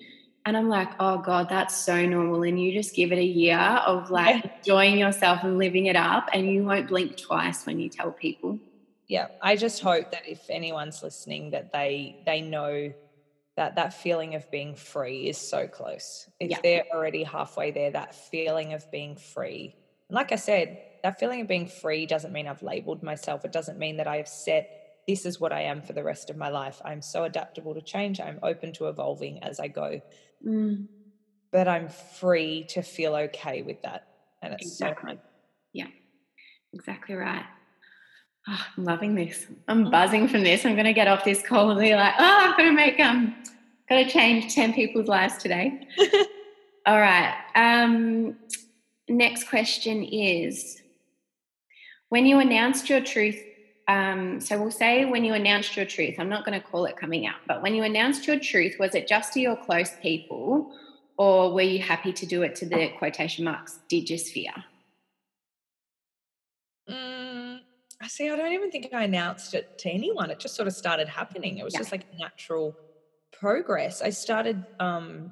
and 0.45 0.55
i'm 0.55 0.69
like 0.69 0.89
oh 0.99 1.17
god 1.17 1.49
that's 1.49 1.75
so 1.75 2.05
normal 2.05 2.43
and 2.43 2.61
you 2.61 2.71
just 2.71 2.95
give 2.95 3.11
it 3.11 3.17
a 3.17 3.25
year 3.25 3.57
of 3.57 4.09
like 4.11 4.43
yeah. 4.43 4.51
enjoying 4.57 4.97
yourself 4.97 5.43
and 5.43 5.57
living 5.57 5.87
it 5.87 5.95
up 5.95 6.29
and 6.33 6.47
you 6.51 6.63
won't 6.63 6.87
blink 6.87 7.17
twice 7.17 7.65
when 7.65 7.79
you 7.79 7.89
tell 7.89 8.11
people 8.11 8.59
yeah 9.07 9.27
i 9.41 9.55
just 9.55 9.81
hope 9.81 10.11
that 10.11 10.27
if 10.27 10.49
anyone's 10.49 11.03
listening 11.03 11.51
that 11.51 11.71
they 11.71 12.21
they 12.25 12.41
know 12.41 12.91
that 13.55 13.75
that 13.75 13.93
feeling 13.93 14.35
of 14.35 14.49
being 14.51 14.75
free 14.75 15.29
is 15.29 15.37
so 15.37 15.67
close. 15.67 16.29
If 16.39 16.51
yeah. 16.51 16.59
they're 16.61 16.83
already 16.93 17.23
halfway 17.23 17.71
there, 17.71 17.91
that 17.91 18.13
feeling 18.13 18.73
of 18.73 18.89
being 18.91 19.15
free. 19.15 19.75
And 20.09 20.15
like 20.15 20.31
I 20.31 20.35
said, 20.35 20.77
that 21.03 21.19
feeling 21.19 21.41
of 21.41 21.47
being 21.47 21.67
free 21.67 22.05
doesn't 22.05 22.33
mean 22.33 22.47
I've 22.47 22.63
labeled 22.63 23.01
myself. 23.01 23.45
It 23.45 23.53
doesn't 23.53 23.79
mean 23.79 23.97
that 23.97 24.07
I 24.07 24.17
have 24.17 24.27
set 24.27 24.81
this 25.07 25.25
is 25.25 25.39
what 25.39 25.53
I 25.53 25.61
am 25.61 25.83
for 25.83 25.93
the 25.93 26.03
rest 26.03 26.31
of 26.31 26.35
my 26.37 26.49
life. 26.49 26.81
I'm 26.83 27.01
so 27.01 27.25
adaptable 27.25 27.75
to 27.75 27.81
change. 27.81 28.19
I'm 28.19 28.39
open 28.41 28.73
to 28.73 28.87
evolving 28.87 29.41
as 29.43 29.59
I 29.59 29.67
go. 29.67 30.01
Mm. 30.45 30.87
But 31.51 31.67
I'm 31.67 31.89
free 31.89 32.65
to 32.69 32.81
feel 32.81 33.15
okay 33.15 33.61
with 33.61 33.81
that. 33.83 34.07
And 34.41 34.53
it's 34.53 34.67
exactly. 34.67 35.13
so 35.13 35.19
Yeah, 35.73 35.87
exactly 36.73 37.15
right. 37.15 37.45
Oh, 38.47 38.65
I'm 38.77 38.83
loving 38.83 39.15
this. 39.15 39.47
I'm 39.67 39.89
buzzing 39.89 40.27
from 40.27 40.43
this. 40.43 40.65
I'm 40.65 40.73
going 40.73 40.85
to 40.85 40.93
get 40.93 41.07
off 41.07 41.23
this 41.23 41.41
call 41.41 41.71
and 41.71 41.79
be 41.79 41.95
like, 41.95 42.13
oh, 42.19 42.23
I've 42.23 42.57
got 42.57 42.63
to 42.63 42.71
make 42.71 42.99
um, 42.99 43.35
got 43.89 43.95
to 43.95 44.09
change 44.09 44.53
ten 44.53 44.73
people's 44.73 45.07
lives 45.07 45.37
today. 45.37 45.87
All 46.85 46.99
right. 46.99 47.33
Um, 47.55 48.35
next 49.09 49.49
question 49.49 50.03
is, 50.03 50.81
when 52.09 52.25
you 52.25 52.39
announced 52.39 52.89
your 52.89 53.01
truth. 53.01 53.41
Um, 53.87 54.41
so 54.41 54.59
we'll 54.59 54.71
say 54.71 55.05
when 55.05 55.23
you 55.23 55.33
announced 55.33 55.75
your 55.75 55.85
truth. 55.85 56.15
I'm 56.17 56.29
not 56.29 56.45
going 56.45 56.59
to 56.59 56.65
call 56.65 56.85
it 56.85 56.97
coming 56.97 57.27
out, 57.27 57.35
but 57.47 57.61
when 57.61 57.75
you 57.75 57.83
announced 57.83 58.25
your 58.25 58.39
truth, 58.39 58.77
was 58.79 58.95
it 58.95 59.07
just 59.07 59.33
to 59.33 59.39
your 59.39 59.55
close 59.55 59.91
people, 60.01 60.71
or 61.17 61.53
were 61.53 61.61
you 61.61 61.79
happy 61.79 62.11
to 62.13 62.25
do 62.25 62.41
it 62.41 62.55
to 62.55 62.65
the 62.65 62.89
quotation 62.97 63.45
marks 63.45 63.79
digisphere? 63.89 64.63
Um, 66.87 67.61
I 68.01 68.07
see. 68.07 68.29
I 68.29 68.35
don't 68.35 68.53
even 68.53 68.71
think 68.71 68.89
I 68.93 69.03
announced 69.03 69.53
it 69.53 69.77
to 69.79 69.89
anyone. 69.89 70.31
It 70.31 70.39
just 70.39 70.55
sort 70.55 70.67
of 70.67 70.73
started 70.73 71.07
happening. 71.07 71.59
It 71.59 71.63
was 71.63 71.73
yeah. 71.73 71.79
just 71.79 71.91
like 71.91 72.05
natural 72.17 72.75
progress. 73.31 74.01
I 74.01 74.09
started 74.09 74.65
um, 74.79 75.31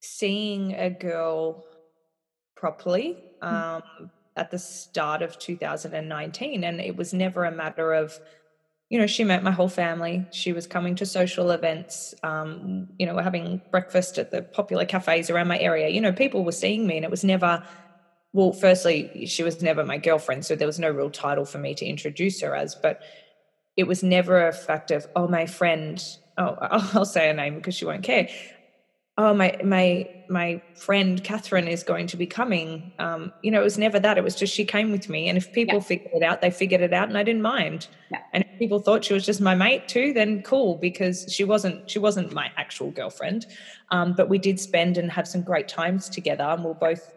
seeing 0.00 0.74
a 0.74 0.90
girl 0.90 1.64
properly 2.56 3.18
hmm. 3.42 3.46
um, 3.46 3.82
mm. 4.00 4.10
At 4.36 4.50
the 4.50 4.58
start 4.58 5.22
of 5.22 5.38
2019, 5.38 6.64
and 6.64 6.80
it 6.80 6.96
was 6.96 7.12
never 7.14 7.44
a 7.44 7.52
matter 7.52 7.92
of, 7.92 8.18
you 8.90 8.98
know, 8.98 9.06
she 9.06 9.24
met 9.24 9.42
my 9.42 9.50
whole 9.50 9.68
family. 9.68 10.26
She 10.30 10.52
was 10.52 10.66
coming 10.66 10.94
to 10.96 11.06
social 11.06 11.50
events. 11.50 12.14
Um, 12.22 12.88
you 12.98 13.06
know, 13.06 13.14
we're 13.14 13.22
having 13.22 13.60
breakfast 13.70 14.18
at 14.18 14.30
the 14.30 14.42
popular 14.42 14.84
cafes 14.84 15.30
around 15.30 15.48
my 15.48 15.58
area. 15.58 15.88
You 15.88 16.00
know, 16.00 16.12
people 16.12 16.44
were 16.44 16.52
seeing 16.52 16.86
me, 16.86 16.96
and 16.96 17.04
it 17.04 17.10
was 17.10 17.24
never 17.24 17.64
well, 18.36 18.52
firstly, 18.52 19.24
she 19.24 19.42
was 19.42 19.62
never 19.62 19.82
my 19.82 19.96
girlfriend, 19.96 20.44
so 20.44 20.54
there 20.54 20.66
was 20.66 20.78
no 20.78 20.90
real 20.90 21.08
title 21.08 21.46
for 21.46 21.56
me 21.56 21.74
to 21.74 21.86
introduce 21.86 22.42
her 22.42 22.54
as, 22.54 22.74
but 22.74 23.00
it 23.78 23.84
was 23.84 24.02
never 24.02 24.46
a 24.46 24.52
fact 24.52 24.90
of, 24.90 25.06
oh, 25.16 25.26
my 25.26 25.46
friend, 25.46 26.04
oh, 26.36 26.54
I'll 26.60 27.06
say 27.06 27.28
her 27.28 27.32
name 27.32 27.56
because 27.56 27.74
she 27.74 27.86
won't 27.86 28.02
care. 28.02 28.28
Oh, 29.18 29.32
my 29.32 29.56
my 29.64 30.10
my 30.28 30.60
friend 30.74 31.22
Catherine 31.24 31.68
is 31.68 31.82
going 31.82 32.06
to 32.08 32.16
be 32.16 32.26
coming. 32.26 32.92
Um, 32.98 33.32
you 33.42 33.50
know, 33.50 33.60
it 33.60 33.64
was 33.64 33.78
never 33.78 33.98
that. 33.98 34.18
It 34.18 34.24
was 34.24 34.34
just 34.34 34.52
she 34.52 34.64
came 34.64 34.92
with 34.92 35.08
me, 35.08 35.28
and 35.28 35.38
if 35.38 35.52
people 35.52 35.76
yeah. 35.76 35.84
figured 35.84 36.10
it 36.14 36.22
out, 36.22 36.42
they 36.42 36.50
figured 36.50 36.82
it 36.82 36.92
out, 36.92 37.08
and 37.08 37.16
I 37.16 37.22
didn't 37.22 37.42
mind. 37.42 37.88
Yeah. 38.10 38.18
And 38.34 38.44
if 38.44 38.58
people 38.58 38.78
thought 38.78 39.04
she 39.04 39.14
was 39.14 39.24
just 39.24 39.40
my 39.40 39.54
mate 39.54 39.88
too, 39.88 40.12
then 40.12 40.42
cool, 40.42 40.76
because 40.76 41.32
she 41.32 41.44
wasn't 41.44 41.90
she 41.90 41.98
wasn't 41.98 42.32
my 42.32 42.50
actual 42.56 42.90
girlfriend. 42.90 43.46
Um, 43.90 44.12
but 44.14 44.28
we 44.28 44.38
did 44.38 44.60
spend 44.60 44.98
and 44.98 45.10
have 45.10 45.26
some 45.26 45.42
great 45.42 45.68
times 45.68 46.08
together, 46.10 46.44
and 46.44 46.62
we're 46.62 46.74
both 46.74 47.16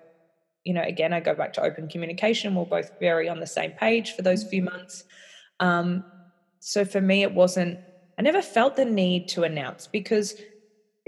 you 0.66 0.74
know, 0.74 0.84
again, 0.84 1.14
I 1.14 1.20
go 1.20 1.34
back 1.34 1.54
to 1.54 1.64
open 1.64 1.88
communication. 1.88 2.54
We're 2.54 2.66
both 2.66 2.92
very 3.00 3.30
on 3.30 3.40
the 3.40 3.48
same 3.48 3.72
page 3.72 4.14
for 4.14 4.22
those 4.22 4.44
few 4.44 4.62
months. 4.62 5.04
Um, 5.60 6.04
so 6.60 6.86
for 6.86 7.02
me, 7.02 7.24
it 7.24 7.34
wasn't. 7.34 7.80
I 8.18 8.22
never 8.22 8.42
felt 8.42 8.76
the 8.76 8.86
need 8.86 9.30
to 9.30 9.44
announce 9.44 9.88
because 9.88 10.36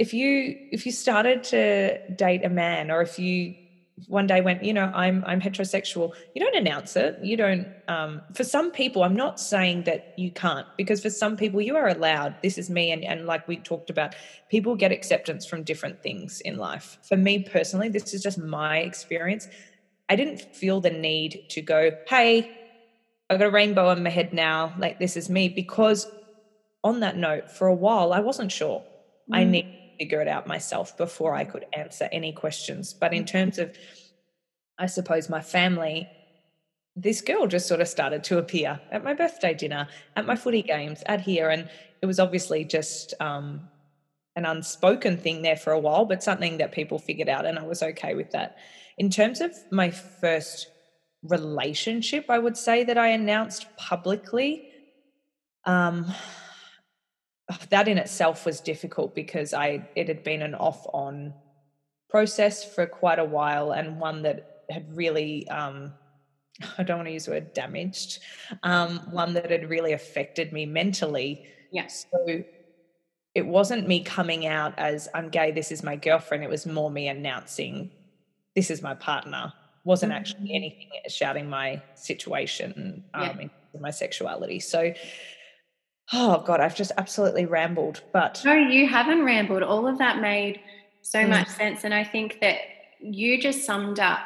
if 0.02 0.16
you 0.16 0.58
if 0.72 0.88
you 0.88 0.91
started 0.91 1.43
to 1.43 2.12
date 2.16 2.43
a 2.43 2.49
man 2.49 2.89
or 2.89 3.04
if 3.04 3.20
you 3.20 3.56
one 4.08 4.26
day 4.26 4.41
went, 4.41 4.64
you 4.64 4.74
know, 4.74 4.91
I'm 4.95 5.24
I'm 5.28 5.39
heterosexual. 5.39 6.14
You 6.34 6.41
don't 6.43 6.56
announce 6.56 6.95
it. 6.95 7.20
You 7.22 7.38
don't. 7.38 7.68
Um, 7.88 8.22
for 8.34 8.43
some 8.43 8.72
people, 8.72 9.04
I'm 9.04 9.16
not 9.16 9.39
saying 9.39 9.84
that 9.84 10.16
you 10.18 10.32
can't, 10.32 10.66
because 10.76 11.04
for 11.04 11.12
some 11.12 11.38
people, 11.38 11.62
you 11.62 11.76
are 11.76 11.88
allowed. 11.88 12.34
This 12.41 12.58
is 12.58 12.68
me, 12.68 12.91
and 12.91 13.04
and 13.04 13.28
like 13.28 13.47
we 13.47 13.58
talked 13.58 13.91
about, 13.91 14.16
people 14.49 14.76
get 14.76 14.91
acceptance 14.91 15.45
from 15.45 15.62
different 15.62 16.02
things 16.02 16.41
in 16.41 16.58
life. 16.58 16.97
For 17.08 17.16
me 17.16 17.43
personally, 17.43 17.89
this 17.89 18.12
is 18.16 18.24
just 18.24 18.39
my 18.39 18.78
experience. 18.78 19.47
I 20.10 20.16
didn't 20.16 20.41
feel 20.56 20.82
the 20.82 20.89
need 20.89 21.45
to 21.49 21.62
go, 21.62 21.91
hey, 22.08 22.52
I've 23.30 23.38
got 23.38 23.45
a 23.45 23.52
rainbow 23.52 23.88
on 23.89 24.02
my 24.02 24.10
head 24.10 24.34
now. 24.34 24.74
Like 24.80 24.97
this 24.97 25.16
is 25.16 25.30
me, 25.30 25.47
because 25.47 26.08
on 26.84 27.02
that 27.02 27.18
note, 27.18 27.52
for 27.52 27.68
a 27.68 27.76
while, 27.86 28.14
I 28.14 28.20
wasn't 28.22 28.52
sure. 28.52 28.84
Mm. 29.30 29.38
I 29.38 29.43
need 29.43 29.80
figure 30.02 30.20
it 30.20 30.28
out 30.28 30.47
myself 30.47 30.97
before 30.97 31.36
I 31.36 31.43
could 31.43 31.64
answer 31.74 32.10
any 32.12 32.34
questions. 32.34 32.91
But 32.91 33.14
in 33.14 33.24
terms 33.24 33.60
of, 33.60 33.78
I 34.80 34.88
suppose, 34.88 35.30
my 35.30 35.41
family, 35.41 36.10
this 36.95 37.22
girl 37.22 37.45
just 37.45 37.68
sort 37.68 37.82
of 37.82 37.88
started 37.88 38.24
to 38.24 38.39
appear 38.39 38.82
at 38.91 39.04
my 39.04 39.14
birthday 39.14 39.54
dinner, 39.54 39.88
at 40.16 40.26
my 40.26 40.36
footy 40.36 40.64
games, 40.64 41.04
at 41.06 41.22
here. 41.22 41.49
And 41.49 41.70
it 42.02 42.08
was 42.08 42.20
obviously 42.20 42.66
just 42.66 43.14
um, 43.20 43.70
an 44.36 44.45
unspoken 44.45 45.18
thing 45.18 45.43
there 45.43 45.56
for 45.56 45.72
a 45.72 45.78
while, 45.78 46.06
but 46.06 46.24
something 46.24 46.58
that 46.58 46.72
people 46.72 46.97
figured 46.97 47.30
out. 47.30 47.45
And 47.45 47.60
I 47.60 47.64
was 47.64 47.84
okay 47.84 48.16
with 48.16 48.32
that. 48.32 48.58
In 48.97 49.12
terms 49.12 49.39
of 49.39 49.52
my 49.70 49.91
first 49.91 50.66
relationship, 51.22 52.26
I 52.28 52.39
would 52.39 52.58
say 52.58 52.84
that 52.86 52.97
I 52.97 53.10
announced 53.10 53.68
publicly. 53.78 54.68
Um, 55.66 56.12
that 57.70 57.88
in 57.88 57.97
itself 57.97 58.45
was 58.45 58.60
difficult 58.60 59.16
because 59.16 59.54
I 59.54 59.88
it 59.95 60.08
had 60.08 60.24
been 60.24 60.41
an 60.41 60.56
off 60.56 60.86
on 60.93 61.34
process 62.10 62.64
for 62.64 62.86
quite 62.86 63.20
a 63.20 63.26
while 63.26 63.72
and 63.72 63.99
one 63.99 64.22
that 64.24 64.64
had 64.70 64.95
really 64.95 65.47
um, 65.49 65.93
I 66.78 66.84
don't 66.84 66.97
want 66.97 67.08
to 67.08 67.14
use 67.14 67.26
the 67.26 67.32
word 67.32 67.54
damaged, 67.54 68.20
um, 68.64 68.99
one 69.12 69.34
that 69.34 69.49
had 69.49 69.70
really 69.70 69.93
affected 69.93 70.52
me 70.54 70.66
mentally. 70.66 71.45
Yes. 71.72 72.06
So 72.12 72.43
it 73.34 73.45
wasn't 73.45 73.88
me 73.88 74.04
coming 74.04 74.45
out 74.45 74.78
as 74.78 75.08
I'm 75.14 75.30
gay, 75.30 75.52
this 75.52 75.72
is 75.72 75.84
my 75.84 75.95
girlfriend. 75.95 76.43
It 76.43 76.49
was 76.49 76.66
more 76.66 76.91
me 76.91 77.08
announcing 77.08 77.91
this 78.56 78.70
is 78.70 78.82
my 78.82 78.93
partner. 78.93 79.54
Wasn't 79.84 80.12
mm-hmm. 80.12 80.20
actually 80.20 80.54
anything 80.54 80.89
shouting 81.08 81.49
my 81.49 81.82
situation 81.95 83.04
um, 83.14 83.39
yeah. 83.39 83.80
my 83.80 83.91
sexuality. 83.91 84.60
So 84.60 84.93
oh 86.14 86.43
god 86.45 86.60
i've 86.60 86.76
just 86.76 86.91
absolutely 86.97 87.45
rambled 87.45 88.02
but 88.12 88.41
no 88.45 88.54
you 88.54 88.88
haven't 88.88 89.24
rambled. 89.24 89.64
All 89.64 89.88
of 89.88 89.97
that 89.99 90.20
made 90.20 90.60
so 91.02 91.20
mm. 91.20 91.30
much 91.30 91.47
sense 91.47 91.84
and 91.84 91.93
i 91.93 92.04
think 92.04 92.39
that 92.41 92.58
you 92.99 93.41
just 93.41 93.66
summed 93.66 93.99
up 93.99 94.20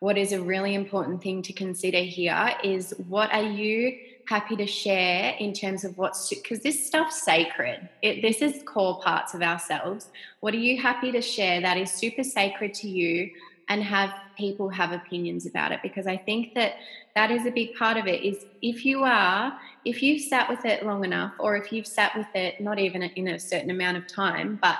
what 0.00 0.18
is 0.18 0.32
a 0.32 0.42
really 0.42 0.74
important 0.74 1.22
thing 1.22 1.42
to 1.42 1.52
consider 1.52 1.98
here 1.98 2.54
is 2.62 2.94
what 3.08 3.32
are 3.32 3.42
you 3.42 3.96
happy 4.26 4.56
to 4.56 4.66
share 4.66 5.34
in 5.38 5.52
terms 5.52 5.84
of 5.84 5.96
what's 5.98 6.28
because 6.28 6.60
this 6.60 6.86
stuff's 6.86 7.22
sacred. 7.22 7.88
It, 8.02 8.22
this 8.22 8.42
is 8.42 8.62
core 8.64 9.00
parts 9.00 9.34
of 9.34 9.42
ourselves. 9.42 10.08
What 10.40 10.54
are 10.54 10.58
you 10.58 10.80
happy 10.80 11.12
to 11.12 11.20
share 11.20 11.60
that 11.60 11.76
is 11.76 11.90
super 11.90 12.24
sacred 12.24 12.74
to 12.74 12.88
you 12.88 13.30
and 13.68 13.82
have 13.82 14.12
people 14.36 14.68
have 14.68 14.92
opinions 14.92 15.46
about 15.46 15.72
it 15.72 15.80
because 15.82 16.06
i 16.06 16.16
think 16.16 16.54
that 16.54 16.74
that 17.14 17.30
is 17.30 17.46
a 17.46 17.50
big 17.50 17.74
part 17.74 17.96
of 17.96 18.06
it 18.06 18.22
is 18.22 18.44
if 18.62 18.84
you 18.84 19.04
are 19.04 19.56
if 19.84 20.02
you've 20.02 20.22
sat 20.22 20.48
with 20.48 20.64
it 20.64 20.84
long 20.84 21.04
enough 21.04 21.32
or 21.38 21.56
if 21.56 21.72
you've 21.72 21.86
sat 21.86 22.16
with 22.16 22.26
it 22.34 22.60
not 22.60 22.78
even 22.78 23.02
in 23.02 23.28
a 23.28 23.38
certain 23.38 23.70
amount 23.70 23.96
of 23.96 24.06
time 24.06 24.58
but 24.60 24.76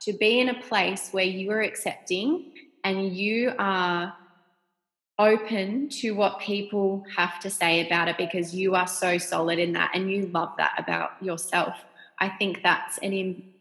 to 0.00 0.12
be 0.12 0.40
in 0.40 0.48
a 0.48 0.62
place 0.62 1.10
where 1.10 1.24
you 1.24 1.50
are 1.50 1.62
accepting 1.62 2.52
and 2.84 3.16
you 3.16 3.52
are 3.58 4.14
open 5.18 5.88
to 5.88 6.12
what 6.12 6.38
people 6.38 7.04
have 7.16 7.40
to 7.40 7.50
say 7.50 7.84
about 7.84 8.06
it 8.06 8.16
because 8.16 8.54
you 8.54 8.76
are 8.76 8.86
so 8.86 9.18
solid 9.18 9.58
in 9.58 9.72
that 9.72 9.90
and 9.94 10.10
you 10.10 10.26
love 10.26 10.52
that 10.58 10.74
about 10.78 11.10
yourself 11.20 11.74
i 12.20 12.28
think 12.28 12.62
that's 12.62 12.98
an 12.98 13.12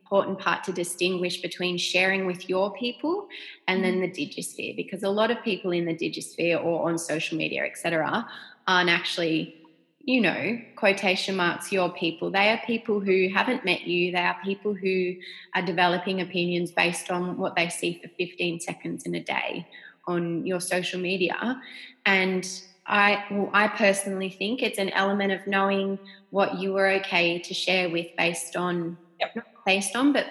important 0.08 0.39
part 0.39 0.64
to 0.64 0.72
distinguish 0.72 1.41
between 1.41 1.78
sharing 1.78 2.26
with 2.26 2.47
your 2.47 2.74
people 2.74 3.28
and 3.68 3.84
then 3.84 3.95
mm. 3.95 4.01
the 4.01 4.26
digisphere 4.26 4.74
because 4.76 5.03
a 5.03 5.10
lot 5.10 5.30
of 5.30 5.43
people 5.43 5.72
in 5.72 5.86
the 5.86 5.93
digisphere 5.93 6.58
or 6.58 6.89
on 6.89 6.97
social 6.97 7.38
media 7.38 7.66
etc 7.66 8.26
aren't 8.68 8.89
actually 8.89 9.53
you 9.99 10.22
know 10.22 10.58
quotation 10.78 11.36
marks 11.36 11.72
your 11.72 11.89
people. 11.89 12.32
They 12.32 12.49
are 12.49 12.62
people 12.66 13.01
who 13.01 13.28
haven't 13.34 13.66
met 13.66 13.82
you. 13.82 14.14
They 14.14 14.20
are 14.20 14.38
people 14.41 14.74
who 14.74 15.16
are 15.53 15.62
developing 15.62 16.22
opinions 16.22 16.72
based 16.72 17.12
on 17.12 17.38
what 17.38 17.58
they 17.58 17.68
see 17.68 17.99
for 18.01 18.08
15 18.18 18.62
seconds 18.62 19.03
in 19.03 19.14
a 19.16 19.24
day 19.24 19.68
on 20.08 20.45
your 20.45 20.62
social 20.62 21.01
media. 21.01 21.62
And 22.05 22.49
I, 22.86 23.26
well, 23.30 23.49
I 23.53 23.68
personally 23.68 24.30
think 24.30 24.64
it's 24.64 24.80
an 24.80 24.91
element 24.91 25.34
of 25.34 25.45
knowing 25.45 25.99
what 26.30 26.58
you 26.58 26.78
are 26.78 26.88
okay 27.01 27.39
to 27.39 27.53
share 27.53 27.89
with 27.89 28.08
based 28.18 28.55
on 28.55 28.97
yep 29.20 29.36
based 29.68 29.95
on, 29.95 30.13
but 30.13 30.26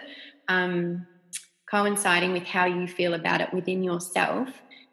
um, 0.49 1.07
coinciding 1.71 2.33
with 2.33 2.45
how 2.45 2.65
you 2.65 2.89
feel 2.89 3.15
about 3.15 3.41
it 3.41 3.53
within 3.53 3.85
yourself. 3.85 4.49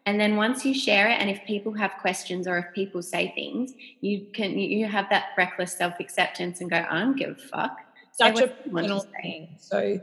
And 0.06 0.20
then 0.20 0.36
once 0.36 0.66
you 0.66 0.74
share 0.74 1.08
it, 1.08 1.14
and 1.14 1.30
if 1.30 1.40
people 1.46 1.72
have 1.72 1.92
questions 2.00 2.46
or 2.46 2.58
if 2.58 2.66
people 2.74 3.02
say 3.02 3.32
things, 3.34 3.72
you 4.02 4.26
can 4.34 4.58
you 4.58 4.86
have 4.86 5.08
that 5.08 5.28
reckless 5.38 5.72
self 5.72 5.94
acceptance 5.98 6.60
and 6.60 6.70
go, 6.70 6.84
I 6.88 7.00
don't 7.00 7.16
give 7.16 7.30
a 7.30 7.34
fuck. 7.34 7.78
Such 8.12 8.40
a 8.42 8.48
personal 8.48 9.06
thing. 9.22 9.56
So 9.58 9.98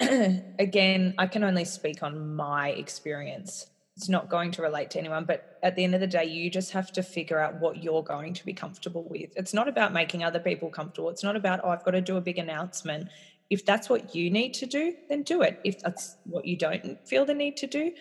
again, 0.58 1.14
I 1.18 1.26
can 1.28 1.44
only 1.44 1.64
speak 1.64 2.02
on 2.02 2.34
my 2.34 2.70
experience. 2.70 3.66
It's 3.96 4.08
not 4.08 4.28
going 4.28 4.50
to 4.52 4.62
relate 4.62 4.90
to 4.90 4.98
anyone, 4.98 5.24
but 5.24 5.56
at 5.62 5.76
the 5.76 5.84
end 5.84 5.94
of 5.94 6.00
the 6.00 6.08
day, 6.08 6.24
you 6.24 6.50
just 6.50 6.72
have 6.72 6.90
to 6.92 7.02
figure 7.02 7.38
out 7.38 7.60
what 7.60 7.80
you're 7.80 8.02
going 8.02 8.34
to 8.34 8.44
be 8.44 8.52
comfortable 8.52 9.06
with. 9.08 9.30
It's 9.36 9.54
not 9.54 9.68
about 9.68 9.92
making 9.92 10.24
other 10.24 10.40
people 10.40 10.68
comfortable. 10.68 11.10
It's 11.10 11.22
not 11.22 11.36
about, 11.36 11.60
oh, 11.62 11.68
I've 11.68 11.84
got 11.84 11.92
to 11.92 12.00
do 12.00 12.16
a 12.16 12.20
big 12.20 12.38
announcement 12.38 13.08
if 13.50 13.64
that's 13.64 13.88
what 13.88 14.14
you 14.14 14.30
need 14.30 14.54
to 14.54 14.66
do, 14.66 14.94
then 15.08 15.22
do 15.22 15.42
it. 15.42 15.60
If 15.64 15.80
that's 15.80 16.16
what 16.24 16.44
you 16.44 16.56
don't 16.56 16.98
feel 17.06 17.24
the 17.24 17.34
need 17.34 17.56
to 17.58 17.66
do, 17.66 17.92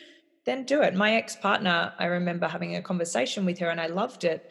then 0.46 0.66
do 0.66 0.82
it. 0.82 0.94
My 0.96 1.16
ex 1.16 1.36
partner, 1.36 1.94
I 2.00 2.06
remember 2.06 2.48
having 2.48 2.76
a 2.76 2.82
conversation 2.82 3.46
with 3.46 3.60
her 3.60 3.70
and 3.70 3.80
I 3.80 3.88
loved 3.88 4.24
it. 4.24 4.50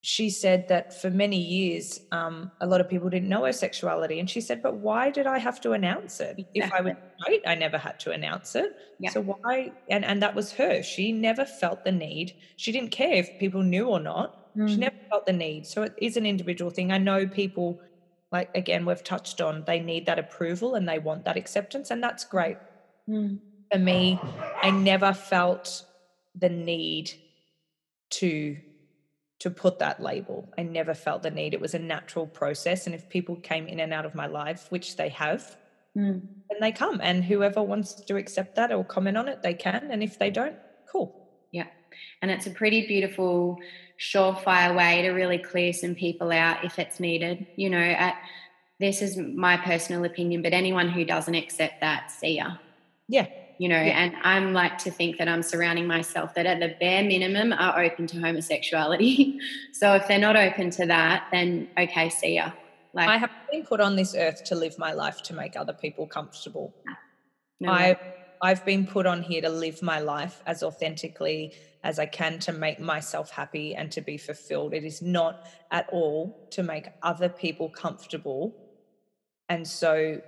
She 0.00 0.30
said 0.30 0.68
that 0.68 1.00
for 1.00 1.10
many 1.10 1.38
years, 1.38 2.00
um, 2.12 2.52
a 2.60 2.66
lot 2.66 2.80
of 2.80 2.88
people 2.88 3.10
didn't 3.10 3.28
know 3.28 3.44
her 3.44 3.52
sexuality. 3.52 4.20
And 4.20 4.30
she 4.30 4.40
said, 4.40 4.62
But 4.62 4.76
why 4.76 5.10
did 5.10 5.26
I 5.26 5.38
have 5.38 5.60
to 5.62 5.72
announce 5.72 6.20
it? 6.20 6.38
Exactly. 6.38 6.60
If 6.60 6.72
I 6.72 6.80
was 6.80 6.94
straight, 7.20 7.42
I 7.46 7.54
never 7.56 7.78
had 7.78 7.98
to 8.00 8.12
announce 8.12 8.54
it. 8.54 8.76
Yeah. 9.00 9.10
So 9.10 9.22
why? 9.22 9.72
And, 9.90 10.04
and 10.04 10.22
that 10.22 10.34
was 10.34 10.52
her. 10.52 10.82
She 10.82 11.10
never 11.10 11.44
felt 11.44 11.84
the 11.84 11.92
need. 11.92 12.34
She 12.56 12.70
didn't 12.70 12.92
care 12.92 13.14
if 13.14 13.38
people 13.40 13.62
knew 13.62 13.88
or 13.88 13.98
not. 13.98 14.56
Mm. 14.56 14.68
She 14.68 14.76
never 14.76 14.96
felt 15.10 15.26
the 15.26 15.32
need. 15.32 15.66
So 15.66 15.82
it 15.82 15.94
is 16.00 16.16
an 16.16 16.26
individual 16.26 16.70
thing. 16.70 16.92
I 16.92 16.98
know 16.98 17.26
people 17.26 17.80
like 18.30 18.54
again 18.54 18.84
we've 18.84 19.04
touched 19.04 19.40
on 19.40 19.64
they 19.66 19.80
need 19.80 20.06
that 20.06 20.18
approval 20.18 20.74
and 20.74 20.88
they 20.88 20.98
want 20.98 21.24
that 21.24 21.36
acceptance 21.36 21.90
and 21.90 22.02
that's 22.02 22.24
great. 22.24 22.58
Mm. 23.08 23.38
for 23.72 23.78
me 23.78 24.20
i 24.62 24.70
never 24.70 25.14
felt 25.14 25.84
the 26.34 26.48
need 26.50 27.10
to 28.10 28.56
to 29.40 29.50
put 29.50 29.78
that 29.78 30.02
label. 30.02 30.48
I 30.58 30.62
never 30.62 30.94
felt 30.94 31.22
the 31.22 31.30
need. 31.30 31.54
It 31.54 31.60
was 31.60 31.74
a 31.74 31.78
natural 31.78 32.26
process 32.26 32.86
and 32.86 32.94
if 32.94 33.08
people 33.08 33.36
came 33.36 33.68
in 33.68 33.80
and 33.80 33.92
out 33.92 34.04
of 34.04 34.14
my 34.14 34.26
life 34.26 34.66
which 34.70 34.96
they 34.96 35.08
have 35.10 35.56
mm. 35.96 36.20
then 36.50 36.60
they 36.60 36.72
come 36.72 37.00
and 37.02 37.24
whoever 37.24 37.62
wants 37.62 37.94
to 37.94 38.16
accept 38.16 38.56
that 38.56 38.72
or 38.72 38.84
comment 38.84 39.16
on 39.16 39.28
it 39.28 39.42
they 39.42 39.54
can 39.54 39.88
and 39.90 40.02
if 40.02 40.18
they 40.18 40.30
don't 40.30 40.56
cool. 40.90 41.28
Yeah. 41.52 41.66
And 42.20 42.30
it's 42.30 42.46
a 42.46 42.50
pretty 42.50 42.86
beautiful 42.86 43.58
surefire 43.98 44.76
way 44.76 45.02
to 45.02 45.10
really 45.10 45.38
clear 45.38 45.72
some 45.72 45.94
people 45.94 46.30
out 46.30 46.64
if 46.64 46.78
it's 46.78 47.00
needed. 47.00 47.46
You 47.56 47.70
know, 47.70 47.78
at, 47.78 48.16
this 48.78 49.02
is 49.02 49.16
my 49.16 49.56
personal 49.56 50.04
opinion, 50.04 50.42
but 50.42 50.52
anyone 50.52 50.88
who 50.88 51.04
doesn't 51.04 51.34
accept 51.34 51.80
that, 51.80 52.10
see 52.10 52.36
ya. 52.36 52.56
Yeah. 53.08 53.26
You 53.58 53.68
know, 53.68 53.82
yeah. 53.82 53.98
and 53.98 54.14
I'm 54.22 54.52
like 54.52 54.78
to 54.78 54.90
think 54.92 55.18
that 55.18 55.26
I'm 55.26 55.42
surrounding 55.42 55.88
myself 55.88 56.34
that 56.34 56.46
at 56.46 56.60
the 56.60 56.76
bare 56.78 57.02
minimum 57.02 57.52
are 57.52 57.82
open 57.82 58.06
to 58.08 58.20
homosexuality. 58.20 59.40
so 59.72 59.94
if 59.94 60.06
they're 60.06 60.18
not 60.18 60.36
open 60.36 60.70
to 60.70 60.86
that, 60.86 61.26
then 61.32 61.68
okay, 61.76 62.08
see 62.08 62.36
ya. 62.36 62.52
Like 62.94 63.08
I 63.08 63.16
have 63.16 63.30
been 63.50 63.64
put 63.64 63.80
on 63.80 63.96
this 63.96 64.14
earth 64.14 64.44
to 64.44 64.54
live 64.54 64.78
my 64.78 64.92
life 64.92 65.22
to 65.24 65.34
make 65.34 65.56
other 65.56 65.72
people 65.72 66.06
comfortable. 66.06 66.72
No 67.60 67.72
I 67.72 67.98
I've 68.40 68.64
been 68.64 68.86
put 68.86 69.06
on 69.06 69.22
here 69.22 69.42
to 69.42 69.48
live 69.48 69.82
my 69.82 70.00
life 70.00 70.42
as 70.46 70.62
authentically 70.62 71.52
as 71.82 71.98
I 71.98 72.06
can 72.06 72.38
to 72.40 72.52
make 72.52 72.80
myself 72.80 73.30
happy 73.30 73.74
and 73.74 73.90
to 73.92 74.00
be 74.00 74.16
fulfilled. 74.16 74.74
It 74.74 74.84
is 74.84 75.00
not 75.00 75.46
at 75.70 75.88
all 75.90 76.48
to 76.50 76.62
make 76.62 76.88
other 77.02 77.28
people 77.28 77.68
comfortable. 77.68 78.54
And 79.48 79.66
so, 79.66 80.20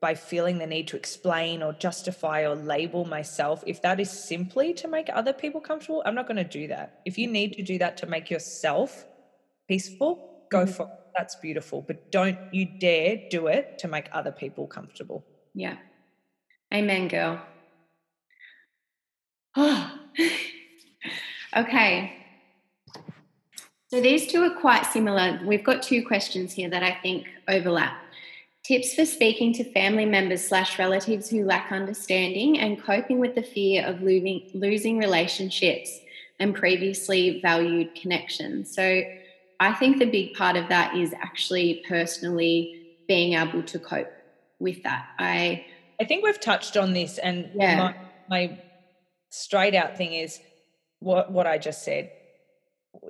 by 0.00 0.14
feeling 0.14 0.58
the 0.58 0.66
need 0.66 0.88
to 0.88 0.96
explain 0.96 1.62
or 1.62 1.72
justify 1.74 2.44
or 2.44 2.56
label 2.56 3.04
myself, 3.04 3.62
if 3.66 3.82
that 3.82 4.00
is 4.00 4.10
simply 4.10 4.74
to 4.74 4.88
make 4.88 5.08
other 5.12 5.32
people 5.32 5.60
comfortable, 5.60 6.02
I'm 6.04 6.14
not 6.14 6.26
going 6.26 6.38
to 6.38 6.44
do 6.44 6.66
that. 6.68 7.00
If 7.04 7.18
you 7.18 7.28
need 7.28 7.52
to 7.54 7.62
do 7.62 7.78
that 7.78 7.96
to 7.98 8.06
make 8.06 8.28
yourself 8.30 9.04
peaceful, 9.68 10.46
go 10.50 10.64
mm-hmm. 10.64 10.72
for 10.72 10.82
it. 10.84 10.98
That's 11.16 11.36
beautiful. 11.36 11.82
But 11.82 12.10
don't 12.10 12.38
you 12.52 12.64
dare 12.64 13.28
do 13.30 13.46
it 13.46 13.78
to 13.80 13.88
make 13.88 14.08
other 14.12 14.32
people 14.32 14.66
comfortable. 14.66 15.24
Yeah. 15.54 15.76
Amen, 16.72 17.08
girl. 17.08 17.42
Oh. 19.56 19.98
Okay. 21.54 22.14
So 23.88 24.00
these 24.00 24.26
two 24.26 24.42
are 24.42 24.58
quite 24.58 24.86
similar. 24.86 25.38
We've 25.44 25.62
got 25.62 25.82
two 25.82 26.02
questions 26.06 26.54
here 26.54 26.70
that 26.70 26.82
I 26.82 26.98
think 27.02 27.26
overlap. 27.46 27.94
Tips 28.64 28.94
for 28.94 29.04
speaking 29.04 29.52
to 29.52 29.64
family 29.72 30.06
members 30.06 30.48
slash 30.48 30.78
relatives 30.78 31.28
who 31.28 31.44
lack 31.44 31.70
understanding 31.70 32.58
and 32.58 32.82
coping 32.82 33.18
with 33.18 33.34
the 33.34 33.42
fear 33.42 33.84
of 33.84 34.00
losing, 34.00 34.48
losing 34.54 34.96
relationships 34.96 36.00
and 36.40 36.54
previously 36.54 37.40
valued 37.42 37.94
connections. 37.94 38.74
So 38.74 39.02
I 39.60 39.74
think 39.74 39.98
the 39.98 40.06
big 40.06 40.32
part 40.32 40.56
of 40.56 40.70
that 40.70 40.96
is 40.96 41.12
actually 41.20 41.84
personally 41.86 42.96
being 43.06 43.34
able 43.34 43.62
to 43.64 43.78
cope 43.78 44.10
with 44.58 44.82
that. 44.84 45.06
I 45.18 45.66
I 46.00 46.04
think 46.04 46.24
we've 46.24 46.40
touched 46.40 46.76
on 46.76 46.94
this 46.94 47.18
and 47.18 47.50
yeah. 47.54 47.76
my, 47.76 47.94
my 48.28 48.58
straight 49.32 49.74
out 49.74 49.96
thing 49.96 50.12
is 50.12 50.38
what 51.00 51.32
what 51.32 51.46
I 51.46 51.58
just 51.58 51.84
said. 51.84 52.12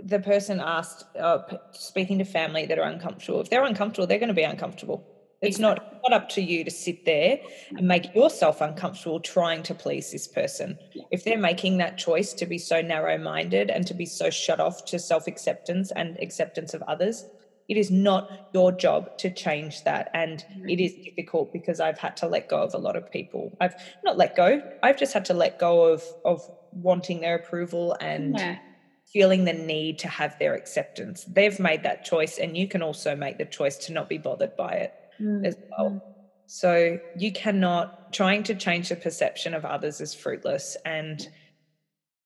The 0.05 0.21
person 0.21 0.61
asked, 0.61 1.05
uh, 1.19 1.41
speaking 1.73 2.19
to 2.19 2.25
family 2.25 2.67
that 2.67 2.79
are 2.79 2.89
uncomfortable. 2.89 3.41
If 3.41 3.51
they're 3.51 3.65
uncomfortable, 3.65 4.07
they're 4.07 4.21
going 4.21 4.29
to 4.29 4.35
be 4.35 4.45
uncomfortable. 4.45 5.05
It's 5.43 5.57
exactly. 5.59 5.85
not, 5.85 6.03
not 6.09 6.23
up 6.23 6.29
to 6.31 6.41
you 6.41 6.63
to 6.63 6.71
sit 6.71 7.05
there 7.05 7.41
and 7.77 7.89
make 7.89 8.15
yourself 8.15 8.61
uncomfortable 8.61 9.19
trying 9.19 9.65
to 9.65 9.75
please 9.75 10.13
this 10.13 10.29
person. 10.29 10.79
Yeah. 10.95 11.03
If 11.11 11.25
they're 11.25 11.37
making 11.37 11.79
that 11.79 11.99
choice 11.99 12.33
to 12.35 12.47
be 12.47 12.59
so 12.59 12.81
narrow 12.81 13.19
minded 13.19 13.69
and 13.69 13.85
to 13.89 13.95
be 13.95 14.07
so 14.07 14.31
shut 14.31 14.61
off 14.61 14.85
to 14.87 15.01
self 15.01 15.27
acceptance 15.27 15.91
and 15.91 16.17
acceptance 16.23 16.75
of 16.75 16.83
others, 16.83 17.27
it 17.69 17.77
is 17.77 17.91
not 17.91 18.51
your 18.53 18.73
job 18.73 19.17
to 19.19 19.31
change 19.31 19.85
that. 19.85 20.11
And 20.15 20.39
mm-hmm. 20.39 20.69
it 20.69 20.81
is 20.81 20.95
difficult 21.05 21.53
because 21.53 21.81
I've 21.81 21.99
had 21.99 22.17
to 22.19 22.27
let 22.27 22.49
go 22.49 22.63
of 22.63 22.75
a 22.75 22.79
lot 22.79 22.97
of 22.97 23.11
people. 23.11 23.57
I've 23.61 23.75
not 24.05 24.17
let 24.17 24.37
go, 24.37 24.61
I've 24.83 24.99
just 24.99 25.13
had 25.13 25.25
to 25.27 25.35
let 25.35 25.59
go 25.59 25.85
of, 25.85 26.03
of 26.25 26.49
wanting 26.73 27.21
their 27.21 27.37
approval 27.37 27.97
and. 28.01 28.39
Yeah 28.39 28.59
feeling 29.13 29.45
the 29.45 29.53
need 29.53 29.99
to 29.99 30.09
have 30.09 30.39
their 30.39 30.55
acceptance. 30.55 31.25
They've 31.25 31.61
made 31.61 31.83
that 31.83 32.03
choice, 32.03 32.39
and 32.39 32.57
you 32.57 32.67
can 32.67 32.83
also 32.83 33.15
make 33.15 33.37
the 33.37 33.45
choice 33.45 33.77
to 33.79 33.93
not 33.93 34.09
be 34.09 34.17
bothered 34.17 34.57
by 34.57 34.71
it 34.73 34.95
mm. 35.21 35.47
as 35.47 35.55
well. 35.71 36.03
So 36.47 36.99
you 37.17 37.33
cannot 37.33 38.13
trying 38.13 38.43
to 38.45 38.55
change 38.55 38.89
the 38.89 38.97
perception 38.97 39.55
of 39.55 39.65
others 39.65 40.01
is 40.01 40.15
fruitless. 40.15 40.77
And 40.85 41.27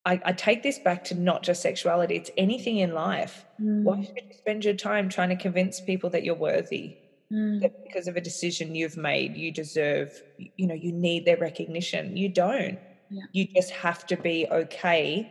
I, 0.07 0.21
I 0.25 0.33
take 0.33 0.63
this 0.63 0.79
back 0.79 1.05
to 1.05 1.15
not 1.15 1.43
just 1.43 1.61
sexuality; 1.61 2.15
it's 2.15 2.31
anything 2.39 2.79
in 2.79 2.95
life. 2.95 3.45
Mm. 3.61 3.83
Why 3.83 4.03
should 4.03 4.17
you 4.17 4.37
spend 4.37 4.65
your 4.65 4.75
time 4.75 5.09
trying 5.09 5.31
to 5.31 5.37
convince 5.37 5.81
people 5.81 6.11
that 6.11 6.25
you're 6.25 6.35
worthy? 6.37 6.97
Mm. 7.33 7.61
That 7.61 7.85
because 7.85 8.07
of 8.07 8.17
a 8.17 8.21
decision 8.21 8.75
you've 8.75 8.97
made, 8.97 9.37
you 9.37 9.51
deserve. 9.51 10.23
You 10.39 10.69
know, 10.69 10.75
you 10.75 10.93
need 10.93 11.25
their 11.25 11.37
recognition. 11.37 12.17
You 12.17 12.29
don't. 12.29 12.79
Yeah. 13.11 13.25
You 13.33 13.49
just 13.55 13.71
have 13.73 14.07
to 14.07 14.17
be 14.17 14.47
okay 14.51 15.31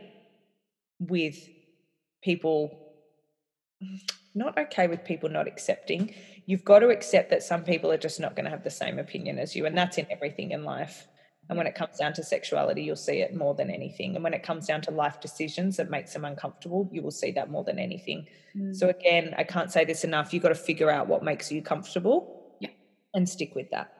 with 1.00 1.48
people 2.22 2.78
not 4.34 4.58
okay 4.58 4.86
with 4.86 5.02
people 5.04 5.30
not 5.30 5.48
accepting 5.48 6.14
you've 6.44 6.64
got 6.64 6.80
to 6.80 6.88
accept 6.88 7.30
that 7.30 7.42
some 7.42 7.64
people 7.64 7.90
are 7.90 7.98
just 7.98 8.20
not 8.20 8.36
going 8.36 8.44
to 8.44 8.50
have 8.50 8.64
the 8.64 8.70
same 8.70 8.98
opinion 8.98 9.38
as 9.38 9.56
you 9.56 9.64
and 9.66 9.76
that's 9.76 9.98
in 9.98 10.06
everything 10.10 10.50
in 10.50 10.64
life 10.64 11.06
and 11.48 11.56
when 11.56 11.66
it 11.66 11.74
comes 11.74 11.96
down 11.96 12.12
to 12.12 12.22
sexuality 12.22 12.82
you'll 12.82 12.96
see 12.96 13.20
it 13.20 13.34
more 13.34 13.54
than 13.54 13.70
anything 13.70 14.14
and 14.14 14.24
when 14.24 14.34
it 14.34 14.42
comes 14.42 14.66
down 14.66 14.80
to 14.80 14.90
life 14.90 15.20
decisions 15.20 15.76
that 15.76 15.90
makes 15.90 16.12
them 16.12 16.24
uncomfortable 16.24 16.88
you 16.92 17.02
will 17.02 17.10
see 17.10 17.30
that 17.30 17.50
more 17.50 17.64
than 17.64 17.78
anything 17.78 18.26
mm. 18.56 18.74
so 18.74 18.88
again 18.88 19.34
i 19.38 19.44
can't 19.44 19.72
say 19.72 19.84
this 19.84 20.04
enough 20.04 20.32
you've 20.32 20.42
got 20.42 20.50
to 20.50 20.54
figure 20.54 20.90
out 20.90 21.06
what 21.06 21.22
makes 21.22 21.50
you 21.50 21.62
comfortable 21.62 22.54
yeah. 22.60 22.70
and 23.14 23.28
stick 23.28 23.54
with 23.54 23.70
that 23.70 23.92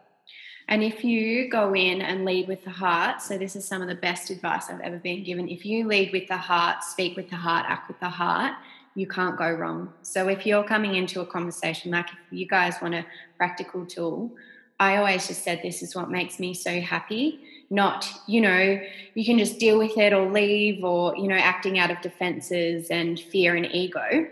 and 0.68 0.82
if 0.82 1.04
you 1.04 1.48
go 1.48 1.74
in 1.74 2.02
and 2.02 2.24
lead 2.24 2.48
with 2.48 2.64
the 2.64 2.70
heart, 2.70 3.22
so 3.22 3.38
this 3.38 3.54
is 3.54 3.64
some 3.64 3.82
of 3.82 3.88
the 3.88 3.94
best 3.94 4.30
advice 4.30 4.68
I've 4.68 4.80
ever 4.80 4.98
been 4.98 5.22
given. 5.22 5.48
If 5.48 5.64
you 5.64 5.86
lead 5.86 6.10
with 6.12 6.26
the 6.26 6.36
heart, 6.36 6.82
speak 6.82 7.16
with 7.16 7.30
the 7.30 7.36
heart, 7.36 7.66
act 7.68 7.86
with 7.86 8.00
the 8.00 8.08
heart, 8.08 8.52
you 8.96 9.06
can't 9.06 9.38
go 9.38 9.48
wrong. 9.52 9.92
So 10.02 10.28
if 10.28 10.44
you're 10.44 10.64
coming 10.64 10.96
into 10.96 11.20
a 11.20 11.26
conversation, 11.26 11.92
like 11.92 12.08
if 12.08 12.18
you 12.36 12.48
guys 12.48 12.76
want 12.82 12.94
a 12.94 13.06
practical 13.36 13.86
tool, 13.86 14.32
I 14.78 14.96
always 14.96 15.26
just 15.26 15.42
said 15.42 15.60
this 15.62 15.82
is 15.82 15.94
what 15.94 16.10
makes 16.10 16.38
me 16.38 16.52
so 16.54 16.80
happy. 16.80 17.40
Not, 17.70 18.08
you 18.26 18.40
know, 18.40 18.80
you 19.14 19.24
can 19.24 19.38
just 19.38 19.58
deal 19.58 19.78
with 19.78 19.96
it 19.96 20.12
or 20.12 20.30
leave 20.30 20.84
or, 20.84 21.16
you 21.16 21.28
know, 21.28 21.36
acting 21.36 21.78
out 21.78 21.90
of 21.90 22.00
defenses 22.00 22.88
and 22.90 23.18
fear 23.18 23.56
and 23.56 23.66
ego. 23.66 24.28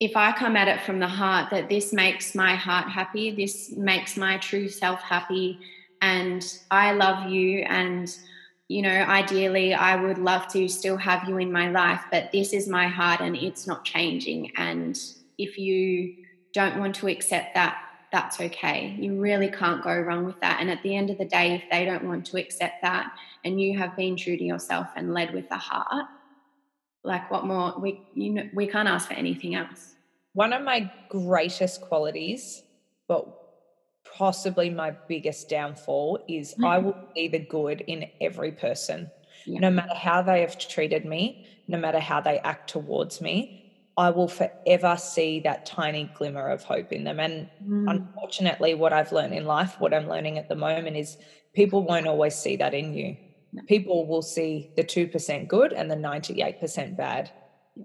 If 0.00 0.16
I 0.16 0.32
come 0.32 0.56
at 0.56 0.68
it 0.68 0.80
from 0.82 1.00
the 1.00 1.08
heart 1.08 1.50
that 1.50 1.68
this 1.68 1.92
makes 1.92 2.34
my 2.34 2.54
heart 2.54 2.88
happy, 2.88 3.32
this 3.32 3.72
makes 3.72 4.16
my 4.16 4.38
true 4.38 4.68
self 4.68 5.00
happy, 5.00 5.58
and 6.00 6.44
I 6.70 6.92
love 6.92 7.28
you 7.28 7.60
and 7.60 8.16
you 8.68 8.82
know, 8.82 8.90
ideally, 8.90 9.72
I 9.72 9.96
would 9.96 10.18
love 10.18 10.46
to 10.48 10.68
still 10.68 10.98
have 10.98 11.26
you 11.26 11.38
in 11.38 11.50
my 11.50 11.70
life, 11.70 12.02
but 12.10 12.30
this 12.32 12.52
is 12.52 12.68
my 12.68 12.86
heart 12.86 13.20
and 13.20 13.34
it's 13.34 13.66
not 13.66 13.82
changing. 13.82 14.52
And 14.58 14.98
if 15.38 15.56
you 15.56 16.14
don't 16.52 16.78
want 16.78 16.94
to 16.96 17.08
accept 17.08 17.54
that, 17.54 17.78
that's 18.10 18.40
okay. 18.40 18.96
You 18.98 19.20
really 19.20 19.50
can't 19.50 19.82
go 19.82 19.94
wrong 19.98 20.24
with 20.24 20.40
that. 20.40 20.60
And 20.60 20.70
at 20.70 20.82
the 20.82 20.96
end 20.96 21.10
of 21.10 21.18
the 21.18 21.24
day, 21.24 21.54
if 21.54 21.64
they 21.70 21.84
don't 21.84 22.04
want 22.04 22.26
to 22.26 22.38
accept 22.38 22.82
that 22.82 23.12
and 23.44 23.60
you 23.60 23.78
have 23.78 23.96
been 23.96 24.16
true 24.16 24.36
to 24.36 24.44
yourself 24.44 24.88
and 24.96 25.12
led 25.12 25.34
with 25.34 25.48
the 25.48 25.56
heart, 25.56 26.06
like 27.04 27.30
what 27.30 27.46
more 27.46 27.74
we 27.78 28.02
you 28.14 28.30
know 28.30 28.48
we 28.54 28.66
can't 28.66 28.88
ask 28.88 29.08
for 29.08 29.14
anything 29.14 29.54
else. 29.54 29.94
One 30.32 30.52
of 30.52 30.62
my 30.62 30.90
greatest 31.08 31.80
qualities, 31.82 32.62
but 33.08 33.26
possibly 34.16 34.70
my 34.70 34.92
biggest 35.08 35.48
downfall 35.48 36.24
is 36.28 36.52
mm-hmm. 36.52 36.64
I 36.64 36.78
will 36.78 36.96
see 37.14 37.28
the 37.28 37.38
good 37.38 37.82
in 37.82 38.06
every 38.20 38.52
person. 38.52 39.10
Yeah. 39.46 39.60
No 39.60 39.70
matter 39.70 39.94
how 39.94 40.22
they 40.22 40.40
have 40.40 40.58
treated 40.58 41.04
me, 41.04 41.46
no 41.68 41.78
matter 41.78 42.00
how 42.00 42.20
they 42.20 42.38
act 42.38 42.70
towards 42.70 43.20
me, 43.20 43.57
I 43.98 44.10
will 44.10 44.28
forever 44.28 44.96
see 44.96 45.40
that 45.40 45.66
tiny 45.66 46.08
glimmer 46.14 46.48
of 46.48 46.62
hope 46.62 46.92
in 46.92 47.02
them. 47.02 47.18
And 47.18 47.48
mm. 47.68 47.90
unfortunately, 47.90 48.74
what 48.74 48.92
I've 48.92 49.10
learned 49.10 49.34
in 49.34 49.44
life, 49.44 49.74
what 49.80 49.92
I'm 49.92 50.08
learning 50.08 50.38
at 50.38 50.48
the 50.48 50.54
moment 50.54 50.96
is 50.96 51.18
people 51.52 51.82
won't 51.82 52.06
always 52.06 52.36
see 52.36 52.54
that 52.56 52.74
in 52.74 52.94
you. 52.94 53.16
No. 53.52 53.62
People 53.64 54.06
will 54.06 54.22
see 54.22 54.70
the 54.76 54.84
2% 54.84 55.48
good 55.48 55.72
and 55.72 55.90
the 55.90 55.96
98% 55.96 56.96
bad. 56.96 57.32
Yeah. 57.74 57.84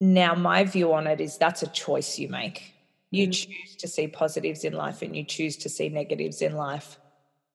Now, 0.00 0.34
my 0.34 0.64
view 0.64 0.92
on 0.92 1.06
it 1.06 1.20
is 1.20 1.38
that's 1.38 1.62
a 1.62 1.68
choice 1.68 2.18
you 2.18 2.28
make. 2.28 2.74
You 3.12 3.28
mm. 3.28 3.32
choose 3.32 3.76
to 3.76 3.86
see 3.86 4.08
positives 4.08 4.64
in 4.64 4.72
life 4.72 5.00
and 5.00 5.14
you 5.14 5.22
choose 5.22 5.56
to 5.58 5.68
see 5.68 5.88
negatives 5.90 6.42
in 6.42 6.56
life. 6.56 6.98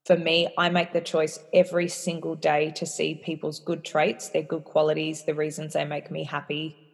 For 0.05 0.15
me, 0.15 0.47
I 0.57 0.69
make 0.69 0.93
the 0.93 1.01
choice 1.01 1.39
every 1.53 1.89
single 1.89 2.35
day 2.35 2.71
to 2.75 2.85
see 2.85 3.15
people's 3.15 3.59
good 3.59 3.83
traits, 3.83 4.29
their 4.29 4.43
good 4.43 4.63
qualities, 4.63 5.25
the 5.25 5.33
reasons 5.33 5.73
they 5.73 5.83
make 5.83 6.09
me 6.09 6.23
happy, 6.23 6.84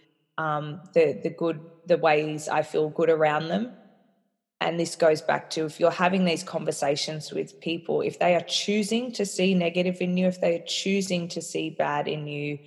um, 0.41 0.81
the 0.93 1.19
the 1.23 1.29
good, 1.29 1.59
the 1.85 1.97
ways 1.97 2.47
I 2.47 2.63
feel 2.63 2.89
good 2.89 3.09
around 3.09 3.47
them. 3.47 3.73
And 4.59 4.79
this 4.79 4.95
goes 4.95 5.21
back 5.21 5.49
to 5.51 5.65
if 5.65 5.79
you're 5.79 5.89
having 5.89 6.23
these 6.23 6.43
conversations 6.43 7.31
with 7.31 7.59
people, 7.59 8.01
if 8.01 8.19
they 8.19 8.35
are 8.35 8.41
choosing 8.41 9.11
to 9.13 9.25
see 9.25 9.55
negative 9.55 9.97
in 10.01 10.15
you, 10.17 10.27
if 10.27 10.39
they 10.39 10.55
are 10.57 10.65
choosing 10.67 11.27
to 11.29 11.41
see 11.41 11.71
bad 11.71 12.07
in 12.07 12.27
you, 12.27 12.59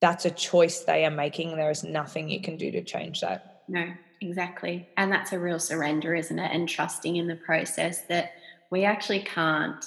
that's 0.00 0.24
a 0.26 0.30
choice 0.30 0.80
they 0.80 1.04
are 1.04 1.10
making. 1.10 1.56
There 1.56 1.72
is 1.72 1.82
nothing 1.82 2.28
you 2.28 2.40
can 2.40 2.56
do 2.56 2.70
to 2.70 2.84
change 2.84 3.20
that. 3.22 3.64
No, 3.66 3.84
exactly. 4.20 4.88
And 4.96 5.10
that's 5.10 5.32
a 5.32 5.40
real 5.40 5.58
surrender, 5.58 6.14
isn't 6.14 6.38
it? 6.38 6.52
And 6.52 6.68
trusting 6.68 7.16
in 7.16 7.26
the 7.26 7.34
process 7.34 8.02
that 8.02 8.34
we 8.70 8.84
actually 8.84 9.22
can't 9.22 9.84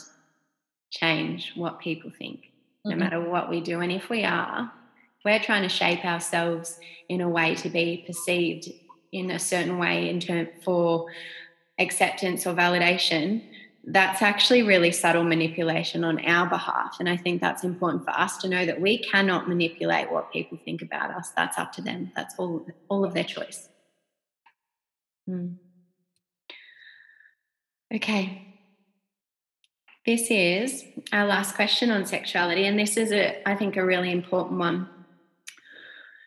change 0.89 1.53
what 1.55 1.79
people 1.79 2.11
think, 2.11 2.51
no 2.83 2.91
mm-hmm. 2.91 2.99
matter 2.99 3.21
what 3.21 3.49
we 3.49 3.61
do. 3.61 3.79
And 3.79 3.91
if 3.91 4.09
we 4.09 4.25
are, 4.25 4.69
we're 5.25 5.39
trying 5.39 5.63
to 5.63 5.69
shape 5.69 6.03
ourselves 6.05 6.79
in 7.09 7.21
a 7.21 7.29
way 7.29 7.55
to 7.55 7.69
be 7.69 8.03
perceived 8.05 8.69
in 9.11 9.31
a 9.31 9.39
certain 9.39 9.77
way 9.77 10.09
in 10.09 10.19
term 10.19 10.47
for 10.63 11.07
acceptance 11.79 12.45
or 12.45 12.53
validation 12.53 13.43
that's 13.83 14.21
actually 14.21 14.61
really 14.61 14.91
subtle 14.91 15.23
manipulation 15.23 16.03
on 16.03 16.23
our 16.25 16.47
behalf 16.47 16.97
and 16.99 17.09
i 17.09 17.17
think 17.17 17.41
that's 17.41 17.63
important 17.63 18.03
for 18.05 18.11
us 18.11 18.37
to 18.37 18.47
know 18.47 18.65
that 18.65 18.79
we 18.79 18.99
cannot 18.99 19.49
manipulate 19.49 20.11
what 20.11 20.31
people 20.31 20.57
think 20.63 20.81
about 20.83 21.09
us 21.09 21.31
that's 21.35 21.57
up 21.57 21.73
to 21.73 21.81
them 21.81 22.11
that's 22.15 22.35
all 22.37 22.65
all 22.89 23.03
of 23.03 23.13
their 23.13 23.23
choice 23.23 23.69
Mm. 25.29 25.57
Okay. 27.93 28.47
This 30.05 30.31
is 30.31 30.83
our 31.13 31.25
last 31.25 31.55
question 31.55 31.91
on 31.91 32.05
sexuality, 32.05 32.65
and 32.65 32.77
this 32.79 32.97
is, 32.97 33.11
a, 33.11 33.47
I 33.47 33.55
think, 33.55 33.77
a 33.77 33.85
really 33.85 34.11
important 34.11 34.59
one. 34.59 34.89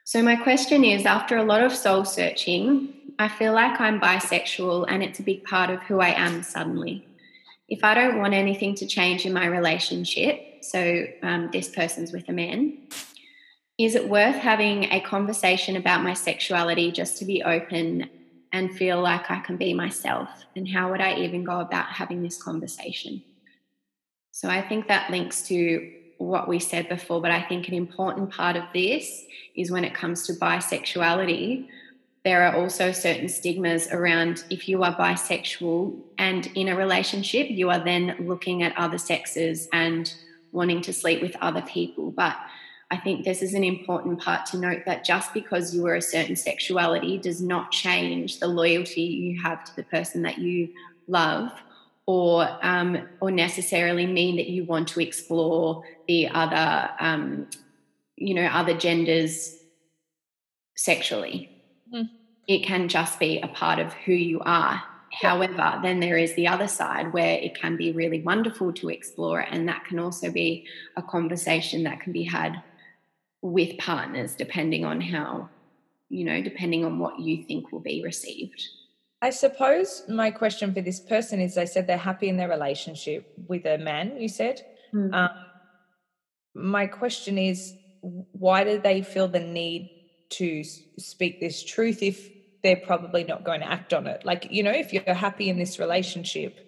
So, 0.07 0.23
my 0.23 0.37
question 0.37 0.85
is 0.85 1.07
after 1.07 1.39
a 1.39 1.43
lot 1.43 1.63
of 1.63 1.75
soul 1.75 2.05
searching, 2.05 2.93
I 3.19 3.29
feel 3.29 3.55
like 3.55 3.81
I'm 3.81 3.99
bisexual 3.99 4.85
and 4.87 5.03
it's 5.03 5.19
a 5.19 5.23
big 5.23 5.45
part 5.45 5.71
of 5.71 5.81
who 5.85 5.99
I 5.99 6.11
am 6.11 6.43
suddenly. 6.43 7.09
If 7.71 7.83
I 7.83 7.95
don't 7.95 8.19
want 8.19 8.35
anything 8.35 8.75
to 8.77 8.87
change 8.87 9.25
in 9.25 9.33
my 9.33 9.47
relationship, 9.47 10.63
so 10.63 11.07
um, 11.23 11.49
this 11.55 11.71
person's 11.71 12.13
with 12.13 12.29
a 12.29 12.33
man, 12.33 12.87
is 13.79 13.95
it 13.95 14.07
worth 14.07 14.37
having 14.37 14.85
a 14.93 15.01
conversation 15.01 15.75
about 15.75 16.03
my 16.03 16.13
sexuality 16.13 16.93
just 16.93 17.17
to 17.19 17.25
be 17.25 17.43
open 17.43 18.11
and 18.53 18.77
feel 18.77 19.01
like 19.01 19.31
I 19.31 19.41
can 19.41 19.57
be 19.57 19.73
myself? 19.73 20.29
And 20.55 20.69
how 20.69 20.91
would 20.91 21.01
I 21.01 21.15
even 21.21 21.45
go 21.45 21.61
about 21.61 21.87
having 21.87 22.23
this 22.23 22.41
conversation? 22.41 23.23
So 24.33 24.51
I 24.51 24.61
think 24.61 24.87
that 24.89 25.11
links 25.11 25.49
to 25.49 26.04
what 26.19 26.49
we 26.49 26.59
said 26.59 26.89
before, 26.89 27.21
but 27.21 27.31
I 27.31 27.43
think 27.43 27.69
an 27.69 27.75
important 27.75 28.31
part 28.31 28.57
of 28.57 28.65
this 28.73 29.25
is 29.55 29.71
when 29.71 29.85
it 29.85 29.95
comes 29.95 30.27
to 30.27 30.33
bisexuality, 30.35 31.69
there 32.25 32.43
are 32.43 32.57
also 32.57 32.91
certain 32.91 33.29
stigmas 33.29 33.89
around 33.93 34.45
if 34.49 34.69
you 34.69 34.83
are 34.83 34.95
bisexual 34.95 35.99
and 36.19 36.47
in 36.55 36.69
a 36.69 36.77
relationship, 36.77 37.51
you 37.51 37.69
are 37.71 37.85
then 37.85 38.17
looking 38.21 38.62
at 38.62 38.77
other 38.79 38.97
sexes 38.97 39.69
and 39.73 40.15
wanting 40.53 40.81
to 40.83 40.93
sleep 40.93 41.21
with 41.21 41.37
other 41.43 41.62
people. 41.62 42.11
But 42.11 42.37
I 42.91 42.97
think 42.97 43.25
this 43.25 43.43
is 43.43 43.55
an 43.55 43.65
important 43.65 44.21
part 44.21 44.47
to 44.47 44.59
note 44.59 44.85
that 44.87 45.05
just 45.05 45.35
because 45.35 45.75
you 45.75 45.87
are 45.87 45.97
a 45.97 46.03
certain 46.03 46.37
sexuality 46.37 47.19
does 47.19 47.43
not 47.43 47.73
change 47.73 48.41
the 48.41 48.47
loyalty 48.47 49.03
you 49.03 49.43
have 49.43 49.65
to 49.65 49.77
the 49.77 49.83
person 49.85 50.23
that 50.23 50.39
you 50.39 50.69
love 51.09 51.51
or 52.07 52.47
um, 52.63 53.09
or 53.21 53.31
necessarily 53.31 54.07
mean 54.07 54.37
that 54.37 54.49
you 54.49 54.65
want 54.65 54.89
to 54.89 55.01
explore 55.01 55.85
the 56.07 56.29
other 56.29 56.91
um, 57.01 57.47
you 58.17 58.35
know 58.35 58.47
other 58.47 58.77
genders 58.77 59.57
sexually. 60.77 61.51
Mm. 61.95 62.09
it 62.49 62.65
can 62.65 62.89
just 62.89 63.19
be 63.21 63.41
a 63.41 63.49
part 63.49 63.79
of 63.79 63.93
who 63.93 64.13
you 64.13 64.41
are. 64.41 64.83
However 65.13 65.79
then 65.83 66.01
there 66.01 66.19
is 66.19 66.35
the 66.35 66.49
other 66.49 66.67
side 66.67 67.13
where 67.13 67.39
it 67.39 67.55
can 67.55 67.77
be 67.77 67.93
really 67.93 68.21
wonderful 68.21 68.73
to 68.75 68.89
explore 68.89 69.41
and 69.41 69.69
that 69.69 69.85
can 69.85 69.99
also 69.99 70.31
be 70.31 70.67
a 70.97 71.03
conversation 71.03 71.85
that 71.85 72.01
can 72.01 72.13
be 72.13 72.25
had 72.25 72.63
with 73.41 73.79
partners 73.79 74.35
depending 74.35 74.85
on 74.85 75.01
how 75.01 75.49
you 76.09 76.25
know 76.25 76.43
depending 76.43 76.85
on 76.85 76.99
what 76.99 77.21
you 77.21 77.45
think 77.45 77.71
will 77.71 77.81
be 77.81 78.03
received 78.03 78.61
I 79.25 79.31
suppose 79.31 80.03
my 80.07 80.31
question 80.31 80.75
for 80.75 80.83
this 80.83 81.01
person 81.01 81.41
is 81.41 81.55
they 81.55 81.64
said 81.64 81.87
they're 81.87 81.97
happy 81.97 82.29
in 82.29 82.37
their 82.37 82.51
relationship 82.51 83.33
with 83.49 83.64
a 83.64 83.79
man, 83.79 84.20
you 84.20 84.29
said. 84.29 84.61
Mm. 84.93 85.14
Um, 85.14 85.31
my 86.55 86.87
question 86.87 87.39
is 87.39 87.75
why 88.03 88.64
do 88.64 88.79
they 88.79 89.01
feel 89.01 89.27
the 89.27 89.41
need 89.41 89.89
to 90.41 90.62
speak 90.99 91.41
this 91.41 91.64
truth 91.64 92.03
if 92.03 92.29
they're 92.62 92.85
probably 92.85 93.25
not 93.25 93.45
going 93.45 93.61
to 93.61 93.72
act 93.72 93.95
on 93.95 94.07
it? 94.07 94.27
Like, 94.27 94.49
you 94.51 94.62
know, 94.62 94.72
if 94.72 94.93
you're 94.93 95.14
happy 95.14 95.49
in 95.49 95.59
this 95.59 95.79
relationship 95.79 96.59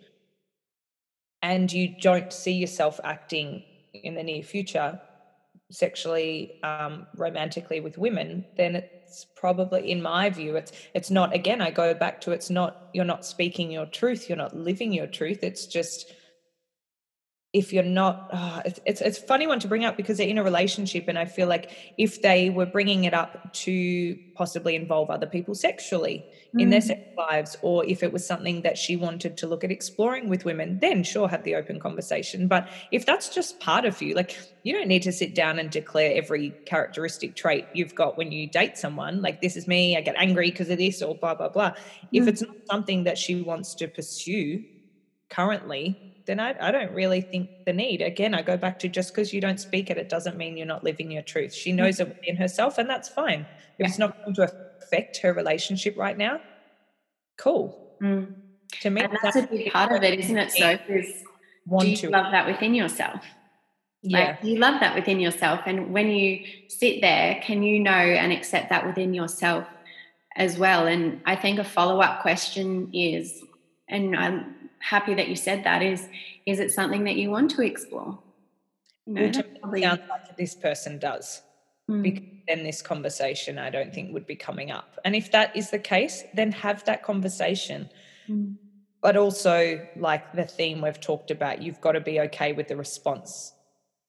and 1.42 1.70
you 1.70 1.94
don't 2.00 2.32
see 2.32 2.54
yourself 2.54 2.98
acting 3.04 3.64
in 3.92 4.14
the 4.14 4.22
near 4.22 4.42
future 4.42 4.98
sexually, 5.70 6.58
um, 6.62 7.06
romantically 7.16 7.80
with 7.80 7.98
women, 7.98 8.46
then 8.56 8.76
it 8.76 8.95
it's 9.06 9.24
probably 9.36 9.90
in 9.90 10.02
my 10.02 10.28
view 10.28 10.56
it's 10.56 10.72
it's 10.94 11.10
not 11.10 11.34
again 11.34 11.60
i 11.60 11.70
go 11.70 11.94
back 11.94 12.20
to 12.20 12.32
it's 12.32 12.50
not 12.50 12.88
you're 12.92 13.04
not 13.04 13.24
speaking 13.24 13.70
your 13.70 13.86
truth 13.86 14.28
you're 14.28 14.36
not 14.36 14.56
living 14.56 14.92
your 14.92 15.06
truth 15.06 15.42
it's 15.42 15.66
just 15.66 16.12
if 17.56 17.72
you're 17.72 17.82
not 17.82 18.28
oh, 18.34 18.60
it's, 18.66 18.80
it's 18.84 19.00
it's 19.00 19.18
funny 19.18 19.46
one 19.46 19.58
to 19.58 19.66
bring 19.66 19.82
up 19.86 19.96
because 19.96 20.18
they're 20.18 20.28
in 20.28 20.36
a 20.36 20.44
relationship 20.44 21.08
and 21.08 21.18
i 21.18 21.24
feel 21.24 21.48
like 21.48 21.70
if 21.96 22.20
they 22.20 22.50
were 22.50 22.66
bringing 22.66 23.04
it 23.04 23.14
up 23.14 23.50
to 23.54 24.14
possibly 24.34 24.76
involve 24.76 25.08
other 25.08 25.26
people 25.26 25.54
sexually 25.54 26.22
mm. 26.54 26.60
in 26.60 26.68
their 26.68 26.80
mm. 26.80 26.88
sex 26.88 27.00
lives 27.16 27.56
or 27.62 27.82
if 27.86 28.02
it 28.02 28.12
was 28.12 28.26
something 28.26 28.60
that 28.60 28.76
she 28.76 28.94
wanted 28.94 29.38
to 29.38 29.46
look 29.46 29.64
at 29.64 29.70
exploring 29.70 30.28
with 30.28 30.44
women 30.44 30.78
then 30.80 31.02
sure 31.02 31.28
have 31.28 31.44
the 31.44 31.54
open 31.54 31.80
conversation 31.80 32.46
but 32.46 32.68
if 32.92 33.06
that's 33.06 33.30
just 33.30 33.58
part 33.58 33.86
of 33.86 34.02
you 34.02 34.14
like 34.14 34.38
you 34.62 34.74
don't 34.74 34.88
need 34.88 35.02
to 35.02 35.12
sit 35.12 35.34
down 35.34 35.58
and 35.58 35.70
declare 35.70 36.12
every 36.14 36.50
characteristic 36.66 37.34
trait 37.34 37.64
you've 37.72 37.94
got 37.94 38.18
when 38.18 38.30
you 38.30 38.46
date 38.46 38.76
someone 38.76 39.22
like 39.22 39.40
this 39.40 39.56
is 39.56 39.66
me 39.66 39.96
i 39.96 40.02
get 40.02 40.14
angry 40.18 40.50
because 40.50 40.68
of 40.68 40.76
this 40.76 41.00
or 41.00 41.14
blah 41.14 41.34
blah 41.34 41.48
blah 41.48 41.70
mm. 41.70 41.76
if 42.12 42.28
it's 42.28 42.42
not 42.42 42.56
something 42.70 43.04
that 43.04 43.16
she 43.16 43.40
wants 43.40 43.74
to 43.74 43.88
pursue 43.88 44.62
currently 45.30 46.05
then 46.26 46.40
I, 46.40 46.54
I 46.60 46.70
don't 46.72 46.92
really 46.92 47.20
think 47.20 47.48
the 47.64 47.72
need. 47.72 48.02
Again, 48.02 48.34
I 48.34 48.42
go 48.42 48.56
back 48.56 48.78
to 48.80 48.88
just 48.88 49.14
because 49.14 49.32
you 49.32 49.40
don't 49.40 49.60
speak 49.60 49.90
it, 49.90 49.96
it 49.96 50.08
doesn't 50.08 50.36
mean 50.36 50.56
you're 50.56 50.66
not 50.66 50.84
living 50.84 51.10
your 51.10 51.22
truth. 51.22 51.54
She 51.54 51.72
mm. 51.72 51.76
knows 51.76 52.00
it 52.00 52.08
within 52.08 52.36
herself, 52.36 52.78
and 52.78 52.90
that's 52.90 53.08
fine. 53.08 53.40
If 53.40 53.46
yeah. 53.78 53.86
it's 53.86 53.98
not 53.98 54.16
going 54.24 54.34
to 54.34 54.52
affect 54.82 55.18
her 55.18 55.32
relationship 55.32 55.96
right 55.96 56.18
now, 56.18 56.40
cool. 57.38 57.96
Mm. 58.02 58.34
To 58.80 58.90
me, 58.90 59.02
and 59.02 59.12
that's, 59.12 59.34
that's 59.34 59.36
a 59.36 59.48
big 59.48 59.72
part 59.72 59.92
of 59.92 60.02
it, 60.02 60.18
isn't 60.18 60.36
it? 60.36 60.50
So, 60.50 60.76
do 60.88 61.86
you 61.86 61.96
to. 61.96 62.10
love 62.10 62.32
that 62.32 62.46
within 62.46 62.74
yourself? 62.74 63.22
Yeah. 64.02 64.18
Like, 64.18 64.44
you 64.44 64.58
love 64.58 64.80
that 64.80 64.94
within 64.94 65.20
yourself. 65.20 65.60
And 65.66 65.92
when 65.92 66.08
you 66.08 66.44
sit 66.68 67.00
there, 67.00 67.40
can 67.42 67.62
you 67.62 67.78
know 67.78 67.90
and 67.90 68.32
accept 68.32 68.70
that 68.70 68.84
within 68.84 69.14
yourself 69.14 69.66
as 70.34 70.58
well? 70.58 70.86
And 70.86 71.20
I 71.24 71.36
think 71.36 71.60
a 71.60 71.64
follow 71.64 72.00
up 72.00 72.22
question 72.22 72.90
is, 72.92 73.42
and 73.88 74.16
I'm 74.16 74.55
happy 74.86 75.14
that 75.14 75.28
you 75.28 75.36
said 75.36 75.64
that. 75.64 75.82
Is 75.82 76.08
is 76.46 76.60
it 76.60 76.70
something 76.70 77.04
that 77.04 77.16
you 77.16 77.30
want 77.30 77.50
to 77.52 77.62
explore? 77.62 78.18
You 79.06 79.30
know, 79.30 79.42
probably... 79.60 79.82
sounds 79.82 80.00
like 80.08 80.36
this 80.36 80.54
person 80.54 80.98
does 80.98 81.42
mm. 81.88 82.02
because 82.02 82.24
then 82.48 82.64
this 82.64 82.82
conversation 82.82 83.56
i 83.56 83.70
don't 83.70 83.94
think 83.94 84.12
would 84.12 84.26
be 84.26 84.36
coming 84.36 84.70
up. 84.70 84.98
And 85.04 85.14
if 85.14 85.30
that 85.32 85.56
is 85.56 85.70
the 85.70 85.78
case 85.78 86.24
then 86.34 86.52
have 86.52 86.84
that 86.84 87.02
conversation. 87.02 87.90
Mm. 88.28 88.56
but 89.00 89.16
also 89.16 89.86
like 89.94 90.32
the 90.32 90.44
theme 90.44 90.80
we've 90.80 91.00
talked 91.00 91.30
about 91.30 91.62
you've 91.62 91.80
got 91.80 91.92
to 91.92 92.00
be 92.00 92.18
okay 92.26 92.52
with 92.52 92.66
the 92.66 92.76
response 92.76 93.52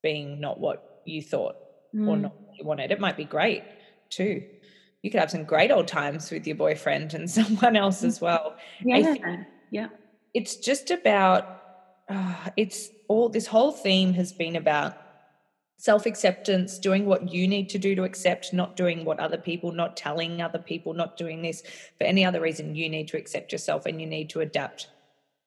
being 0.02 0.40
not 0.40 0.60
what 0.60 1.02
you 1.06 1.22
thought 1.22 1.56
mm. 1.94 2.08
or 2.08 2.16
hmm. 2.16 2.24
not 2.24 2.42
what 2.42 2.58
you 2.58 2.66
wanted. 2.66 2.92
It 2.92 3.00
might 3.00 3.18
be 3.18 3.26
great 3.26 3.64
too. 4.10 4.44
You 5.04 5.12
could 5.12 5.20
have 5.20 5.30
some 5.30 5.44
great 5.44 5.72
old 5.72 5.88
times 5.88 6.32
with 6.32 6.48
your 6.48 6.56
boyfriend 6.56 7.14
and 7.14 7.30
someone 7.40 7.76
else 7.76 8.04
as 8.04 8.20
well. 8.20 8.56
Yeah. 8.84 9.16
Yeah 9.70 9.88
it's 10.38 10.56
just 10.56 10.92
about 10.92 11.64
uh, 12.08 12.52
it's 12.56 12.90
all 13.08 13.28
this 13.28 13.48
whole 13.48 13.72
theme 13.72 14.14
has 14.14 14.32
been 14.32 14.56
about 14.56 14.96
self 15.78 16.06
acceptance, 16.06 16.78
doing 16.78 17.08
what 17.08 17.34
you 17.34 17.48
need 17.48 17.70
to 17.70 17.80
do 17.80 17.96
to 17.96 18.04
accept, 18.04 18.54
not 18.54 18.78
doing 18.78 19.04
what 19.04 19.20
other 19.20 19.40
people, 19.40 19.72
not 19.72 19.98
telling 19.98 20.40
other 20.40 20.60
people, 20.60 20.94
not 20.94 21.18
doing 21.18 21.42
this 21.42 21.64
for 21.98 22.04
any 22.04 22.24
other 22.24 22.40
reason. 22.40 22.76
You 22.76 22.88
need 22.88 23.08
to 23.08 23.18
accept 23.18 23.52
yourself 23.52 23.88
and 23.88 24.00
you 24.00 24.06
need 24.06 24.30
to 24.30 24.42
adapt 24.42 24.90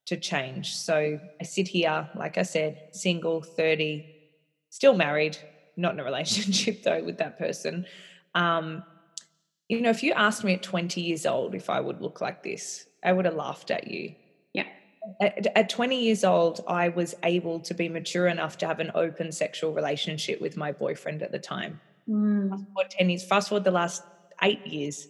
to 0.06 0.16
change. 0.16 0.74
So 0.74 1.20
I 1.40 1.44
sit 1.44 1.68
here, 1.68 2.10
like 2.16 2.36
I 2.36 2.42
said, 2.42 2.88
single, 2.90 3.42
30, 3.42 4.04
still 4.70 4.96
married, 4.96 5.38
not 5.76 5.94
in 5.94 6.00
a 6.00 6.04
relationship 6.12 6.82
though 6.82 7.04
with 7.04 7.18
that 7.18 7.38
person. 7.38 7.86
Um, 8.34 8.82
you 9.68 9.80
know, 9.82 9.90
if 9.90 10.02
you 10.02 10.14
asked 10.14 10.42
me 10.42 10.54
at 10.54 10.64
20 10.64 11.00
years 11.00 11.26
old 11.26 11.54
if 11.54 11.70
I 11.70 11.78
would 11.80 12.00
look 12.00 12.20
like 12.20 12.42
this, 12.42 12.86
I 13.04 13.12
would 13.12 13.24
have 13.24 13.36
laughed 13.36 13.70
at 13.70 13.86
you 13.86 14.16
at, 15.20 15.46
at 15.56 15.68
20 15.68 16.00
years 16.00 16.24
old, 16.24 16.62
I 16.66 16.88
was 16.88 17.14
able 17.22 17.60
to 17.60 17.74
be 17.74 17.88
mature 17.88 18.26
enough 18.26 18.58
to 18.58 18.66
have 18.66 18.80
an 18.80 18.90
open 18.94 19.32
sexual 19.32 19.72
relationship 19.72 20.40
with 20.40 20.56
my 20.56 20.72
boyfriend 20.72 21.22
at 21.22 21.32
the 21.32 21.38
time. 21.38 21.80
Mm. 22.08 22.50
Fast 22.50 22.64
forward 22.72 22.90
10 22.90 23.10
years, 23.10 23.24
fast 23.24 23.48
forward 23.48 23.64
the 23.64 23.70
last 23.70 24.02
eight 24.42 24.66
years, 24.66 25.08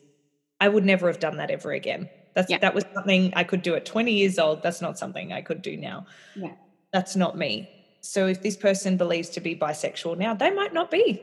I 0.61 0.69
would 0.69 0.85
never 0.85 1.07
have 1.09 1.21
done 1.21 1.39
that 1.39 1.51
ever 1.51 1.73
again. 1.73 2.09
That's 2.35 2.51
yeah. 2.51 2.59
that 2.59 2.75
was 2.75 2.85
something 2.95 3.33
I 3.35 3.45
could 3.45 3.63
do 3.63 3.75
at 3.75 3.85
20 3.85 4.13
years 4.13 4.39
old. 4.39 4.63
That's 4.63 4.81
not 4.81 4.99
something 4.99 5.33
I 5.33 5.43
could 5.43 5.63
do 5.63 5.77
now. 5.77 6.07
Yeah. 6.37 6.53
That's 6.93 7.17
not 7.17 7.37
me. 7.37 7.69
So 8.01 8.27
if 8.27 8.43
this 8.43 8.57
person 8.57 8.97
believes 8.97 9.31
to 9.31 9.41
be 9.41 9.57
bisexual 9.57 10.19
now, 10.19 10.35
they 10.35 10.51
might 10.51 10.73
not 10.73 10.91
be 10.91 11.21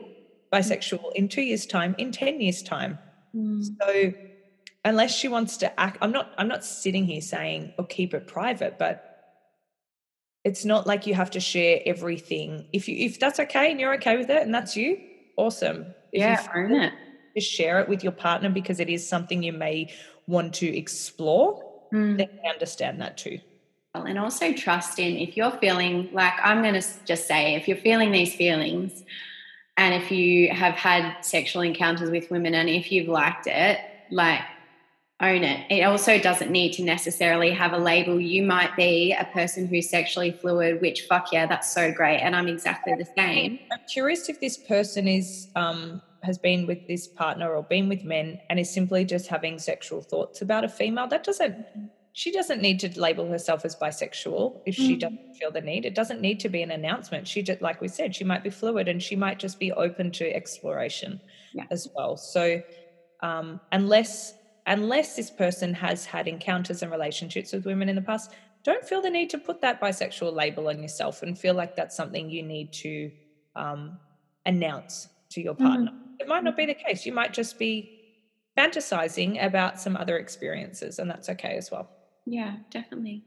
bisexual 0.52 1.04
mm. 1.04 1.14
in 1.14 1.28
two 1.28 1.42
years' 1.42 1.66
time, 1.66 1.94
in 1.98 2.12
10 2.12 2.40
years' 2.40 2.62
time. 2.62 2.98
Mm. 3.34 3.64
So 3.80 4.12
unless 4.84 5.14
she 5.14 5.28
wants 5.28 5.58
to 5.58 5.80
act 5.80 5.98
i'm 6.00 6.12
not 6.12 6.32
i'm 6.38 6.48
not 6.48 6.64
sitting 6.64 7.04
here 7.04 7.20
saying 7.20 7.72
or 7.78 7.84
oh, 7.84 7.84
keep 7.84 8.14
it 8.14 8.26
private 8.26 8.78
but 8.78 9.08
it's 10.44 10.64
not 10.64 10.86
like 10.86 11.06
you 11.06 11.14
have 11.14 11.30
to 11.32 11.40
share 11.40 11.80
everything. 11.84 12.66
If 12.72 12.88
you 12.88 12.96
if 12.96 13.20
that's 13.20 13.38
okay 13.40 13.70
and 13.70 13.78
you're 13.78 13.94
okay 13.94 14.16
with 14.16 14.30
it 14.30 14.42
and 14.42 14.54
that's 14.54 14.76
you 14.76 14.98
awesome. 15.36 15.86
If 16.12 16.20
yeah 16.20 16.42
you 16.42 16.64
own 16.64 16.72
it. 16.72 16.92
just 17.36 17.50
share 17.50 17.80
it 17.80 17.88
with 17.88 18.02
your 18.02 18.12
partner 18.12 18.48
because 18.48 18.80
it 18.80 18.88
is 18.88 19.06
something 19.06 19.42
you 19.42 19.52
may 19.52 19.92
want 20.26 20.54
to 20.54 20.76
explore 20.76 21.62
mm. 21.92 22.16
then 22.16 22.28
understand 22.48 23.00
that 23.00 23.18
too. 23.18 23.38
And 23.94 24.18
also 24.18 24.52
trust 24.52 25.00
in 25.00 25.16
if 25.16 25.36
you're 25.36 25.50
feeling 25.50 26.08
like 26.12 26.34
i'm 26.44 26.62
going 26.62 26.80
to 26.80 26.86
just 27.04 27.26
say 27.26 27.56
if 27.56 27.66
you're 27.66 27.76
feeling 27.76 28.12
these 28.12 28.32
feelings 28.32 29.02
and 29.76 29.92
if 29.92 30.12
you 30.12 30.50
have 30.50 30.74
had 30.74 31.20
sexual 31.22 31.62
encounters 31.62 32.08
with 32.08 32.30
women 32.30 32.54
and 32.54 32.68
if 32.68 32.92
you've 32.92 33.08
liked 33.08 33.48
it 33.48 33.80
like 34.12 34.42
own 35.20 35.42
it. 35.42 35.66
It 35.70 35.82
also 35.82 36.18
doesn't 36.18 36.50
need 36.50 36.72
to 36.74 36.82
necessarily 36.82 37.50
have 37.50 37.72
a 37.72 37.78
label. 37.78 38.20
You 38.20 38.44
might 38.44 38.76
be 38.76 39.12
a 39.18 39.24
person 39.26 39.66
who's 39.66 39.90
sexually 39.90 40.30
fluid, 40.30 40.80
which 40.80 41.02
fuck 41.02 41.32
yeah, 41.32 41.46
that's 41.46 41.72
so 41.72 41.90
great. 41.92 42.20
And 42.20 42.36
I'm 42.36 42.46
exactly 42.46 42.94
the 42.94 43.08
same. 43.16 43.58
I'm 43.72 43.80
curious 43.92 44.28
if 44.28 44.40
this 44.40 44.56
person 44.56 45.08
is 45.08 45.48
um, 45.56 46.00
has 46.22 46.38
been 46.38 46.66
with 46.66 46.86
this 46.86 47.06
partner 47.06 47.52
or 47.52 47.62
been 47.62 47.88
with 47.88 48.04
men 48.04 48.38
and 48.48 48.58
is 48.60 48.70
simply 48.70 49.04
just 49.04 49.26
having 49.26 49.58
sexual 49.58 50.02
thoughts 50.02 50.40
about 50.42 50.64
a 50.64 50.68
female. 50.68 51.08
That 51.08 51.24
doesn't 51.24 51.66
she 52.12 52.32
doesn't 52.32 52.60
need 52.60 52.80
to 52.80 53.00
label 53.00 53.28
herself 53.28 53.64
as 53.64 53.76
bisexual 53.76 54.60
if 54.66 54.74
she 54.74 54.96
mm. 54.96 55.00
doesn't 55.00 55.36
feel 55.36 55.52
the 55.52 55.60
need. 55.60 55.84
It 55.84 55.94
doesn't 55.94 56.20
need 56.20 56.40
to 56.40 56.48
be 56.48 56.62
an 56.62 56.70
announcement. 56.72 57.28
She 57.28 57.42
just 57.42 57.60
like 57.60 57.80
we 57.80 57.88
said, 57.88 58.14
she 58.14 58.24
might 58.24 58.44
be 58.44 58.50
fluid 58.50 58.88
and 58.88 59.02
she 59.02 59.16
might 59.16 59.38
just 59.38 59.58
be 59.58 59.72
open 59.72 60.10
to 60.12 60.32
exploration 60.32 61.20
yeah. 61.54 61.64
as 61.70 61.88
well. 61.94 62.16
So 62.16 62.62
um, 63.20 63.60
unless 63.72 64.34
unless 64.68 65.16
this 65.16 65.30
person 65.30 65.74
has 65.74 66.04
had 66.04 66.28
encounters 66.28 66.82
and 66.82 66.92
relationships 66.92 67.52
with 67.52 67.64
women 67.64 67.88
in 67.88 67.96
the 67.96 68.02
past, 68.02 68.32
don't 68.64 68.84
feel 68.84 69.00
the 69.00 69.10
need 69.10 69.30
to 69.30 69.38
put 69.38 69.60
that 69.62 69.80
bisexual 69.80 70.32
label 70.32 70.68
on 70.68 70.82
yourself 70.82 71.22
and 71.22 71.38
feel 71.38 71.54
like 71.54 71.74
that's 71.74 71.96
something 71.96 72.28
you 72.28 72.42
need 72.42 72.72
to 72.72 73.10
um, 73.56 73.98
announce 74.46 75.08
to 75.30 75.40
your 75.40 75.54
partner. 75.54 75.90
Mm-hmm. 75.90 76.14
It 76.20 76.28
might 76.28 76.44
not 76.44 76.56
be 76.56 76.66
the 76.66 76.74
case. 76.74 77.06
You 77.06 77.12
might 77.12 77.32
just 77.32 77.58
be 77.58 77.98
fantasizing 78.56 79.42
about 79.44 79.80
some 79.80 79.96
other 79.96 80.18
experiences, 80.18 80.98
and 80.98 81.08
that's 81.08 81.28
okay 81.30 81.56
as 81.56 81.70
well. 81.70 81.88
Yeah, 82.26 82.56
definitely. 82.70 83.24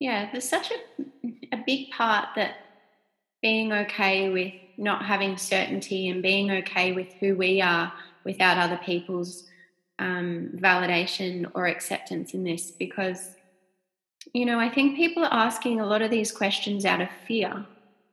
Yeah, 0.00 0.30
there's 0.32 0.48
such 0.48 0.72
a, 0.72 1.28
a 1.52 1.62
big 1.64 1.90
part 1.90 2.30
that 2.34 2.56
being 3.42 3.72
okay 3.72 4.30
with 4.30 4.52
not 4.76 5.04
having 5.04 5.36
certainty 5.36 6.08
and 6.08 6.22
being 6.22 6.50
okay 6.50 6.92
with 6.92 7.12
who 7.20 7.36
we 7.36 7.60
are 7.60 7.92
without 8.24 8.58
other 8.58 8.80
people's 8.84 9.44
um, 9.98 10.50
validation 10.56 11.50
or 11.54 11.66
acceptance 11.66 12.34
in 12.34 12.44
this 12.44 12.70
because 12.70 13.34
you 14.32 14.44
know 14.44 14.58
i 14.58 14.68
think 14.68 14.96
people 14.96 15.24
are 15.24 15.32
asking 15.32 15.80
a 15.80 15.86
lot 15.86 16.02
of 16.02 16.10
these 16.10 16.32
questions 16.32 16.84
out 16.84 17.00
of 17.00 17.08
fear 17.26 17.64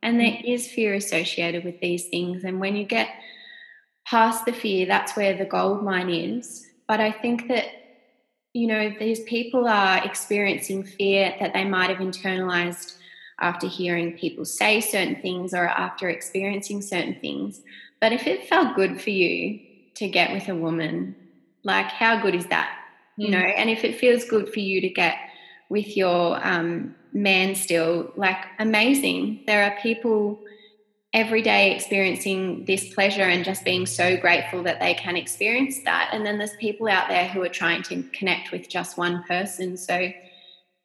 and 0.03 0.19
there 0.19 0.31
mm. 0.31 0.67
fear 0.67 0.93
associated 0.93 1.63
with 1.63 1.79
these 1.79 2.07
things 2.09 2.43
and 2.43 2.59
when 2.59 2.75
you 2.75 2.85
get 2.85 3.09
past 4.05 4.45
the 4.45 4.53
fear 4.53 4.85
that's 4.85 5.15
where 5.15 5.37
the 5.37 5.45
gold 5.45 5.83
mine 5.83 6.09
is 6.09 6.67
but 6.87 6.99
i 6.99 7.11
think 7.11 7.47
that 7.47 7.65
you 8.53 8.67
know 8.67 8.93
these 8.99 9.21
people 9.21 9.67
are 9.67 10.05
experiencing 10.05 10.83
fear 10.83 11.33
that 11.39 11.53
they 11.53 11.63
might 11.63 11.89
have 11.89 11.99
internalized 11.99 12.95
after 13.41 13.67
hearing 13.67 14.13
people 14.17 14.45
say 14.45 14.79
certain 14.79 15.15
things 15.15 15.53
or 15.53 15.67
after 15.67 16.07
experiencing 16.07 16.81
certain 16.81 17.15
things. 17.19 17.61
But 17.99 18.13
if 18.13 18.27
it 18.27 18.47
felt 18.47 18.75
good 18.75 19.01
for 19.01 19.09
you 19.09 19.59
to 19.95 20.07
get 20.07 20.31
with 20.31 20.47
a 20.47 20.55
woman, 20.55 21.15
like 21.63 21.87
how 21.87 22.21
good 22.21 22.35
is 22.35 22.47
that? 22.47 22.77
Mm. 23.19 23.23
You 23.23 23.31
know, 23.31 23.37
and 23.37 23.69
if 23.69 23.83
it 23.83 23.99
feels 23.99 24.25
good 24.25 24.51
for 24.53 24.59
you 24.59 24.81
to 24.81 24.89
get 24.89 25.17
with 25.69 25.95
your 25.95 26.45
um, 26.45 26.95
man 27.13 27.55
still, 27.55 28.11
like 28.15 28.37
amazing. 28.59 29.43
There 29.47 29.63
are 29.63 29.79
people 29.81 30.39
every 31.13 31.41
day 31.41 31.75
experiencing 31.75 32.65
this 32.65 32.93
pleasure 32.93 33.23
and 33.23 33.43
just 33.43 33.65
being 33.65 33.85
so 33.85 34.15
grateful 34.17 34.63
that 34.63 34.79
they 34.79 34.93
can 34.93 35.17
experience 35.17 35.79
that. 35.83 36.09
And 36.13 36.25
then 36.25 36.37
there's 36.37 36.55
people 36.55 36.87
out 36.87 37.09
there 37.09 37.27
who 37.27 37.41
are 37.41 37.49
trying 37.49 37.83
to 37.83 38.03
connect 38.13 38.51
with 38.51 38.69
just 38.69 38.97
one 38.97 39.23
person. 39.27 39.75
So 39.75 40.11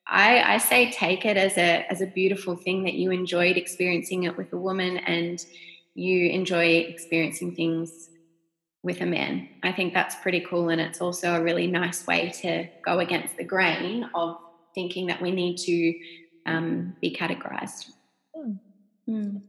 I, 0.09 0.55
I 0.55 0.59
say 0.59 0.91
take 0.91 1.25
it 1.25 1.37
as 1.37 1.57
a 1.57 1.91
as 1.91 2.01
a 2.01 2.07
beautiful 2.07 2.57
thing 2.57 2.85
that 2.85 2.95
you 2.95 3.11
enjoyed 3.11 3.57
experiencing 3.57 4.25
it 4.25 4.37
with 4.37 4.53
a 4.53 4.57
woman 4.57 4.99
and 4.99 5.45
you 5.95 6.31
enjoy 6.31 6.67
experiencing 6.89 7.55
things 7.55 8.09
with 8.87 9.01
a 9.01 9.07
man. 9.07 9.49
I 9.65 9.73
think 9.73 9.93
that's 9.93 10.15
pretty 10.15 10.47
cool 10.49 10.69
and 10.69 10.81
it's 10.81 11.01
also 11.01 11.35
a 11.35 11.43
really 11.43 11.67
nice 11.67 12.07
way 12.07 12.31
to 12.43 12.69
go 12.85 13.01
against 13.01 13.37
the 13.37 13.43
grain 13.43 14.09
of 14.15 14.39
thinking 14.77 15.09
that 15.09 15.21
we 15.21 15.33
need 15.33 15.57
to 15.59 15.95
um, 16.47 16.97
be 17.01 17.15
categorized. 17.15 17.91
Mm. 18.37 18.59
Mm. 19.09 19.43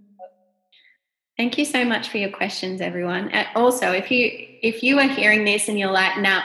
Thank 1.38 1.60
you 1.60 1.66
so 1.66 1.86
much 1.86 2.10
for 2.10 2.18
your 2.18 2.32
questions, 2.32 2.82
everyone. 2.82 3.30
And 3.30 3.48
also, 3.56 3.92
if 3.92 4.10
you 4.10 4.32
if 4.64 4.82
you 4.82 4.98
are 4.98 5.08
hearing 5.08 5.46
this 5.46 5.70
and 5.70 5.78
you're 5.78 5.92
like, 5.92 6.18
now, 6.18 6.44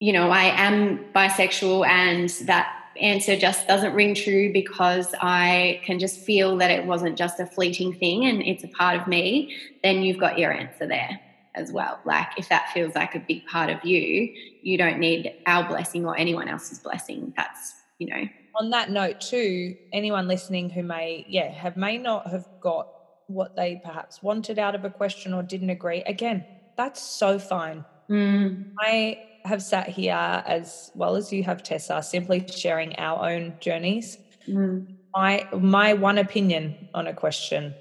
you 0.00 0.12
know, 0.12 0.30
I 0.30 0.46
am 0.46 1.12
bisexual 1.14 1.86
and 1.86 2.28
that 2.48 2.74
answer 3.00 3.36
just 3.36 3.68
doesn't 3.68 3.94
ring 3.94 4.16
true 4.16 4.52
because 4.52 5.14
I 5.20 5.80
can 5.84 6.00
just 6.00 6.18
feel 6.18 6.56
that 6.56 6.72
it 6.72 6.86
wasn't 6.86 7.16
just 7.16 7.38
a 7.38 7.46
fleeting 7.46 7.94
thing 7.94 8.24
and 8.24 8.42
it's 8.42 8.64
a 8.64 8.68
part 8.68 9.00
of 9.00 9.06
me, 9.06 9.54
then 9.84 10.02
you've 10.02 10.18
got 10.18 10.40
your 10.40 10.50
answer 10.50 10.88
there 10.88 11.20
as 11.54 11.72
well. 11.72 11.98
Like 12.04 12.28
if 12.36 12.48
that 12.48 12.70
feels 12.72 12.94
like 12.94 13.14
a 13.14 13.20
big 13.20 13.46
part 13.46 13.70
of 13.70 13.84
you, 13.84 14.32
you 14.62 14.78
don't 14.78 14.98
need 14.98 15.32
our 15.46 15.66
blessing 15.68 16.06
or 16.06 16.16
anyone 16.16 16.48
else's 16.48 16.78
blessing. 16.78 17.32
That's, 17.36 17.74
you 17.98 18.08
know. 18.08 18.28
On 18.60 18.70
that 18.70 18.90
note 18.90 19.20
too, 19.20 19.76
anyone 19.92 20.28
listening 20.28 20.70
who 20.70 20.82
may, 20.82 21.24
yeah, 21.28 21.50
have 21.50 21.76
may 21.76 21.98
not 21.98 22.30
have 22.30 22.46
got 22.60 22.88
what 23.26 23.54
they 23.56 23.80
perhaps 23.84 24.22
wanted 24.22 24.58
out 24.58 24.74
of 24.74 24.84
a 24.84 24.90
question 24.90 25.34
or 25.34 25.42
didn't 25.42 25.70
agree, 25.70 26.02
again, 26.02 26.44
that's 26.76 27.02
so 27.02 27.38
fine. 27.38 27.84
Mm. 28.08 28.72
I 28.80 29.20
have 29.44 29.62
sat 29.62 29.88
here 29.88 30.42
as 30.46 30.90
well 30.94 31.16
as 31.16 31.32
you 31.32 31.42
have, 31.44 31.62
Tessa, 31.62 32.02
simply 32.02 32.46
sharing 32.48 32.96
our 32.96 33.28
own 33.28 33.54
journeys. 33.60 34.18
Mm. 34.48 34.86
My 35.14 35.48
my 35.52 35.94
one 35.94 36.18
opinion 36.18 36.88
on 36.94 37.06
a 37.06 37.14
question. 37.14 37.74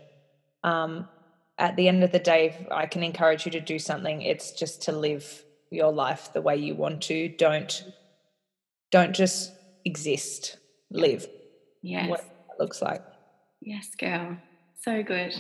Um, 0.64 1.08
at 1.58 1.76
the 1.76 1.88
end 1.88 2.04
of 2.04 2.12
the 2.12 2.20
day, 2.20 2.68
I 2.72 2.86
can 2.86 3.04
encourage 3.04 3.46
you 3.46 3.52
to 3.54 3.62
do 3.62 3.80
something. 3.80 4.22
It's 4.22 4.52
just 4.52 4.84
to 4.84 4.92
live 4.92 5.44
your 5.72 5.92
life 5.92 6.32
the 6.34 6.42
way 6.42 6.56
you 6.56 6.76
want 6.76 7.02
to. 7.04 7.30
Don't 7.30 7.84
don't 8.92 9.14
just 9.14 9.52
exist. 9.84 10.58
Live. 10.92 11.28
Yes. 11.82 12.10
What 12.10 12.22
it 12.22 12.60
looks 12.60 12.82
like. 12.82 13.04
Yes, 13.62 13.90
girl. 14.00 14.38
So 14.82 15.04
good. 15.04 15.34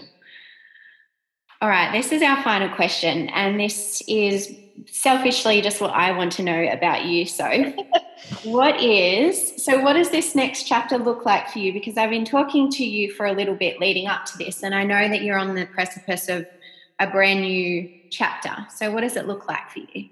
All 1.59 1.69
right, 1.69 1.91
this 1.91 2.11
is 2.11 2.21
our 2.21 2.41
final 2.43 2.69
question, 2.69 3.29
and 3.29 3.59
this 3.59 4.03
is 4.07 4.55
selfishly 4.91 5.59
just 5.61 5.81
what 5.81 5.89
I 5.89 6.11
want 6.11 6.33
to 6.33 6.43
know 6.43 6.69
about 6.71 7.05
you. 7.05 7.25
So, 7.25 7.73
what 8.43 8.79
is 8.79 9.63
so? 9.63 9.81
What 9.81 9.93
does 9.93 10.11
this 10.11 10.35
next 10.35 10.65
chapter 10.65 10.99
look 10.99 11.25
like 11.25 11.49
for 11.49 11.57
you? 11.57 11.73
Because 11.73 11.97
I've 11.97 12.11
been 12.11 12.25
talking 12.25 12.69
to 12.73 12.85
you 12.85 13.11
for 13.11 13.25
a 13.25 13.33
little 13.33 13.55
bit 13.55 13.79
leading 13.79 14.05
up 14.05 14.25
to 14.25 14.37
this, 14.37 14.61
and 14.61 14.75
I 14.75 14.83
know 14.83 15.09
that 15.09 15.23
you're 15.23 15.39
on 15.39 15.55
the 15.55 15.65
precipice 15.65 16.29
of 16.29 16.45
a 16.99 17.07
brand 17.07 17.41
new 17.41 17.89
chapter. 18.11 18.55
So, 18.75 18.91
what 18.91 19.01
does 19.01 19.15
it 19.15 19.25
look 19.25 19.47
like 19.47 19.71
for 19.71 19.79
you? 19.79 20.09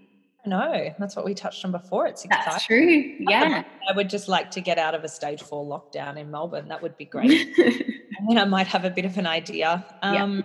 No, 0.47 0.95
that's 0.97 1.15
what 1.15 1.25
we 1.25 1.35
touched 1.35 1.63
on 1.63 1.71
before. 1.71 2.07
It's 2.07 2.25
exciting. 2.25 2.51
That's 2.51 2.65
true. 2.65 3.15
Yeah. 3.19 3.63
I 3.87 3.95
would 3.95 4.09
just 4.09 4.27
like 4.27 4.49
to 4.51 4.61
get 4.61 4.79
out 4.79 4.95
of 4.95 5.03
a 5.03 5.07
stage 5.07 5.43
four 5.43 5.63
lockdown 5.63 6.17
in 6.17 6.31
Melbourne. 6.31 6.69
That 6.69 6.81
would 6.81 6.97
be 6.97 7.05
great. 7.05 7.55
and 7.57 8.29
then 8.29 8.37
I 8.37 8.45
might 8.45 8.67
have 8.67 8.85
a 8.85 8.91
bit 8.91 9.05
of 9.05 9.17
an 9.17 9.25
idea. 9.25 9.83
Um, 10.01 10.37
yeah 10.37 10.41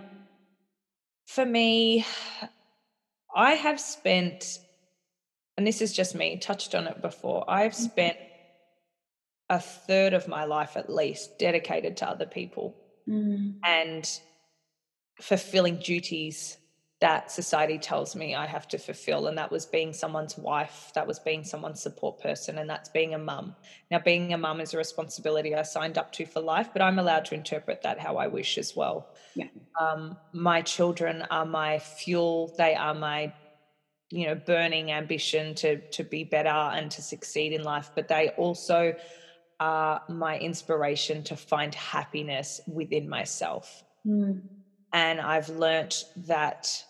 for 1.31 1.45
me, 1.45 2.05
I 3.33 3.53
have 3.53 3.79
spent, 3.79 4.59
and 5.55 5.65
this 5.65 5.81
is 5.81 5.93
just 5.93 6.13
me, 6.13 6.37
touched 6.37 6.75
on 6.75 6.87
it 6.87 7.01
before, 7.01 7.49
I've 7.49 7.71
mm-hmm. 7.71 7.83
spent 7.83 8.17
a 9.49 9.57
third 9.57 10.13
of 10.13 10.27
my 10.27 10.43
life 10.43 10.75
at 10.75 10.91
least 10.91 11.39
dedicated 11.39 11.95
to 11.97 12.09
other 12.09 12.25
people 12.25 12.75
mm. 13.07 13.53
and 13.63 14.09
fulfilling 15.21 15.77
duties 15.77 16.57
that 17.01 17.31
society 17.31 17.79
tells 17.79 18.15
me 18.15 18.35
I 18.35 18.45
have 18.45 18.67
to 18.69 18.77
fulfill. 18.77 19.25
And 19.25 19.37
that 19.37 19.51
was 19.51 19.65
being 19.65 19.91
someone's 19.91 20.37
wife, 20.37 20.91
that 20.93 21.05
was 21.05 21.17
being 21.17 21.43
someone's 21.43 21.81
support 21.81 22.21
person, 22.21 22.59
and 22.59 22.69
that's 22.69 22.89
being 22.89 23.15
a 23.15 23.17
mum. 23.17 23.55
Now, 23.89 23.99
being 23.99 24.33
a 24.33 24.37
mum 24.37 24.61
is 24.61 24.75
a 24.75 24.77
responsibility 24.77 25.55
I 25.55 25.63
signed 25.63 25.97
up 25.97 26.11
to 26.13 26.27
for 26.27 26.41
life, 26.41 26.69
but 26.71 26.83
I'm 26.83 26.99
allowed 26.99 27.25
to 27.25 27.35
interpret 27.35 27.81
that 27.81 27.99
how 27.99 28.17
I 28.17 28.27
wish 28.27 28.59
as 28.59 28.75
well. 28.75 29.09
Yeah. 29.35 29.47
Um, 29.79 30.15
my 30.31 30.61
children 30.61 31.23
are 31.31 31.45
my 31.45 31.79
fuel, 31.79 32.53
they 32.57 32.75
are 32.75 32.93
my 32.93 33.33
you 34.11 34.27
know 34.27 34.35
burning 34.35 34.91
ambition 34.91 35.55
to 35.55 35.77
to 35.89 36.03
be 36.03 36.25
better 36.25 36.49
and 36.49 36.91
to 36.91 37.01
succeed 37.01 37.53
in 37.53 37.63
life 37.63 37.91
but 37.95 38.09
they 38.09 38.27
also 38.31 38.93
are 39.61 40.01
my 40.09 40.37
inspiration 40.37 41.23
to 41.23 41.37
find 41.37 41.73
happiness 41.73 42.59
within 42.67 43.07
myself 43.07 43.85
mm. 44.05 44.41
and 44.91 45.21
i've 45.21 45.47
learnt 45.47 46.03
that 46.17 46.83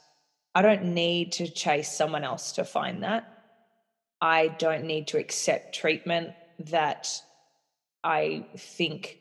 I 0.53 0.61
don't 0.61 0.93
need 0.93 1.33
to 1.33 1.49
chase 1.49 1.91
someone 1.91 2.23
else 2.23 2.53
to 2.53 2.65
find 2.65 3.03
that. 3.03 3.27
I 4.19 4.49
don't 4.49 4.85
need 4.85 5.07
to 5.07 5.17
accept 5.17 5.75
treatment 5.75 6.31
that 6.59 7.09
I 8.03 8.45
think, 8.57 9.17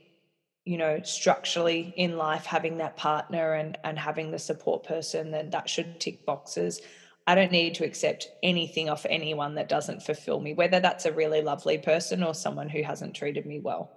you 0.65 0.77
know, 0.77 1.01
structurally 1.03 1.95
in 1.97 2.17
life, 2.17 2.47
having 2.47 2.79
that 2.79 2.97
partner 2.97 3.55
and, 3.55 3.79
and 3.85 3.99
having 3.99 4.31
the 4.31 4.39
support 4.39 4.85
person, 4.85 5.31
then 5.31 5.51
that 5.51 5.71
should 5.71 6.01
tick 6.01 6.27
boxes. 6.27 6.81
I 7.27 7.35
don't 7.35 7.53
need 7.53 7.75
to 7.77 7.85
accept 7.85 8.29
anything 8.43 8.91
off 8.91 9.07
anyone 9.09 9.55
that 9.55 9.69
doesn't 9.69 10.03
fulfill 10.03 10.41
me, 10.41 10.53
whether 10.53 10.81
that's 10.81 11.07
a 11.07 11.13
really 11.13 11.43
lovely 11.43 11.79
person 11.79 12.23
or 12.23 12.35
someone 12.35 12.69
who 12.69 12.83
hasn't 12.83 13.15
treated 13.15 13.47
me 13.47 13.61
well. 13.61 13.91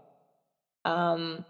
Um, 0.85 1.45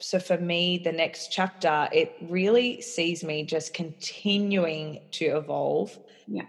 so 0.00 0.18
for 0.18 0.38
me 0.38 0.78
the 0.78 0.92
next 0.92 1.30
chapter 1.30 1.88
it 1.92 2.14
really 2.22 2.80
sees 2.80 3.22
me 3.22 3.44
just 3.44 3.74
continuing 3.74 5.00
to 5.12 5.26
evolve. 5.26 5.96
Yeah. 6.26 6.46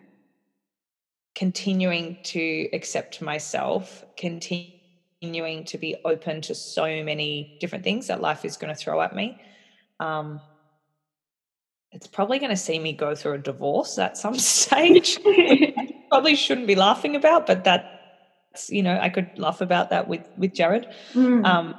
Continuing 1.36 2.18
to 2.24 2.70
accept 2.74 3.22
myself 3.22 4.04
continuing 4.18 5.66
to 5.66 5.78
be 5.78 5.96
open 6.06 6.42
to 6.42 6.56
so 6.56 7.04
many 7.04 7.58
different 7.60 7.84
things 7.84 8.08
that 8.08 8.22
life 8.22 8.46
is 8.46 8.58
going 8.58 8.74
to 8.74 8.80
throw 8.80 9.02
at 9.02 9.16
me. 9.16 9.40
Um, 10.00 10.42
it's 11.92 12.08
probably 12.08 12.40
going 12.40 12.52
to 12.52 12.58
see 12.58 12.80
me 12.80 12.94
go 12.94 13.16
through 13.16 13.34
a 13.34 13.38
divorce 13.38 14.00
at 14.00 14.18
some 14.18 14.38
stage. 14.40 15.20
Probably 16.10 16.36
shouldn't 16.36 16.68
be 16.68 16.76
laughing 16.76 17.16
about 17.16 17.48
but 17.48 17.64
that's 17.64 18.70
you 18.70 18.84
know 18.84 19.00
i 19.02 19.08
could 19.08 19.30
laugh 19.38 19.62
about 19.62 19.90
that 19.92 20.10
with 20.10 20.28
with 20.38 20.54
jared. 20.54 20.88
Mm. 21.14 21.46
um, 21.46 21.76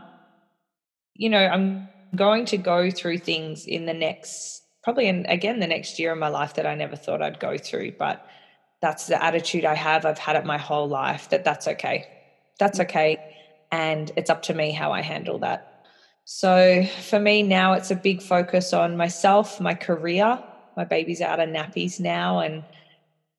you 1.15 1.29
know, 1.29 1.45
I'm 1.45 1.89
going 2.15 2.45
to 2.47 2.57
go 2.57 2.91
through 2.91 3.19
things 3.19 3.67
in 3.67 3.87
the 3.87 3.95
next, 3.95 4.63
probably 4.83 5.09
in, 5.09 5.27
again, 5.27 5.61
the 5.61 5.67
next 5.67 5.99
year 5.99 6.13
of 6.13 6.19
my 6.19 6.29
life 6.29 6.55
that 6.55 6.67
I 6.67 6.75
never 6.75 6.97
thought 6.97 7.23
I'd 7.23 7.41
go 7.41 7.57
through. 7.57 7.93
But 7.99 8.27
that's 8.81 9.07
the 9.07 9.23
attitude 9.23 9.65
I 9.65 9.75
have. 9.75 10.05
I've 10.05 10.19
had 10.19 10.37
it 10.37 10.45
my 10.45 10.59
whole 10.59 10.89
life 10.89 11.31
that 11.31 11.45
that's 11.45 11.69
okay. 11.69 12.07
That's 12.59 12.79
mm. 12.79 12.85
okay. 12.85 13.37
And 13.71 14.11
it's 14.17 14.29
up 14.29 14.43
to 14.43 14.55
me 14.55 14.73
how 14.73 14.93
I 14.93 15.01
handle 15.01 15.39
that. 15.39 15.87
So 16.25 16.85
for 16.85 17.19
me 17.19 17.43
now, 17.43 17.73
it's 17.73 17.91
a 17.91 17.97
big 17.97 18.23
focus 18.23 18.73
on 18.73 18.97
myself, 18.97 19.61
my 19.61 19.75
career. 19.75 20.43
My 20.77 20.85
baby's 20.85 21.21
out 21.21 21.41
of 21.41 21.49
nappies 21.49 22.01
now, 22.01 22.39
and 22.39 22.65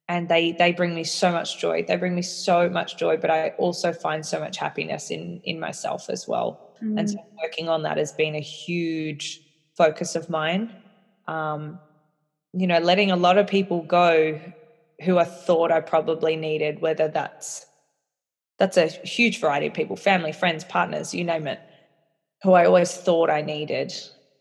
and 0.07 0.27
they 0.27 0.51
they 0.51 0.71
bring 0.71 0.93
me 0.93 1.03
so 1.03 1.31
much 1.31 1.59
joy. 1.59 1.83
They 1.87 1.95
bring 1.95 2.13
me 2.13 2.21
so 2.21 2.69
much 2.69 2.97
joy, 2.97 3.17
but 3.17 3.31
I 3.31 3.49
also 3.57 3.93
find 3.93 4.25
so 4.25 4.39
much 4.39 4.57
happiness 4.57 5.09
in 5.09 5.41
in 5.43 5.59
myself 5.59 6.09
as 6.09 6.27
well. 6.27 6.72
Mm. 6.83 6.99
And 6.99 7.09
so 7.09 7.17
working 7.41 7.69
on 7.69 7.83
that 7.83 7.97
has 7.97 8.11
been 8.11 8.35
a 8.35 8.41
huge 8.41 9.41
focus 9.75 10.15
of 10.15 10.29
mine. 10.29 10.73
Um, 11.27 11.79
you 12.53 12.67
know, 12.67 12.79
letting 12.79 13.11
a 13.11 13.15
lot 13.15 13.37
of 13.37 13.47
people 13.47 13.81
go 13.81 14.39
who 15.03 15.17
I 15.17 15.25
thought 15.25 15.71
I 15.71 15.79
probably 15.79 16.35
needed, 16.35 16.81
whether 16.81 17.07
that's 17.07 17.65
that's 18.59 18.77
a 18.77 18.87
huge 18.87 19.39
variety 19.39 19.67
of 19.67 19.73
people, 19.73 19.95
family, 19.95 20.31
friends, 20.31 20.63
partners, 20.63 21.13
you 21.13 21.23
name 21.23 21.47
it, 21.47 21.59
who 22.43 22.53
I 22.53 22.65
always 22.65 22.93
thought 22.93 23.29
I 23.29 23.41
needed, 23.41 23.91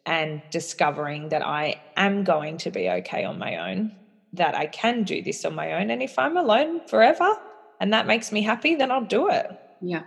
and 0.05 0.43
discovering 0.51 1.30
that 1.30 1.45
I 1.45 1.80
am 1.97 2.24
going 2.24 2.59
to 2.59 2.70
be 2.70 2.90
okay 2.90 3.24
on 3.24 3.38
my 3.38 3.70
own, 3.70 3.93
that 4.34 4.55
I 4.55 4.66
can 4.66 5.05
do 5.05 5.22
this 5.22 5.45
on 5.45 5.55
my 5.55 5.72
own. 5.72 5.90
And 5.90 6.03
if 6.03 6.18
I'm 6.18 6.36
alone 6.36 6.86
forever 6.86 7.36
and 7.80 7.93
that 7.93 8.07
makes 8.07 8.30
me 8.30 8.43
happy, 8.43 8.74
then 8.74 8.90
I'll 8.90 9.05
do 9.05 9.28
it. 9.28 9.51
Yeah. 9.80 10.03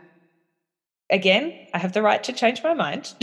Again, 1.10 1.53
I 1.74 1.78
have 1.78 1.93
the 1.93 2.01
right 2.01 2.24
to 2.24 2.34
change 2.34 2.64
my 2.64 2.74
mind. 2.74 3.14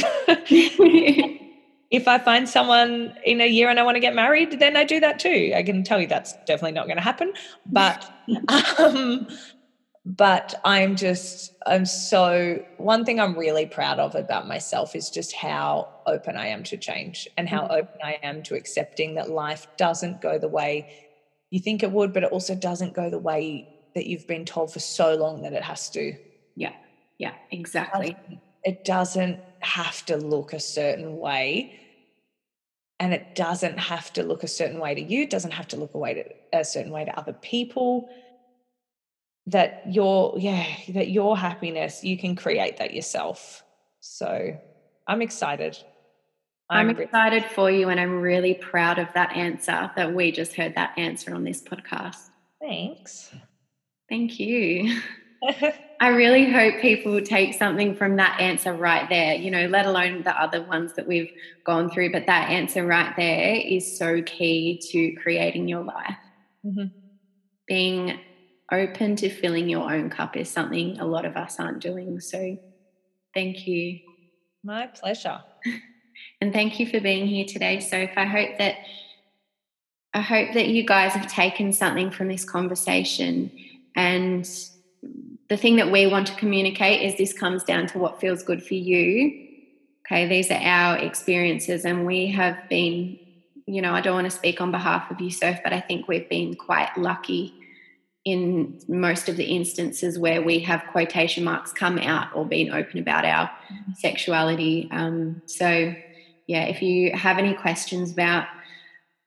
if 1.91 2.09
I 2.09 2.18
find 2.18 2.49
someone 2.49 3.14
in 3.24 3.41
a 3.41 3.47
year 3.47 3.68
and 3.68 3.78
I 3.78 3.83
want 3.83 3.97
to 3.97 4.01
get 4.01 4.14
married, 4.14 4.59
then 4.61 4.76
I 4.76 4.85
do 4.85 5.01
that 5.01 5.18
too. 5.18 5.53
I 5.55 5.62
can 5.62 5.83
tell 5.83 6.01
you 6.01 6.07
that's 6.07 6.33
definitely 6.47 6.72
not 6.72 6.87
going 6.87 6.97
to 6.97 7.03
happen. 7.03 7.33
But 7.66 8.09
um, 8.78 9.26
but 10.05 10.55
I'm 10.64 10.97
just 10.97 11.55
I'm 11.66 11.87
so 11.87 12.64
one 12.78 13.05
thing 13.05 13.20
I'm 13.20 13.39
really 13.39 13.66
proud 13.66 13.99
of 13.99 14.14
about 14.14 14.49
myself 14.49 14.97
is 14.97 15.11
just 15.11 15.35
how 15.35 15.89
open 16.07 16.37
I 16.37 16.49
am 16.49 16.62
to 16.64 16.76
change 16.76 17.28
and 17.37 17.49
how 17.49 17.62
mm-hmm. 17.62 17.72
open 17.72 17.99
I 18.03 18.18
am 18.22 18.43
to 18.45 18.55
accepting 18.55 19.14
that 19.16 19.30
life 19.30 19.66
doesn't 19.76 20.20
go 20.20 20.39
the 20.39 20.49
way 20.49 20.89
you 21.51 21.61
think 21.61 21.83
it 21.83 21.93
would, 21.93 22.14
but 22.14 22.24
it 22.24 22.33
also 22.33 22.55
doesn't 22.55 22.95
go 22.95 23.11
the 23.11 23.18
way 23.18 23.68
that 23.95 24.07
you've 24.07 24.26
been 24.26 24.47
told 24.47 24.72
for 24.72 24.80
so 24.80 25.14
long 25.14 25.43
that 25.43 25.53
it 25.53 25.62
has 25.62 25.91
to. 25.91 26.14
Yeah. 26.57 26.72
Yeah, 27.22 27.34
exactly. 27.52 28.16
It 28.64 28.84
doesn't 28.84 29.38
have 29.60 30.04
to 30.06 30.16
look 30.16 30.52
a 30.52 30.58
certain 30.58 31.18
way 31.18 31.78
and 32.98 33.14
it 33.14 33.36
doesn't 33.36 33.78
have 33.78 34.12
to 34.14 34.24
look 34.24 34.42
a 34.42 34.48
certain 34.48 34.80
way 34.80 34.96
to 34.96 35.00
you, 35.00 35.22
it 35.22 35.30
doesn't 35.30 35.52
have 35.52 35.68
to 35.68 35.76
look 35.76 35.94
a 35.94 35.98
way 35.98 36.14
to 36.14 36.24
a 36.52 36.64
certain 36.64 36.90
way 36.90 37.04
to 37.04 37.16
other 37.16 37.32
people. 37.32 38.08
That 39.46 39.82
your 39.86 40.34
yeah 40.36 40.66
that 40.88 41.10
your 41.10 41.36
happiness 41.36 42.02
you 42.02 42.18
can 42.18 42.34
create 42.34 42.78
that 42.78 42.92
yourself. 42.92 43.62
So 44.00 44.56
i'm 45.06 45.22
excited. 45.22 45.78
I'm, 46.70 46.88
I'm 46.88 46.98
excited 46.98 47.44
for 47.44 47.70
you 47.70 47.88
and 47.88 48.00
i'm 48.00 48.20
really 48.20 48.54
proud 48.54 48.98
of 48.98 49.06
that 49.14 49.36
answer 49.36 49.92
that 49.94 50.12
we 50.12 50.32
just 50.32 50.54
heard 50.54 50.74
that 50.74 50.92
answer 50.96 51.34
on 51.34 51.44
this 51.44 51.62
podcast. 51.62 52.30
Thanks. 52.60 53.32
Thank 54.08 54.40
you 54.40 55.00
i 56.03 56.09
really 56.09 56.50
hope 56.50 56.80
people 56.82 57.18
take 57.22 57.55
something 57.55 57.96
from 57.96 58.16
that 58.16 58.38
answer 58.38 58.74
right 58.74 59.09
there 59.09 59.34
you 59.34 59.50
know 59.50 59.66
let 59.68 59.86
alone 59.86 60.22
the 60.22 60.42
other 60.42 60.62
ones 60.62 60.92
that 60.94 61.07
we've 61.07 61.32
gone 61.64 61.88
through 61.88 62.12
but 62.12 62.26
that 62.26 62.50
answer 62.50 62.84
right 62.84 63.14
there 63.16 63.55
is 63.57 63.98
so 63.98 64.20
key 64.22 64.78
to 64.90 65.14
creating 65.22 65.66
your 65.66 65.82
life 65.82 66.16
mm-hmm. 66.64 66.86
being 67.66 68.20
open 68.72 69.14
to 69.16 69.28
filling 69.28 69.68
your 69.68 69.92
own 69.92 70.11
cup 70.11 70.36
is 70.36 70.50
something 70.50 70.98
a 70.98 71.05
lot 71.05 71.24
of 71.24 71.36
us 71.36 71.61
aren't 71.61 71.80
doing. 71.80 72.18
So 72.20 72.57
thank 73.34 73.66
you. 73.66 74.00
My 74.64 74.86
pleasure. 74.86 75.40
and 76.40 76.53
thank 76.53 76.80
you 76.80 76.86
for 76.86 77.00
being 77.00 77.26
here 77.26 77.44
today, 77.44 77.78
Soph. 77.80 78.16
I 78.16 78.24
hope 78.24 78.59
that 78.59 78.76
I 80.14 80.20
hope 80.20 80.55
that 80.55 80.68
you 80.68 80.84
guys 80.84 81.12
have 81.12 81.26
taken 81.26 81.72
something 81.72 82.11
from 82.11 82.28
this 82.28 82.44
conversation. 82.44 83.50
And 83.96 84.48
the 85.53 85.59
thing 85.59 85.76
that 85.76 85.90
we 85.90 86.07
want 86.07 86.26
to 86.26 86.34
communicate 86.36 87.03
is 87.03 87.18
this 87.18 87.34
comes 87.34 87.62
down 87.62 87.86
to 87.86 87.98
what 87.98 88.18
feels 88.18 88.42
good 88.42 88.64
for 88.64 88.72
you. 88.72 89.48
Okay, 90.07 90.26
these 90.26 90.50
are 90.50 90.59
our 90.59 90.96
experiences, 90.96 91.84
and 91.84 92.07
we 92.07 92.28
have 92.28 92.57
been, 92.70 93.18
you 93.66 93.82
know, 93.82 93.92
I 93.92 94.00
don't 94.00 94.14
want 94.14 94.24
to 94.24 94.30
speak 94.30 94.62
on 94.62 94.70
behalf 94.70 95.11
of 95.11 95.20
you, 95.20 95.30
Soph, 95.30 95.59
but 95.62 95.74
I 95.74 95.80
think 95.80 96.09
we've 96.09 96.26
been 96.26 96.55
quite 96.55 96.96
lucky 96.96 97.53
in 98.24 98.80
most 98.88 99.28
of 99.28 99.36
the 99.36 99.44
instances 99.44 100.18
where 100.18 100.40
we 100.40 100.61
have 100.61 100.84
quotation 100.90 101.44
marks 101.44 101.70
come 101.70 101.98
out 101.98 102.34
or 102.34 102.46
been 102.46 102.70
open 102.72 102.98
about 102.98 103.26
our 103.26 103.48
mm-hmm. 103.48 103.92
sexuality. 103.92 104.88
Um, 104.90 105.42
so, 105.44 105.94
yeah, 106.46 106.64
if 106.64 106.80
you 106.80 107.14
have 107.14 107.36
any 107.36 107.53
questions 107.53 108.11
about 108.11 108.46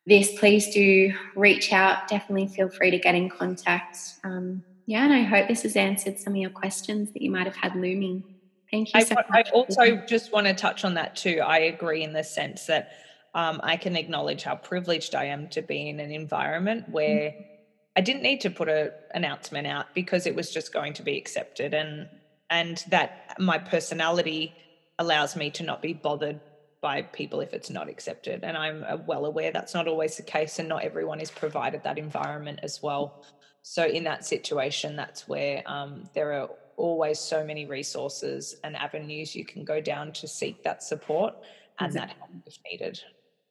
this, 0.08 0.40
please 0.40 0.74
do 0.74 1.14
reach 1.36 1.72
out. 1.72 2.08
Definitely 2.08 2.48
feel 2.48 2.70
free 2.70 2.90
to 2.90 2.98
get 2.98 3.14
in 3.14 3.30
contact. 3.30 4.00
Um, 4.24 4.64
yeah, 4.86 5.04
and 5.04 5.14
I 5.14 5.24
hope 5.24 5.48
this 5.48 5.64
has 5.64 5.76
answered 5.76 6.20
some 6.20 6.34
of 6.34 6.38
your 6.38 6.50
questions 6.50 7.12
that 7.14 7.22
you 7.22 7.32
might 7.32 7.46
have 7.46 7.56
had 7.56 7.76
looming. 7.76 8.24
Thank 8.72 8.94
you. 8.94 9.02
So 9.02 9.16
I, 9.32 9.40
I 9.40 9.44
also 9.54 9.98
just 10.08 10.32
want 10.32 10.48
to 10.48 10.54
touch 10.54 10.84
on 10.84 10.96
that 10.96 11.16
too. 11.16 11.42
I 11.46 11.60
agree 11.60 12.04
in 12.04 12.14
the 12.14 12.24
sense 12.24 12.66
that 12.66 12.92
um, 13.34 13.60
I 13.64 13.78
can 13.78 13.96
acknowledge 13.96 14.44
how 14.44 14.56
privileged 14.56 15.16
I 15.16 15.26
am 15.26 15.50
to 15.50 15.62
be 15.62 15.90
in 15.90 16.00
an 16.00 16.12
environment 16.12 16.90
where. 16.90 17.32
Mm-hmm 17.32 17.52
I 17.96 18.02
didn't 18.02 18.24
need 18.24 18.42
to 18.42 18.50
put 18.50 18.68
an 18.68 18.92
announcement 19.14 19.68
out 19.68 19.94
because 19.94 20.26
it 20.26 20.36
was 20.36 20.52
just 20.52 20.74
going 20.74 20.94
to 20.94 21.04
be 21.04 21.18
accepted 21.18 21.74
and 21.74 22.10
and 22.50 22.84
that 22.90 23.36
my 23.40 23.58
personality 23.58 24.54
allows 25.00 25.36
me 25.36 25.50
to 25.52 25.64
not 25.64 25.82
be 25.82 25.94
bothered 25.94 26.40
by 26.82 27.02
people 27.02 27.40
if 27.40 27.54
it's 27.54 27.70
not 27.70 27.90
accepted 27.90 28.44
and 28.44 28.58
I'm 28.58 28.84
uh, 28.88 28.98
well 29.08 29.26
aware 29.26 29.52
that's 29.52 29.74
not 29.74 29.88
always 29.88 30.18
the 30.18 30.24
case 30.24 30.60
and 30.60 30.68
not 30.68 30.84
everyone 30.84 31.22
is 31.22 31.32
provided 31.32 31.84
that 31.84 31.98
environment 31.98 32.60
as 32.64 32.84
well 32.84 33.24
so 33.68 33.86
in 33.86 34.04
that 34.04 34.24
situation 34.26 34.96
that's 34.96 35.28
where 35.28 35.64
um, 35.66 36.04
there 36.14 36.34
are 36.34 36.50
always 36.78 37.20
so 37.20 37.44
many 37.44 37.66
resources 37.66 38.56
and 38.64 38.76
avenues 38.76 39.36
you 39.36 39.46
can 39.46 39.64
go 39.64 39.82
down 39.82 40.12
to 40.12 40.28
seek 40.28 40.62
that 40.64 40.84
support 40.84 41.34
and 41.80 41.88
exactly. 41.88 42.14
that 42.14 42.18
help 42.20 42.44
if 42.46 42.58
needed 42.70 43.00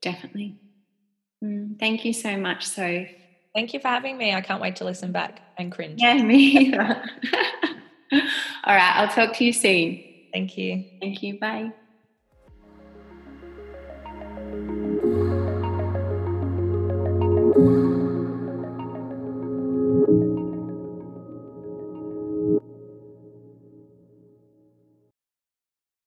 definitely 0.03 0.57
mm, 1.43 1.79
thank 1.81 2.05
you 2.05 2.12
so 2.12 2.37
much 2.37 2.67
so 2.67 3.05
Thank 3.55 3.73
you 3.73 3.79
for 3.79 3.87
having 3.87 4.19
me. 4.19 4.35
I 4.35 4.41
can't 4.41 4.61
wait 4.61 4.77
to 4.77 4.85
listen 4.85 5.12
back 5.12 5.41
and 5.57 5.71
cringe. 5.71 6.01
Yeah, 6.03 6.21
me 6.21 6.37
either. 6.37 6.81
All 8.65 8.75
right, 8.75 8.97
I'll 8.97 9.09
talk 9.09 9.37
to 9.37 9.45
you 9.45 9.53
soon. 9.53 10.03
Thank 10.33 10.59
you. 10.59 10.85
Thank 11.01 11.23
you. 11.23 11.39
Bye. 11.39 11.71